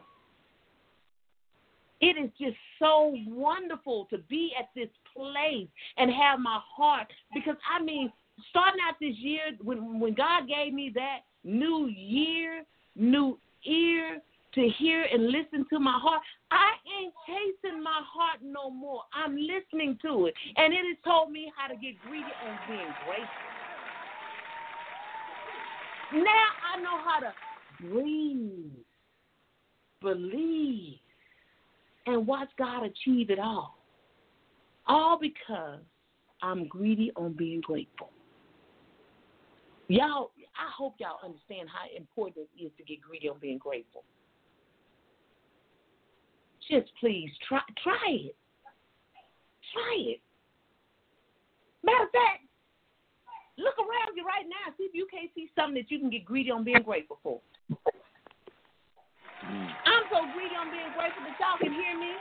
[2.00, 5.68] It is just so wonderful to be at this place
[5.98, 8.12] and have my heart because I mean,
[8.50, 12.64] starting out this year when when God gave me that new year,
[12.96, 14.22] new ear
[14.54, 16.22] to hear and listen to my heart,
[16.52, 19.02] I ain't chasing my heart no more.
[19.14, 22.94] I'm listening to it, and it has told me how to get greedy on being
[23.06, 23.46] grateful.
[26.14, 27.34] Now I know how to
[27.82, 28.72] breathe,
[30.02, 31.00] believe,
[32.06, 33.78] and watch God achieve it all.
[34.88, 35.80] All because
[36.42, 38.12] I'm greedy on being grateful.
[39.88, 44.04] Y'all, I hope y'all understand how important it is to get greedy on being grateful.
[46.70, 48.36] Just please try try it.
[49.74, 50.22] Try it.
[51.84, 52.48] Matter of fact,
[53.58, 54.74] look around you right now.
[54.78, 57.40] See if you can't see something that you can get greedy on being grateful for.
[59.46, 59.70] Mm.
[59.86, 62.18] I'm so greedy on being grateful that y'all can hear me.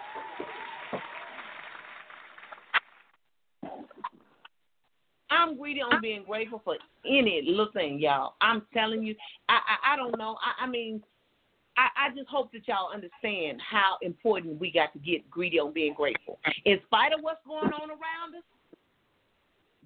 [5.35, 8.35] I'm greedy on being grateful for any little thing, y'all.
[8.41, 9.15] I'm telling you,
[9.49, 10.37] I I, I don't know.
[10.41, 11.03] I, I mean,
[11.77, 15.73] I, I just hope that y'all understand how important we got to get greedy on
[15.73, 16.39] being grateful.
[16.65, 18.45] In spite of what's going on around us,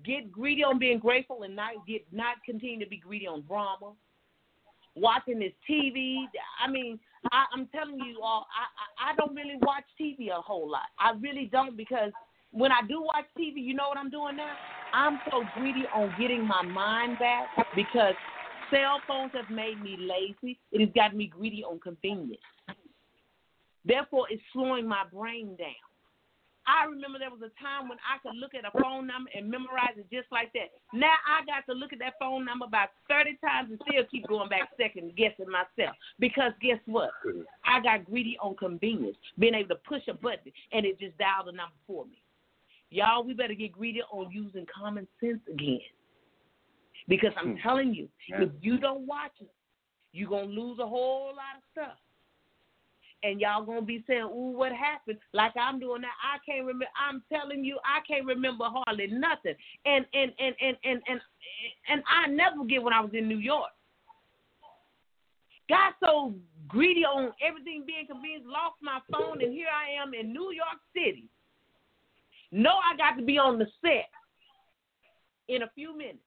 [0.04, 3.92] get greedy on being grateful and not get not continue to be greedy on drama.
[4.94, 6.24] Watching this TV.
[6.64, 6.98] I mean,
[7.30, 10.90] I, I'm telling you all, I, I I don't really watch TV a whole lot.
[10.98, 12.10] I really don't because
[12.52, 14.52] when I do watch TV, you know what I'm doing now?
[14.92, 18.14] I'm so greedy on getting my mind back because
[18.70, 20.58] cell phones have made me lazy.
[20.72, 22.40] It has gotten me greedy on convenience.
[23.84, 25.76] Therefore, it's slowing my brain down.
[26.68, 29.48] I remember there was a time when I could look at a phone number and
[29.48, 30.68] memorize it just like that.
[30.92, 34.28] Now I got to look at that phone number about 30 times and still keep
[34.28, 35.96] going back second guessing myself.
[36.20, 37.08] Because guess what?
[37.24, 37.48] Mm-hmm.
[37.64, 41.48] I got greedy on convenience, being able to push a button and it just dialed
[41.48, 42.20] the number for me.
[42.90, 45.80] Y'all, we better get greedy on using common sense again.
[47.06, 47.62] Because I'm hmm.
[47.62, 49.50] telling you, if you don't watch it,
[50.12, 51.98] you're going to lose a whole lot of stuff.
[53.24, 56.14] And y'all gonna be saying, "Ooh, what happened?" Like I'm doing that.
[56.22, 56.86] I can't remember.
[56.94, 59.54] I'm telling you, I can't remember hardly nothing.
[59.84, 61.20] And and and and and and
[61.88, 63.70] and I never get when I was in New York.
[65.68, 66.32] Got so
[66.68, 70.78] greedy on everything being convenient, lost my phone, and here I am in New York
[70.94, 71.24] City.
[72.50, 74.08] Know I got to be on the set
[75.48, 76.24] in a few minutes.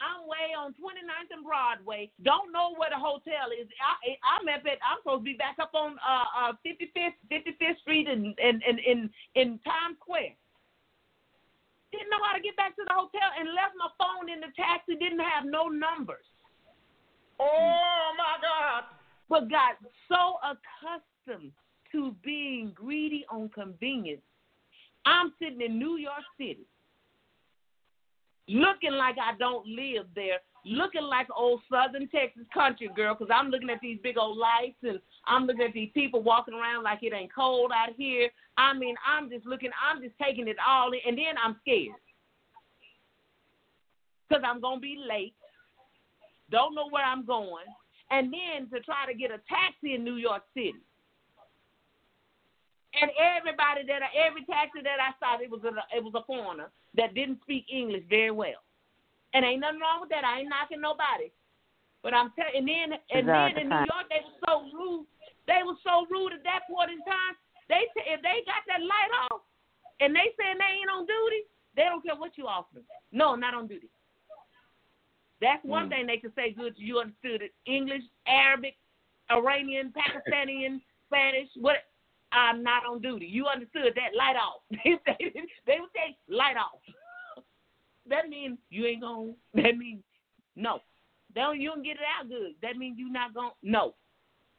[0.00, 2.10] I'm way on 29th and Broadway.
[2.24, 3.68] Don't know where the hotel is.
[3.84, 4.64] I, I'm at.
[4.64, 8.76] I'm supposed to be back up on uh, uh, 55th 55th Street in in, in
[8.80, 8.98] in
[9.36, 10.32] in Times Square.
[11.92, 14.48] Didn't know how to get back to the hotel and left my phone in the
[14.56, 14.96] taxi.
[14.96, 16.24] Didn't have no numbers.
[17.38, 18.88] Oh my God!
[19.28, 19.76] But got
[20.08, 21.52] so accustomed
[21.92, 24.24] to being greedy on convenience.
[25.04, 26.66] I'm sitting in New York City
[28.48, 33.48] looking like I don't live there, looking like old Southern Texas country girl, because I'm
[33.48, 36.98] looking at these big old lights and I'm looking at these people walking around like
[37.02, 38.28] it ain't cold out here.
[38.58, 41.94] I mean, I'm just looking, I'm just taking it all in, and then I'm scared
[44.28, 45.34] because I'm gonna be late,
[46.50, 47.66] don't know where I'm going,
[48.10, 50.74] and then to try to get a taxi in New York City.
[52.94, 56.24] And everybody that I, every taxi that I saw, it was a it was a
[56.26, 58.58] foreigner that didn't speak English very well.
[59.32, 60.24] And ain't nothing wrong with that.
[60.26, 61.30] I ain't knocking nobody.
[62.02, 65.06] But I'm telling, and then and then in New York they were so rude.
[65.46, 67.38] They were so rude at that point in time.
[67.70, 69.42] They t- if they got that light off,
[70.02, 71.46] and they saying they ain't on duty,
[71.76, 72.82] they don't care what you offer.
[73.12, 73.86] No, not on duty.
[75.40, 75.90] That's one Mm.
[75.90, 76.74] thing they can say good.
[76.76, 77.54] You understood it.
[77.66, 78.76] English, Arabic,
[79.30, 81.48] Iranian, Pakistani, Spanish.
[81.56, 81.76] What?
[82.32, 83.26] I'm not on duty.
[83.26, 84.16] You understood that?
[84.16, 84.62] Light off.
[84.70, 85.32] they,
[85.66, 86.80] they would say light off.
[88.08, 90.02] that means you ain't going to, That means
[90.56, 90.80] no.
[91.34, 92.54] They don't, you don't get it out good.
[92.62, 93.94] That means you not going to, No.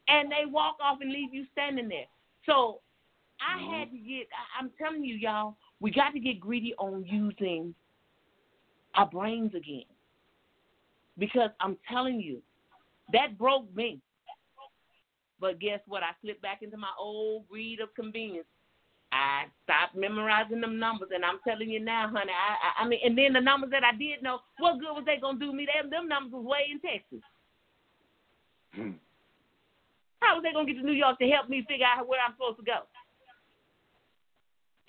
[0.07, 2.05] And they walk off and leave you standing there.
[2.45, 2.79] So
[3.39, 3.73] I mm-hmm.
[3.73, 4.27] had to get.
[4.31, 7.73] I, I'm telling you, y'all, we got to get greedy on using
[8.95, 9.83] our brains again.
[11.17, 12.41] Because I'm telling you,
[13.13, 13.99] that broke me.
[15.41, 16.03] But guess what?
[16.03, 18.45] I slipped back into my old greed of convenience.
[19.11, 22.31] I stopped memorizing them numbers, and I'm telling you now, honey.
[22.31, 25.03] I, I, I mean, and then the numbers that I did know, what good was
[25.05, 25.67] they gonna do me?
[25.67, 27.19] Them, them numbers was way in Texas.
[28.71, 28.95] Hmm.
[30.21, 32.37] How was they gonna get to New York to help me figure out where I'm
[32.37, 32.87] supposed to go?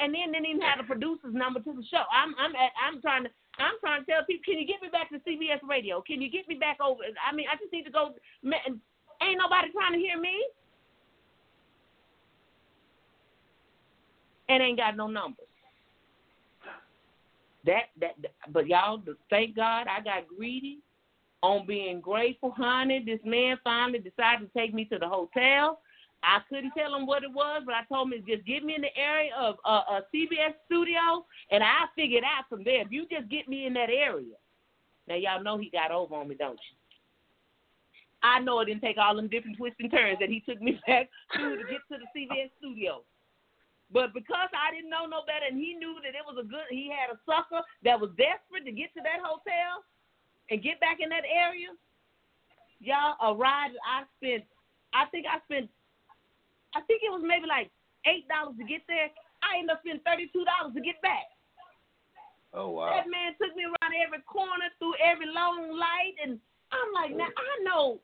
[0.03, 2.03] and then didn't even have the producer's number to the show.
[2.11, 3.31] I'm I'm at, I'm trying to
[3.62, 6.03] I'm trying to tell people, can you get me back to CBS Radio?
[6.03, 7.07] Can you get me back over?
[7.20, 8.19] I mean, I just need to go.
[9.23, 10.47] Ain't nobody trying to hear me.
[14.49, 15.47] And ain't got no numbers.
[17.65, 18.16] That that,
[18.53, 19.01] but y'all,
[19.31, 20.81] thank God I got greedy
[21.43, 23.03] on being grateful, honey.
[23.05, 25.81] This man finally decided to take me to the hotel.
[26.24, 28.82] I couldn't tell him what it was, but I told him just get me in
[28.82, 32.82] the area of uh, a CBS studio, and I figured out from there.
[32.82, 34.36] If you just get me in that area,
[35.09, 36.82] now y'all know he got over on me, don't you?
[38.23, 40.81] I know it didn't take all them different twists and turns that he took me
[40.86, 43.03] back to to get to the CBS studio.
[43.93, 46.65] But because I didn't know no better, and he knew that it was a good,
[46.70, 49.85] he had a sucker that was desperate to get to that hotel
[50.49, 51.69] and get back in that area.
[52.81, 54.49] Y'all, a ride I spent,
[54.97, 55.69] I think I spent
[56.74, 57.69] I think it was maybe like
[58.09, 59.12] eight dollars to get there.
[59.44, 61.28] I ended up spending thirty two dollars to get back.
[62.53, 62.93] Oh wow.
[62.93, 66.40] That man took me around every corner, through every long light, and
[66.73, 68.01] I'm like, now I know.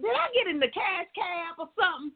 [0.00, 2.12] Did I get in the cash cab or something?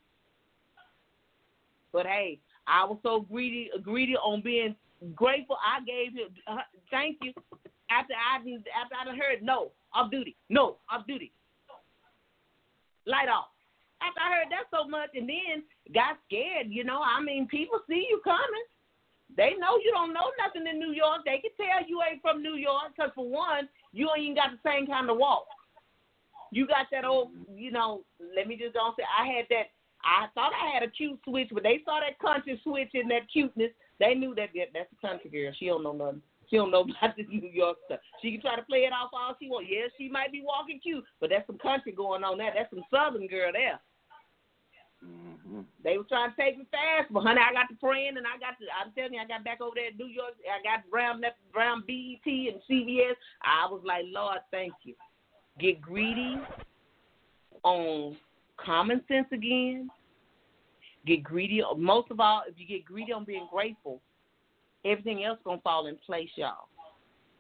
[1.93, 4.75] But hey, I was so greedy, greedy on being
[5.15, 5.57] grateful.
[5.61, 7.33] I gave him uh, thank you
[7.91, 11.31] after I after I heard no off duty, no off duty,
[13.07, 13.55] light off
[14.05, 16.69] after I heard that so much, and then got scared.
[16.69, 18.67] You know, I mean, people see you coming.
[19.37, 21.25] They know you don't know nothing in New York.
[21.25, 24.61] They can tell you ain't from New York because, for one, you ain't got the
[24.63, 25.47] same kind of walk.
[26.55, 28.05] You got that old, you know.
[28.23, 29.75] Let me just don't say I had that.
[30.07, 33.27] I thought I had a cute switch, but they saw that country switch and that
[33.27, 33.73] cuteness.
[33.99, 35.51] They knew that yeah, that's a country girl.
[35.59, 36.23] She don't know nothing.
[36.47, 37.99] She don't know about this New York stuff.
[38.23, 39.67] She can try to play it off all she wants.
[39.67, 42.55] Yeah, she might be walking cute, but that's some country going on there.
[42.55, 43.81] That's some southern girl there.
[45.03, 45.67] Mm-hmm.
[45.83, 48.39] They were trying to take me fast, but honey, I got to praying and I
[48.39, 48.65] got to.
[48.71, 50.39] I'm telling you, I got back over there in New York.
[50.47, 53.19] I got Brown, that Brown BET and CBS.
[53.43, 54.95] I was like, Lord, thank you.
[55.59, 56.37] Get greedy
[57.63, 58.17] on
[58.57, 59.89] common sense again.
[61.07, 61.63] Get greedy.
[61.77, 64.01] Most of all, if you get greedy on being grateful,
[64.85, 66.69] everything else gonna fall in place, y'all.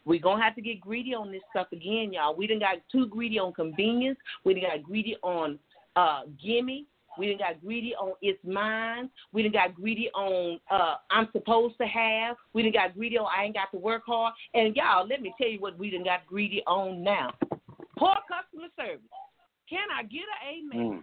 [0.04, 2.36] We're gonna have to get greedy on this stuff again, y'all.
[2.36, 4.18] We done got too greedy on convenience.
[4.44, 5.58] We done got greedy on
[5.96, 6.86] uh gimme.
[7.16, 9.08] We done got greedy on it's mine.
[9.32, 12.36] We done got greedy on uh, I'm supposed to have.
[12.52, 14.34] We done got greedy on I ain't got to work hard.
[14.52, 17.30] And y'all, let me tell you what we done got greedy on now.
[17.96, 19.06] Poor customer service.
[19.68, 20.98] Can I get an amen?
[20.98, 21.02] Mm.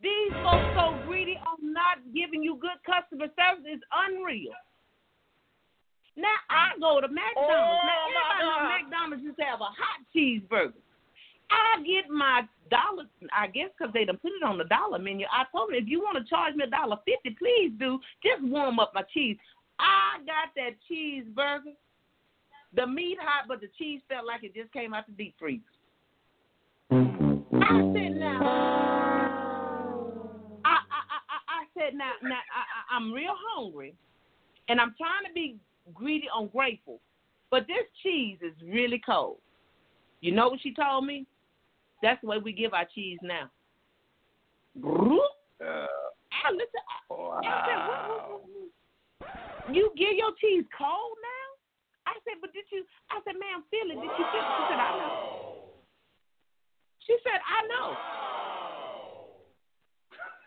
[0.00, 4.54] These folks so greedy on not giving you good customer service is unreal.
[6.16, 7.50] Now I go to McDonald's.
[7.50, 8.70] Oh, now everybody know.
[8.70, 10.78] McDonald's used to have a hot cheeseburger.
[11.50, 13.04] I get my dollar.
[13.34, 15.26] I guess because they done put it on the dollar menu.
[15.32, 17.98] I told them if you want to charge me a dollar fifty, please do.
[18.22, 19.38] Just warm up my cheese.
[19.78, 21.74] I got that cheeseburger.
[22.74, 25.60] The meat hot, but the cheese felt like it just came out the deep freeze.
[26.90, 26.94] I
[27.94, 28.40] said now.
[30.64, 33.94] I I I, I said now now I, I I'm real hungry,
[34.68, 35.56] and I'm trying to be
[35.92, 37.00] greedy on grateful,
[37.50, 39.36] but this cheese is really cold.
[40.20, 41.26] You know what she told me?
[42.02, 43.50] That's the way we give our cheese now.
[44.82, 46.82] I listen.
[46.88, 49.76] I, I said, what, what, what, what?
[49.76, 51.48] You give your cheese cold now?
[52.06, 52.84] I said, but did you?
[53.10, 54.00] I said, ma'am, feel it.
[54.00, 54.56] Did you feel it?
[54.56, 55.47] She said, I know.
[57.08, 57.96] She said, I know.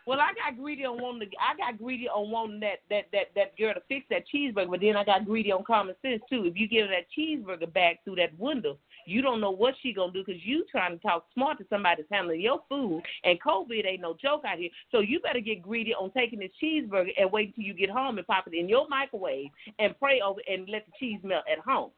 [0.07, 1.35] Well, I got greedy on wanting to.
[1.37, 4.81] I got greedy on wanting that that that that girl to fix that cheeseburger, but
[4.81, 6.45] then I got greedy on common sense too.
[6.45, 9.93] If you give her that cheeseburger back through that window, you don't know what she
[9.93, 13.39] gonna do because you trying to talk smart to somebody that's handling your food, and
[13.41, 14.71] COVID ain't no joke out here.
[14.91, 18.17] So you better get greedy on taking this cheeseburger and wait till you get home
[18.17, 21.59] and pop it in your microwave and pray over and let the cheese melt at
[21.59, 21.91] home.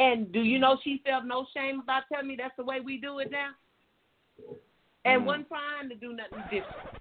[0.00, 2.96] And do you know she felt no shame about telling me that's the way we
[2.96, 3.50] do it now?
[5.04, 6.98] And wasn't trying to do nothing different.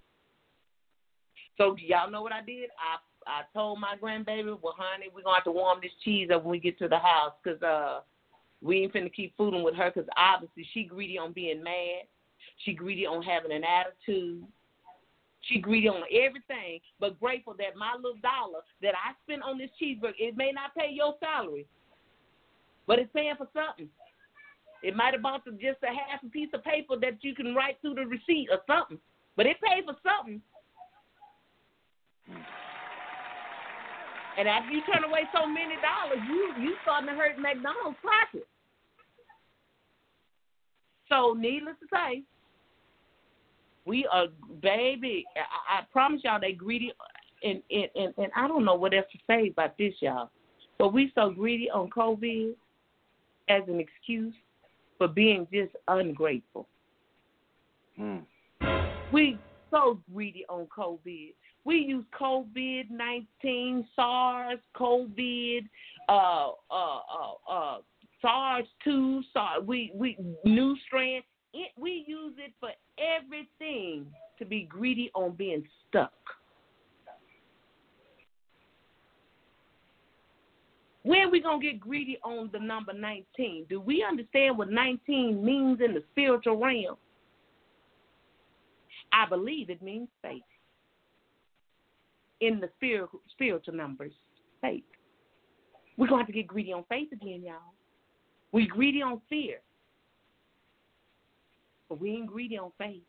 [1.58, 2.70] So do y'all know what I did?
[2.78, 6.44] I I told my grandbaby, well, honey, we're gonna have to warm this cheese up
[6.44, 8.02] when we get to the house, cause uh,
[8.62, 12.04] we ain't finna keep fooling with her, cause obviously she greedy on being mad,
[12.66, 14.44] she greedy on having an attitude,
[15.42, 19.70] she greedy on everything, but grateful that my little dollar that I spent on this
[19.82, 21.68] cheeseburger, it may not pay your salary,
[22.90, 23.88] but it's paying for something.
[24.82, 27.78] It might have bought just a half a piece of paper that you can write
[27.82, 28.98] through the receipt or something,
[29.38, 30.42] but it paid for something.
[34.38, 38.48] And after you turn away so many dollars, you you starting to hurt McDonald's pocket.
[41.10, 42.24] So, needless to say,
[43.86, 44.28] we are
[44.64, 45.26] baby.
[45.36, 46.92] I, I promise y'all, they greedy.
[47.44, 50.32] and, and, and, and I don't know what else to say about this, y'all.
[50.80, 52.56] But we so greedy on COVID
[53.50, 54.34] as an excuse
[54.98, 56.68] for being just ungrateful.
[58.00, 58.24] Mm.
[59.12, 59.38] We
[59.72, 61.34] so greedy on COVID.
[61.66, 65.62] We use COVID nineteen, SARS, COVID,
[66.08, 67.78] uh, uh, uh, uh,
[68.22, 69.64] SARS two, SARS.
[69.66, 71.24] We we new strand.
[71.54, 74.06] It, we use it for everything
[74.38, 76.14] to be greedy on being stuck.
[81.10, 83.66] When are we gonna get greedy on the number nineteen?
[83.68, 86.98] Do we understand what nineteen means in the spiritual realm?
[89.12, 90.44] I believe it means faith.
[92.42, 94.12] In the spiritual spiritual numbers,
[94.62, 94.84] faith.
[95.98, 97.74] We're going to have to get greedy on faith again, y'all.
[98.52, 99.62] We greedy on fear,
[101.90, 103.02] but we ain't greedy on faith.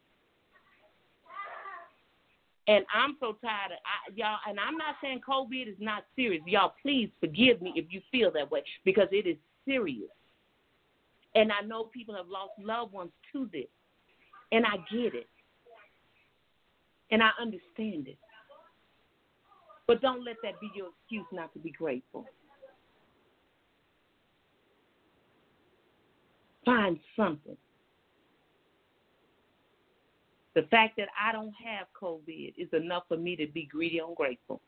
[2.71, 4.39] And I'm so tired of I, y'all.
[4.49, 6.41] And I'm not saying COVID is not serious.
[6.47, 10.09] Y'all, please forgive me if you feel that way because it is serious.
[11.35, 13.67] And I know people have lost loved ones to this,
[14.53, 15.27] and I get it,
[17.11, 18.19] and I understand it.
[19.89, 22.25] But don't let that be your excuse not to be grateful.
[26.65, 27.57] Find something.
[30.55, 34.17] The fact that I don't have COVID is enough for me to be greedy and
[34.17, 34.61] grateful.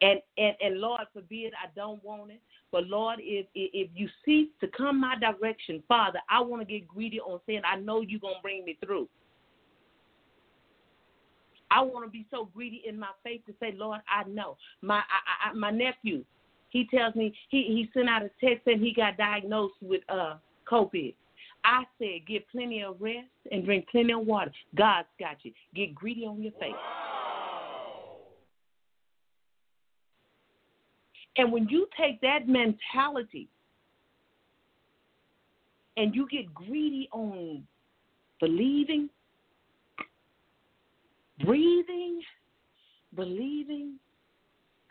[0.00, 2.40] And, and and Lord forbid I don't want it.
[2.72, 6.88] But Lord, if if you cease to come my direction, Father, I want to get
[6.88, 9.08] greedy on saying I know you're gonna bring me through.
[11.70, 14.56] I want to be so greedy in my faith to say, Lord, I know.
[14.82, 16.24] My I, I, my nephew,
[16.70, 20.36] he tells me he he sent out a text and he got diagnosed with uh
[20.70, 21.14] COVID.
[21.66, 24.52] I said, get plenty of rest and drink plenty of water.
[24.76, 25.52] God's got you.
[25.74, 26.76] Get greedy on your faith.
[31.36, 33.48] And when you take that mentality
[35.96, 37.66] and you get greedy on
[38.40, 39.10] believing,
[41.44, 42.20] breathing,
[43.16, 43.98] believing,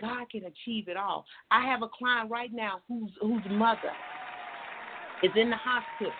[0.01, 1.25] God can achieve it all.
[1.51, 3.93] I have a client right now whose whose mother
[5.23, 6.11] is in the hospital.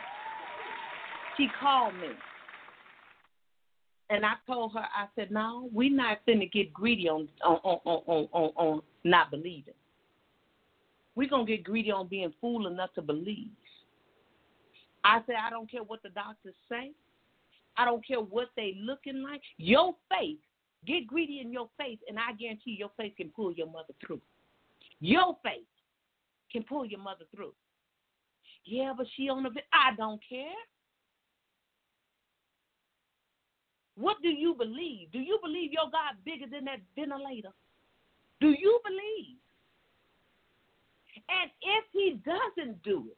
[1.38, 2.10] She called me.
[4.10, 7.80] And I told her, I said, No, we're not finna get greedy on on on
[7.86, 9.74] on on, on not believing.
[11.16, 13.50] We're gonna get greedy on being fool enough to believe.
[15.04, 16.92] I said, I don't care what the doctors say.
[17.78, 19.42] I don't care what they looking like.
[19.58, 20.40] Your faith,
[20.86, 24.22] get greedy in your faith, and I guarantee your faith can pull your mother through.
[25.00, 25.68] Your faith
[26.52, 27.54] can pull your mother through.
[28.66, 29.50] Yeah, but she on the.
[29.74, 30.54] I don't care.
[33.98, 35.12] What do you believe?
[35.12, 37.52] Do you believe your God bigger than that ventilator?
[38.42, 39.38] Do you believe?
[41.30, 43.18] And if he doesn't do it,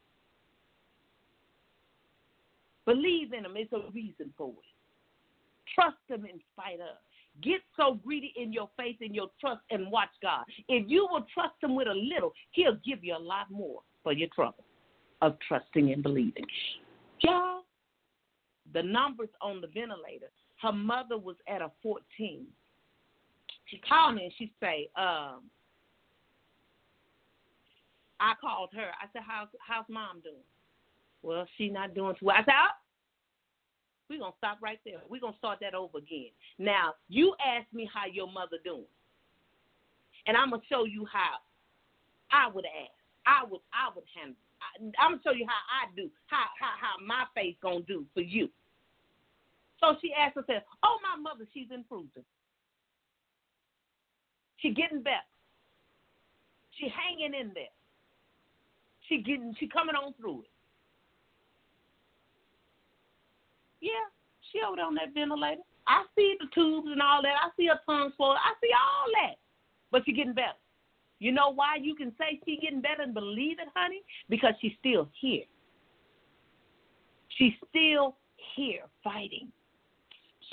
[2.85, 3.53] believe in him.
[3.55, 5.73] It's a reason for it.
[5.73, 6.97] Trust him in spite of.
[7.41, 10.43] Get so greedy in your faith and your trust and watch God.
[10.69, 14.11] If you will trust him with a little, he'll give you a lot more for
[14.11, 14.63] your trouble
[15.21, 16.45] of trusting and believing.
[17.21, 17.63] Y'all,
[18.73, 20.31] the numbers on the ventilator
[20.61, 22.45] her mother was at a 14.
[23.65, 25.43] She called me and she say, um,
[28.19, 28.89] I called her.
[29.01, 30.35] I said, how's, how's mom doing?
[31.21, 32.37] Well, she not doing too well.
[32.37, 32.75] I said, oh,
[34.09, 34.99] we're going to stop right there.
[35.09, 36.31] We're going to start that over again.
[36.57, 38.85] Now, you asked me how your mother doing.
[40.25, 41.37] And I'm going to show you how
[42.31, 42.97] I would ask.
[43.27, 44.39] I would I would handle.
[44.63, 48.05] I, I'm gonna show you how I do, how how how my faith gonna do
[48.13, 48.49] for you.
[49.79, 52.25] So she asked herself, Oh, my mother, she's improving.
[54.57, 55.27] She getting better.
[56.79, 57.73] She hanging in there.
[59.07, 60.49] She getting she coming on through it.
[63.79, 64.09] Yeah,
[64.51, 65.61] she over there on that ventilator.
[65.87, 67.35] I see the tubes and all that.
[67.41, 68.37] I see her tongue swollen.
[68.37, 69.35] I see all that.
[69.91, 70.57] But she getting better.
[71.19, 74.01] You know why you can say she getting better and believe it, honey?
[74.29, 75.45] Because she's still here.
[77.37, 78.17] She's still
[78.55, 79.51] here fighting.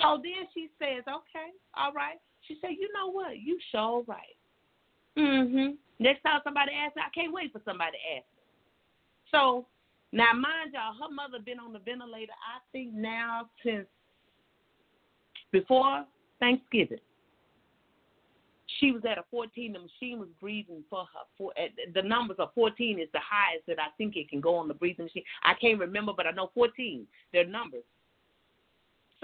[0.01, 2.19] So then she says, okay, all right.
[2.47, 3.39] She said, you know what?
[3.39, 4.37] You sure right.
[5.17, 5.75] Mm-hmm.
[5.99, 8.43] Next time somebody asks me, I can't wait for somebody to ask me.
[9.31, 9.65] So
[10.11, 13.87] now, mind y'all, her mother been on the ventilator, I think now since
[15.51, 16.05] before
[16.39, 16.99] Thanksgiving.
[18.79, 19.73] She was at a 14.
[19.73, 21.25] The machine was breathing for her.
[21.37, 21.53] For,
[21.93, 24.73] the numbers of 14 is the highest that I think it can go on the
[24.73, 25.23] breathing machine.
[25.43, 27.07] I can't remember, but I know 14.
[27.31, 27.83] They're numbers.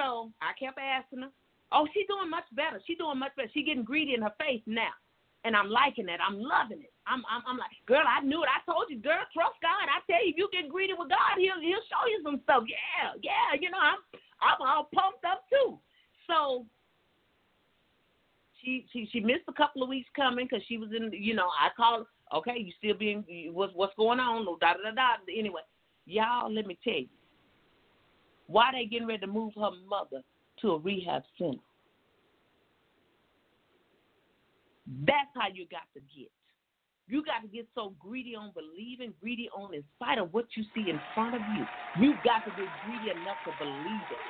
[0.02, 1.34] So I kept asking her,
[1.72, 2.82] Oh, she's doing much better.
[2.84, 3.50] She's doing much better.
[3.54, 4.92] She's getting greedy in her face now.
[5.46, 6.20] And I'm liking it.
[6.20, 6.94] I'm loving it.
[7.08, 8.50] I'm, I'm, I'm like, girl, I knew it.
[8.52, 9.88] I told you, girl, trust God.
[9.88, 12.64] I tell you, if you get greedy with God, He'll, He'll show you some stuff.
[12.68, 13.58] Yeah, yeah.
[13.58, 14.04] You know, I'm,
[14.44, 15.80] I'm all pumped up too.
[16.28, 16.68] So
[18.62, 21.10] she, she, she missed a couple of weeks coming because she was in.
[21.14, 22.06] You know, I called.
[22.32, 24.46] Okay, you still being what's what's going on?
[24.62, 25.10] Da da da da.
[25.28, 25.62] Anyway,
[26.06, 27.10] y'all, let me tell you,
[28.52, 30.22] why they getting ready to move her mother
[30.62, 31.58] to a rehab center.
[35.06, 36.30] That's how you got to get.
[37.08, 40.64] You got to get so greedy on believing, greedy on in spite of what you
[40.74, 41.68] see in front of you.
[41.94, 44.26] You got to get greedy enough to believe it.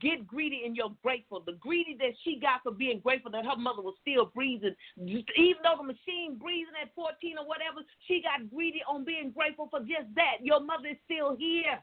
[0.00, 1.42] Get greedy and you're grateful.
[1.44, 5.60] The greedy that she got for being grateful that her mother was still breathing, even
[5.64, 9.80] though the machine breathing at 14 or whatever, she got greedy on being grateful for
[9.80, 10.38] just that.
[10.40, 11.82] Your mother is still here.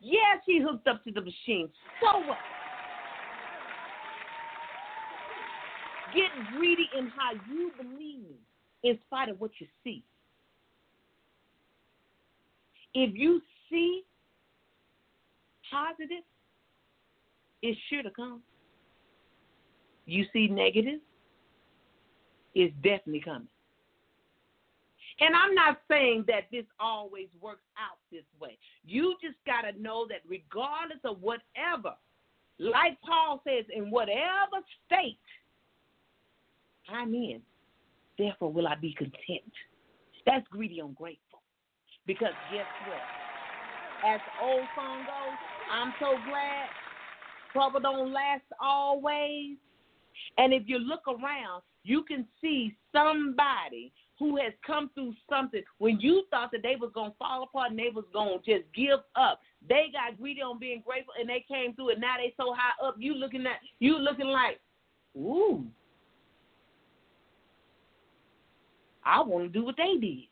[0.00, 1.68] Yeah, she hooked up to the machine.
[2.00, 2.38] So what?
[6.14, 8.36] Get greedy in how you believe
[8.84, 10.04] in spite of what you see.
[12.92, 14.04] If you see
[15.74, 16.22] positive,
[17.62, 18.40] it's sure to come.
[20.06, 21.00] You see negative,
[22.54, 23.48] it's definitely coming.
[25.20, 28.58] And I'm not saying that this always works out this way.
[28.84, 31.94] You just got to know that regardless of whatever,
[32.58, 35.18] like Paul says, in whatever state
[36.88, 37.40] I'm in,
[38.18, 39.52] therefore will I be content.
[40.26, 41.42] That's greedy ungrateful.
[42.06, 43.00] Because guess what?
[44.04, 45.38] As the old song goes,
[45.72, 46.68] I'm so glad
[47.54, 49.56] trouble don't last always.
[50.36, 55.98] And if you look around, you can see somebody who has come through something when
[56.00, 59.40] you thought that they was gonna fall apart and they was gonna just give up.
[59.68, 62.86] They got greedy on being grateful and they came through and now they so high
[62.86, 62.96] up.
[62.98, 64.60] You looking at you looking like,
[65.16, 65.64] ooh,
[69.04, 70.24] I want to do what they did.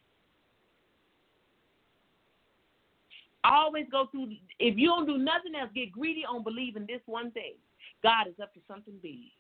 [3.45, 4.33] Always go through.
[4.59, 7.55] If you don't do nothing else, get greedy on believing this one thing:
[8.03, 9.33] God is up to something big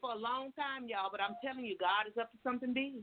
[0.00, 3.02] for a long time, y'all, but I'm telling you, God is up to something big.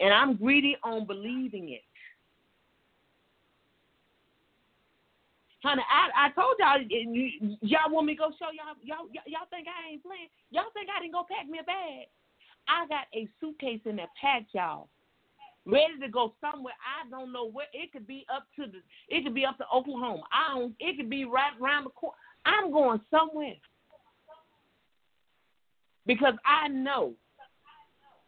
[0.00, 1.82] And I'm greedy on believing it.
[5.62, 6.78] Honey, I, I told y'all,
[7.62, 10.30] y'all want me to go show y'all, y'all, y'all think I ain't playing?
[10.50, 12.06] Y'all think I didn't go pack me a bag?
[12.68, 14.88] I got a suitcase in that pack, y'all,
[15.68, 16.74] ready to go somewhere.
[16.80, 17.66] I don't know where.
[17.72, 18.78] It could be up to the,
[19.08, 20.22] it could be up to Oklahoma.
[20.32, 20.74] I don't.
[20.80, 22.16] It could be right around the corner.
[22.44, 23.56] I'm going somewhere
[26.06, 27.12] because I know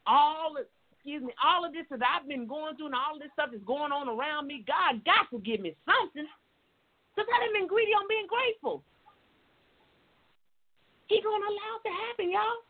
[0.06, 0.56] all
[0.92, 3.64] excuse me, all of this that I've been going through and all this stuff is
[3.64, 6.28] going on around me, God got to give me something.
[7.16, 8.84] Because I done been greedy on being grateful.
[11.08, 12.62] He gonna allow it to happen, y'all.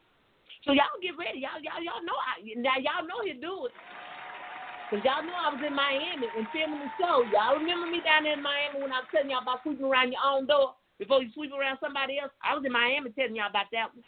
[0.64, 1.42] So y'all get ready.
[1.44, 3.74] Y'all y'all y'all know I now y'all know he'll do it.
[4.90, 7.22] Cause y'all know I was in Miami and filming the show.
[7.30, 10.10] Y'all remember me down there in Miami when I was telling y'all about sweeping around
[10.10, 12.34] your own door before you sweep around somebody else?
[12.42, 14.02] I was in Miami telling y'all about that one.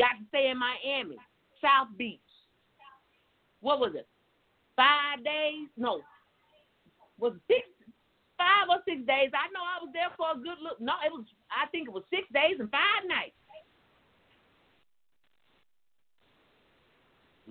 [0.00, 1.20] Got to stay in Miami,
[1.60, 2.24] South Beach.
[3.60, 4.08] What was it?
[4.80, 5.68] Five days?
[5.76, 6.00] No.
[7.20, 7.68] Was six?
[8.40, 9.28] Five or six days.
[9.36, 10.80] I know I was there for a good look.
[10.80, 11.28] No, it was.
[11.52, 13.36] I think it was six days and five nights.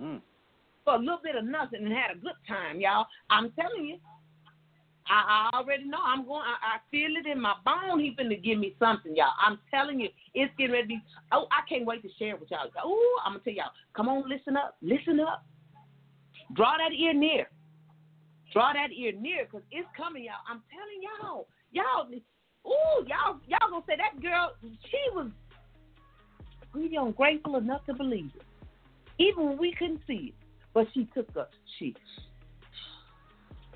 [0.02, 0.22] Mm.
[0.92, 3.08] For a little bit of nothing and had a good time, y'all.
[3.30, 3.96] I'm telling you.
[5.08, 6.44] I, I already know I'm going.
[6.44, 8.02] I, I feel it in my bone.
[8.02, 9.32] He finna give me something, y'all.
[9.40, 11.02] I'm telling you, it's getting ready to be.
[11.32, 12.68] Oh, I can't wait to share it with y'all.
[12.84, 13.72] Oh, I'm gonna tell y'all.
[13.96, 15.46] Come on, listen up, listen up.
[16.58, 17.48] Draw that ear near.
[18.52, 20.44] Draw that ear near, cause it's coming, y'all.
[20.50, 22.12] I'm telling y'all, y'all.
[22.68, 24.52] Ooh, y'all, y'all gonna say that girl?
[24.62, 25.32] She was
[26.74, 28.44] greedy ungrateful enough to believe it,
[29.24, 30.41] even when we couldn't see it.
[30.74, 31.48] But she took us.
[31.78, 31.96] She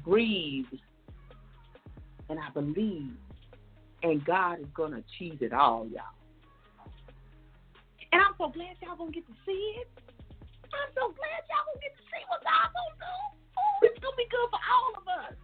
[0.04, 0.76] breathed
[2.30, 3.12] and I believe,
[4.04, 6.04] and God is gonna achieve it all, y'all.
[8.12, 9.88] And I'm so glad y'all gonna get to see it.
[10.74, 13.88] I'm so glad y'all gonna get to see what God gonna do.
[13.88, 15.36] It's gonna be good for all of us.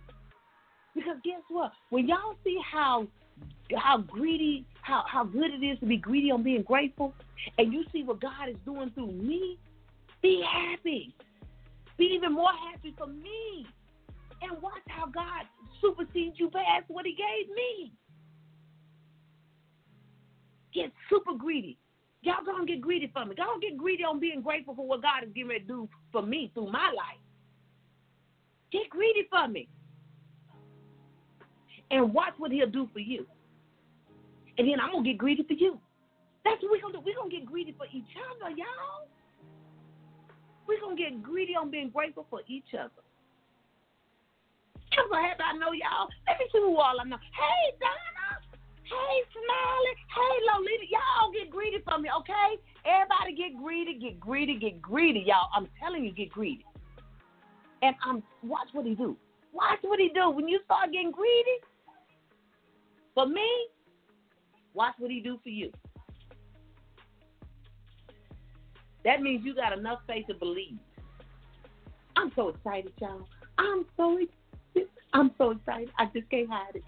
[0.96, 1.72] Because guess what?
[1.90, 3.08] When y'all see how
[3.76, 7.14] how greedy, how how good it is to be greedy on being grateful,
[7.58, 9.58] and you see what God is doing through me,
[10.22, 11.14] be happy.
[12.02, 13.68] Be even more happy for me.
[14.42, 15.46] And watch how God
[15.80, 17.94] supersedes you past what he gave me.
[20.74, 21.78] Get super greedy.
[22.24, 23.36] Y'all gonna get greedy for me.
[23.38, 26.24] Y'all get greedy on being grateful for what God is getting ready to do for
[26.24, 27.22] me through my life.
[28.72, 29.70] Get greedy for me.
[31.92, 33.28] And watch what he'll do for you.
[34.58, 35.80] And then I'm gonna get greedy for you.
[36.46, 37.04] That's what we're gonna do.
[37.06, 39.06] We're gonna get greedy for each other, y'all.
[40.68, 43.02] We're gonna get greedy on being grateful for each other.
[44.98, 46.10] I'm so I know y'all.
[46.28, 47.18] Let me see who all I know.
[47.18, 48.22] Hey, Donna.
[48.84, 49.94] Hey, Smiley.
[50.12, 50.86] Hey, Lolita.
[50.92, 52.60] Y'all get greedy for me, okay?
[52.84, 55.50] Everybody get greedy, get greedy, get greedy, y'all.
[55.56, 56.66] I'm telling you, get greedy.
[57.82, 59.16] And I'm watch what he do.
[59.54, 60.30] Watch what he do.
[60.30, 61.58] When you start getting greedy,
[63.14, 63.48] for me,
[64.74, 65.72] watch what he do for you.
[69.04, 70.78] That means you got enough faith to believe.
[72.16, 73.28] I'm so excited, y'all.
[73.58, 74.90] I'm so excited.
[75.14, 75.90] I'm so excited.
[76.00, 76.84] I just can't hide it.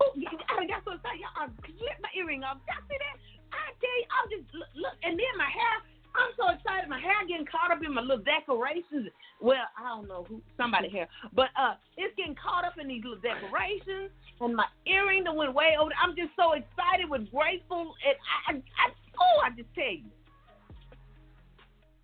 [0.00, 0.12] Oh,
[0.58, 1.20] I got so excited.
[1.20, 2.58] Y'all, I flipped my earring off.
[2.68, 3.16] Y'all see that?
[3.52, 5.76] I tell you, I'm just look, look, and then my hair.
[6.12, 6.92] I'm so excited.
[6.92, 9.08] My hair getting caught up in my little decorations.
[9.40, 13.00] Well, I don't know who somebody here, but uh, it's getting caught up in these
[13.00, 15.88] little decorations, and my earring that went way over.
[15.96, 20.04] I'm just so excited with grateful, and I, I, I oh, I just tell you,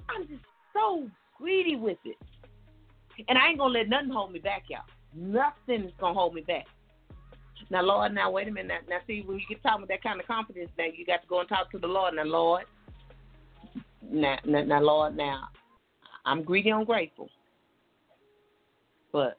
[0.09, 2.17] I'm just so greedy with it,
[3.29, 4.81] and I ain't gonna let nothing hold me back, y'all.
[5.15, 6.67] Nothing's gonna hold me back.
[7.71, 8.83] Now, Lord, now wait a minute.
[8.89, 11.29] Now, see, when you get talking with that kind of confidence, now you got to
[11.29, 12.15] go and talk to the Lord.
[12.15, 12.65] Now, Lord,
[14.11, 15.49] now, now, now Lord, now
[16.25, 17.29] I'm greedy, I'm grateful,
[19.13, 19.39] but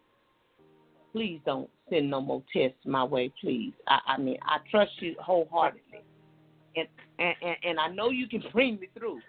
[1.11, 3.73] please don't send no more tests my way, please.
[3.87, 6.03] I, I mean, I trust you wholeheartedly,
[6.75, 6.87] and,
[7.17, 9.19] and and and I know you can bring me through.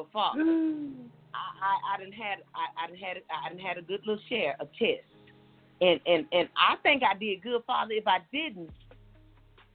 [0.00, 0.40] But Father,
[1.34, 4.22] I I, I didn't had I I didn't had I didn't had a good little
[4.28, 5.04] share of tests
[5.80, 7.94] and and and I think I did good, Father.
[7.94, 8.70] If I didn't,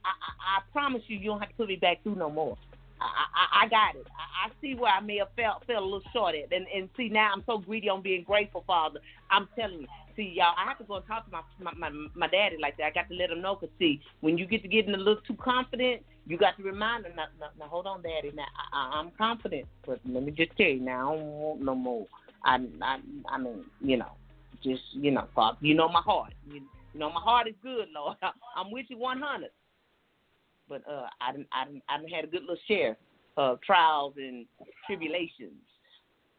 [0.04, 2.56] I, I, I promise you, you don't have to put me back through no more.
[3.00, 4.06] I, I, I got it.
[4.16, 6.88] I, I see where I may have felt felt a little short at, and and
[6.96, 9.00] see now I'm so greedy on being grateful, Father.
[9.30, 9.86] I'm telling you.
[10.16, 12.78] See, y'all, I have to go and talk to my my my, my daddy like
[12.78, 12.84] that.
[12.84, 15.20] I got to let him know, cause see, when you get to getting a little
[15.26, 17.12] too confident, you got to remind him.
[17.16, 18.32] Now, now, now hold on, Daddy.
[18.34, 21.74] Now I, I'm confident, but let me just tell you, now I don't want no
[21.74, 22.06] more.
[22.44, 22.98] I I
[23.28, 24.12] I mean, you know,
[24.62, 26.32] just you know, Father, you know my heart.
[26.48, 26.62] You,
[26.94, 28.16] you know my heart is good, Lord.
[28.56, 29.50] I'm with you 100.
[30.68, 32.96] But uh, I didn't, I didn't, I didn't had a good little share
[33.36, 34.46] of trials and
[34.86, 35.52] tribulations.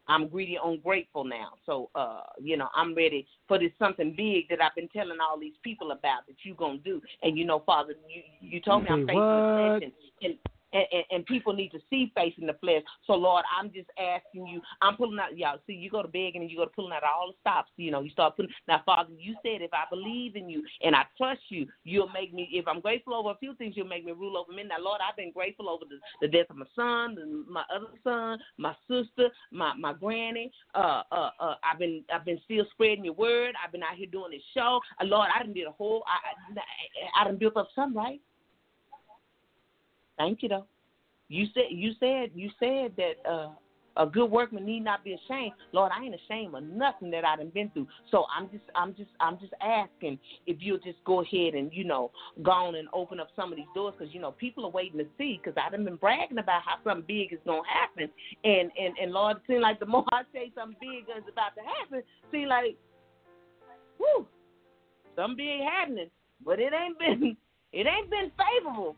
[0.08, 1.50] I'm greedy, ungrateful now.
[1.66, 5.38] So, uh, you know, I'm ready for this something big that I've been telling all
[5.38, 7.00] these people about that you're gonna do.
[7.22, 9.82] And you know, Father, you you told me I'm facing what?
[9.82, 9.92] and,
[10.22, 10.34] and
[10.72, 12.82] and, and, and people need to see face in the flesh.
[13.06, 14.60] So Lord, I'm just asking you.
[14.80, 15.58] I'm pulling out y'all.
[15.66, 17.70] See, you go to begging and you go to pulling out all the stops.
[17.76, 18.52] You know, you start putting.
[18.66, 22.32] Now, Father, you said if I believe in you and I trust you, you'll make
[22.34, 22.48] me.
[22.52, 24.68] If I'm grateful over a few things, you'll make me rule over many.
[24.68, 28.38] Now, Lord, I've been grateful over the, the death of my son, my other son,
[28.56, 30.50] my sister, my my granny.
[30.74, 31.54] Uh, uh, uh.
[31.62, 33.54] I've been I've been still spreading your word.
[33.64, 34.80] I've been out here doing this show.
[35.00, 36.04] Uh, Lord, I done did a whole.
[36.06, 36.18] I
[36.58, 38.20] I, I done built up something, right?
[40.18, 40.66] Thank you, though.
[41.28, 43.50] You said you said you said that uh,
[43.98, 45.52] a good workman need not be ashamed.
[45.72, 47.86] Lord, I ain't ashamed of nothing that I done been through.
[48.10, 51.84] So I'm just I'm just I'm just asking if you'll just go ahead and you
[51.84, 52.10] know
[52.42, 54.98] go on and open up some of these doors because you know people are waiting
[54.98, 58.08] to see because I done been bragging about how something big is gonna happen
[58.44, 61.54] and and and Lord, it seems like the more I say something big is about
[61.56, 62.76] to happen, see like,
[63.98, 64.26] whoo,
[65.16, 66.10] something big happening,
[66.44, 67.36] but it ain't been
[67.72, 68.96] it ain't been favorable.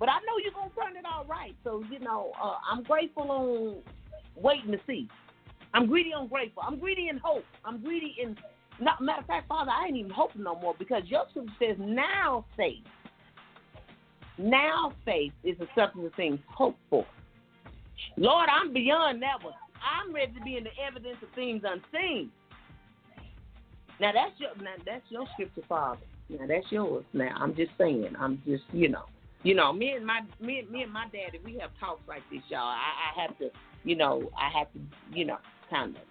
[0.00, 1.54] But I know you're gonna turn it all right.
[1.62, 3.76] So you know, uh, I'm grateful on
[4.34, 5.06] waiting to see.
[5.74, 6.64] I'm greedy on grateful.
[6.66, 7.44] I'm greedy in hope.
[7.64, 8.36] I'm greedy in.
[8.80, 11.76] Not, matter of fact, Father, I ain't even hoping no more because your scripture says
[11.78, 12.82] now faith.
[14.38, 17.04] Now faith is the substance of things hoped for.
[18.16, 19.52] Lord, I'm beyond that one.
[19.84, 22.30] I'm ready to be in the evidence of things unseen.
[24.00, 26.00] Now that's your now that's your scripture, Father.
[26.30, 27.04] Now that's yours.
[27.12, 28.14] Now I'm just saying.
[28.18, 29.04] I'm just you know.
[29.42, 32.22] You know, me and my me, and me and my daddy, we have talks like
[32.30, 32.60] this, y'all.
[32.60, 33.50] I, I have to,
[33.84, 34.80] you know, I have to,
[35.12, 35.38] you know,
[35.70, 36.02] kind of.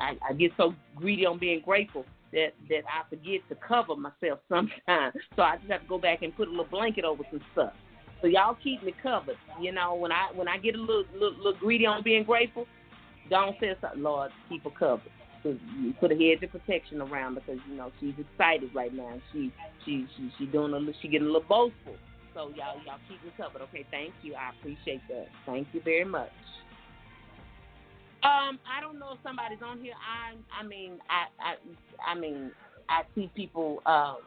[0.00, 4.38] I, I get so greedy on being grateful that that I forget to cover myself
[4.48, 5.14] sometimes.
[5.36, 7.72] So I just have to go back and put a little blanket over some stuff.
[8.20, 9.36] So y'all keep me covered.
[9.60, 12.66] You know, when I when I get a little little, little greedy on being grateful,
[13.30, 15.10] don't say something, Lord, keep her covered.
[15.42, 19.20] So you put a hedge of protection around because you know she's excited right now.
[19.32, 19.52] She
[19.84, 21.96] she she she doing a she getting a little boastful.
[22.34, 23.62] So y'all y'all keep me covered.
[23.62, 24.34] Okay, thank you.
[24.34, 25.26] I appreciate that.
[25.46, 26.30] Thank you very much.
[28.22, 29.94] Um, I don't know if somebody's on here.
[29.98, 31.54] I I mean I I
[32.10, 32.52] I mean
[32.88, 34.18] I see people um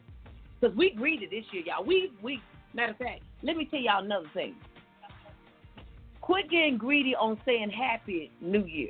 [0.60, 1.86] Because we greedy this year, y'all.
[1.86, 2.42] We, we,
[2.74, 4.56] matter of fact, let me tell y'all another thing.
[6.22, 8.90] Quit getting greedy on saying Happy New Year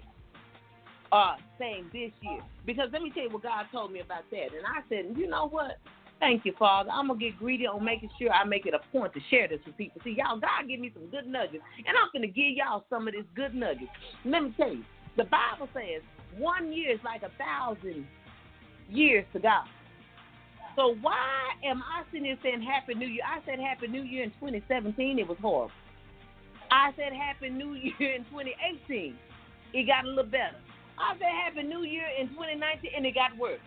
[1.11, 2.41] uh, saying this year.
[2.65, 4.53] Because let me tell you what God told me about that.
[4.55, 5.77] And I said, you know what?
[6.19, 6.89] Thank you, Father.
[6.91, 9.59] I'm gonna get greedy on making sure I make it a point to share this
[9.65, 10.01] with people.
[10.03, 13.13] See, y'all, God give me some good nuggets, and I'm gonna give y'all some of
[13.13, 13.91] this good nuggets.
[14.25, 14.83] Let me tell you,
[15.15, 16.03] the Bible says
[16.37, 18.05] one year is like a thousand
[18.89, 19.65] years to God.
[20.75, 23.23] So why am I sitting here saying Happy New Year?
[23.23, 25.19] I said Happy New Year in 2017.
[25.19, 25.71] It was horrible.
[26.71, 29.15] I said Happy New Year in 2018.
[29.73, 30.59] It got a little better.
[30.99, 33.63] I said Happy New Year in 2019, and it got worse.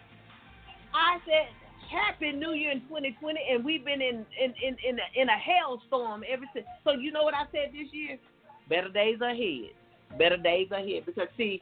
[0.92, 1.48] I said
[1.92, 5.36] Happy New Year in 2020, and we've been in in in in a, in a
[5.36, 6.64] hailstorm ever since.
[6.84, 8.18] So you know what I said this year?
[8.68, 9.76] Better days ahead.
[10.18, 11.04] Better days ahead.
[11.04, 11.60] Because see,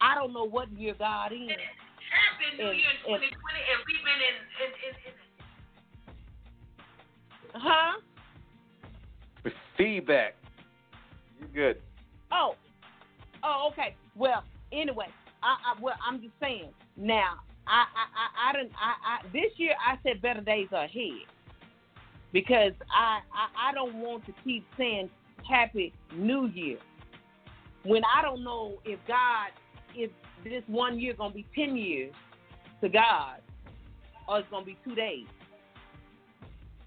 [0.00, 1.38] I don't know what year God is.
[2.10, 4.36] Happy New And- Year in 2020, and we've been in,
[4.66, 5.14] in, in, in
[7.54, 8.00] Huh?
[9.44, 10.34] With feedback.
[11.38, 11.82] You're good.
[12.32, 12.54] Oh,
[13.44, 13.94] oh, okay.
[14.16, 15.06] Well, anyway,
[15.42, 16.70] I, I well, I'm just saying.
[16.96, 17.40] Now,
[17.72, 18.72] I, I, I, I didn't.
[18.76, 21.24] I, I this year I said better days are ahead
[22.32, 25.08] because I, I, I don't want to keep saying
[25.48, 26.76] Happy New Year
[27.84, 29.48] when I don't know if God,
[29.94, 30.10] if
[30.44, 32.12] this one year gonna be ten years
[32.82, 33.40] to God,
[34.28, 35.26] or it's gonna be two days.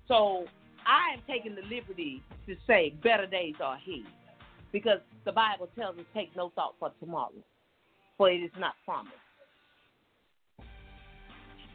[0.08, 0.46] So
[0.86, 4.06] I am taking the liberty to say better days are ahead
[4.72, 7.32] because the Bible tells us take no thought for tomorrow,
[8.18, 9.25] for it is not promised.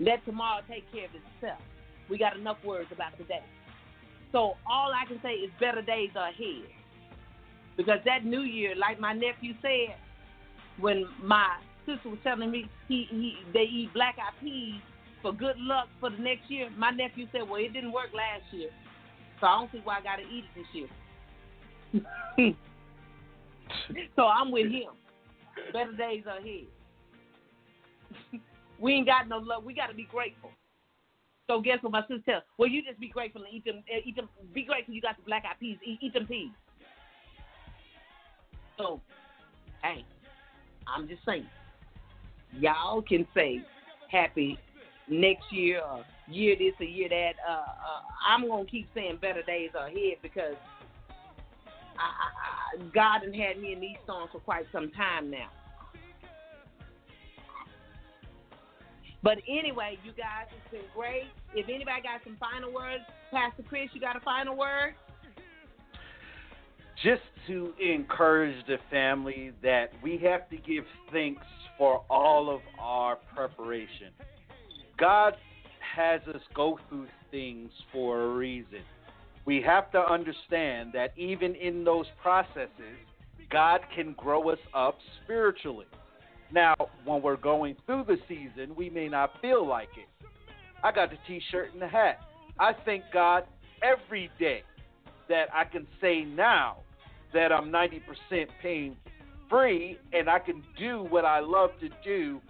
[0.00, 1.60] Let tomorrow take care of itself.
[2.08, 3.42] We got enough words about today.
[4.32, 6.64] So all I can say is better days are ahead.
[7.76, 9.94] Because that new year, like my nephew said,
[10.78, 14.80] when my sister was telling me he, he they eat black eyed peas
[15.22, 18.42] for good luck for the next year, my nephew said, Well, it didn't work last
[18.52, 18.70] year.
[19.40, 20.66] So I don't see why I gotta eat it this
[22.42, 22.54] year.
[24.16, 24.90] so I'm with him.
[25.72, 26.66] Better days are ahead.
[28.80, 29.64] we ain't got no love.
[29.64, 30.50] We got to be grateful.
[31.48, 32.42] So guess what my sister tells?
[32.58, 33.82] Well, you just be grateful and eat them.
[33.92, 34.28] uh, Eat them.
[34.54, 35.78] Be grateful you got the black eyed peas.
[35.84, 36.50] Eat, eat them peas.
[38.78, 39.00] So,
[39.82, 40.04] hey,
[40.86, 41.46] I'm just saying,
[42.58, 43.60] y'all can say
[44.10, 44.58] happy
[45.08, 47.32] next year or year this or year that.
[47.46, 50.54] Uh, uh, I'm gonna keep saying better days are ahead because
[51.98, 55.48] I, I, I, God has had me in these songs for quite some time now.
[59.22, 61.28] But anyway, you guys, it's been great.
[61.54, 64.94] If anybody got some final words, Pastor Chris, you got a final word?
[67.02, 71.42] just to encourage the family that we have to give thanks
[71.78, 74.12] for all of our preparation.
[74.98, 75.34] God
[75.96, 78.82] has us go through things for a reason.
[79.46, 82.68] We have to understand that even in those processes,
[83.50, 85.86] God can grow us up spiritually.
[86.52, 86.74] Now,
[87.04, 90.26] when we're going through the season, we may not feel like it.
[90.82, 92.20] I got the t shirt and the hat.
[92.58, 93.44] I thank God
[93.82, 94.62] every day
[95.28, 96.78] that I can say now
[97.32, 98.00] that I'm 90%
[98.60, 98.96] pain
[99.48, 102.40] free and I can do what I love to do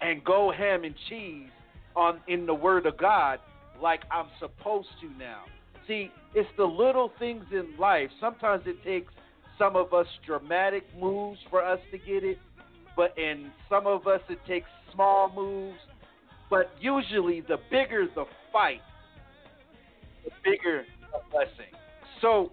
[0.00, 1.48] and go ham and cheese
[1.96, 3.40] on in the word of God
[3.82, 5.42] like I'm supposed to now.
[5.86, 8.10] See, it's the little things in life.
[8.20, 9.12] Sometimes it takes
[9.58, 12.38] some of us dramatic moves for us to get it,
[12.98, 15.78] but in some of us it takes small moves.
[16.50, 18.80] But usually the bigger the fight,
[20.24, 21.72] the bigger the blessing.
[22.20, 22.50] So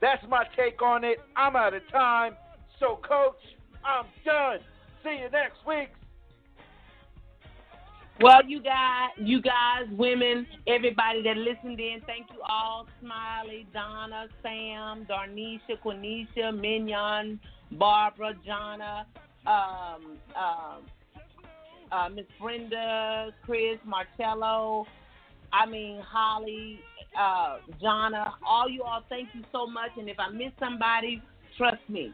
[0.00, 1.18] that's my take on it.
[1.36, 2.32] I'm out of time.
[2.80, 3.36] So, coach,
[3.84, 4.58] I'm done.
[5.02, 5.90] See you next week.
[8.20, 12.86] Well, you guys, you guys, women, everybody that listened in, thank you all.
[13.00, 17.40] Smiley, Donna, Sam, Darnisha, Quenisha, Mignon,
[17.72, 19.04] Barbara, Jonna,
[19.46, 20.82] um, um,
[21.92, 24.86] uh, Miss Brenda, Chris, Marcello,
[25.52, 26.80] I mean Holly,
[27.18, 29.90] uh, Jonna, all you all, thank you so much.
[29.98, 31.22] And if I miss somebody,
[31.56, 32.12] trust me,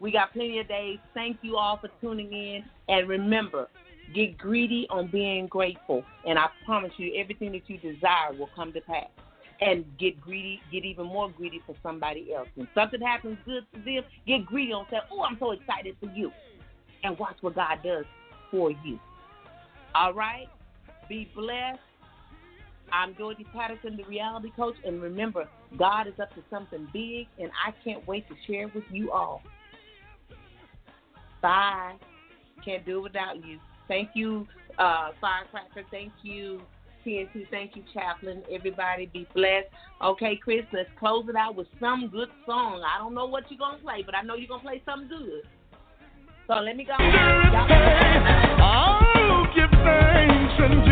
[0.00, 0.98] we got plenty of days.
[1.14, 2.64] Thank you all for tuning in.
[2.88, 3.68] And remember,
[4.14, 6.04] get greedy on being grateful.
[6.26, 9.08] And I promise you, everything that you desire will come to pass.
[9.60, 12.48] And get greedy, get even more greedy for somebody else.
[12.56, 16.10] When something happens good to them, get greedy on say, Oh, I'm so excited for
[16.16, 16.32] you.
[17.04, 18.04] And watch what God does
[18.50, 18.98] for you.
[19.94, 20.46] All right?
[21.08, 21.80] Be blessed.
[22.92, 25.48] I'm Dorothy Patterson, the reality coach, and remember,
[25.78, 29.42] God is up to something big, and I can't wait to share with you all.
[31.40, 31.94] Bye.
[32.64, 33.58] Can't do it without you.
[33.88, 34.46] Thank you,
[34.78, 35.84] uh, Firecracker.
[35.90, 36.60] Thank you,
[37.04, 37.48] TNT.
[37.50, 38.42] Thank you, Chaplain.
[38.52, 39.68] Everybody be blessed.
[40.02, 42.82] Okay, Chris, let's close it out with some good song.
[42.84, 44.82] I don't know what you're going to play, but I know you're going to play
[44.84, 45.42] something good.
[46.48, 46.92] So let me go.
[48.58, 50.91] I'll give thanks unto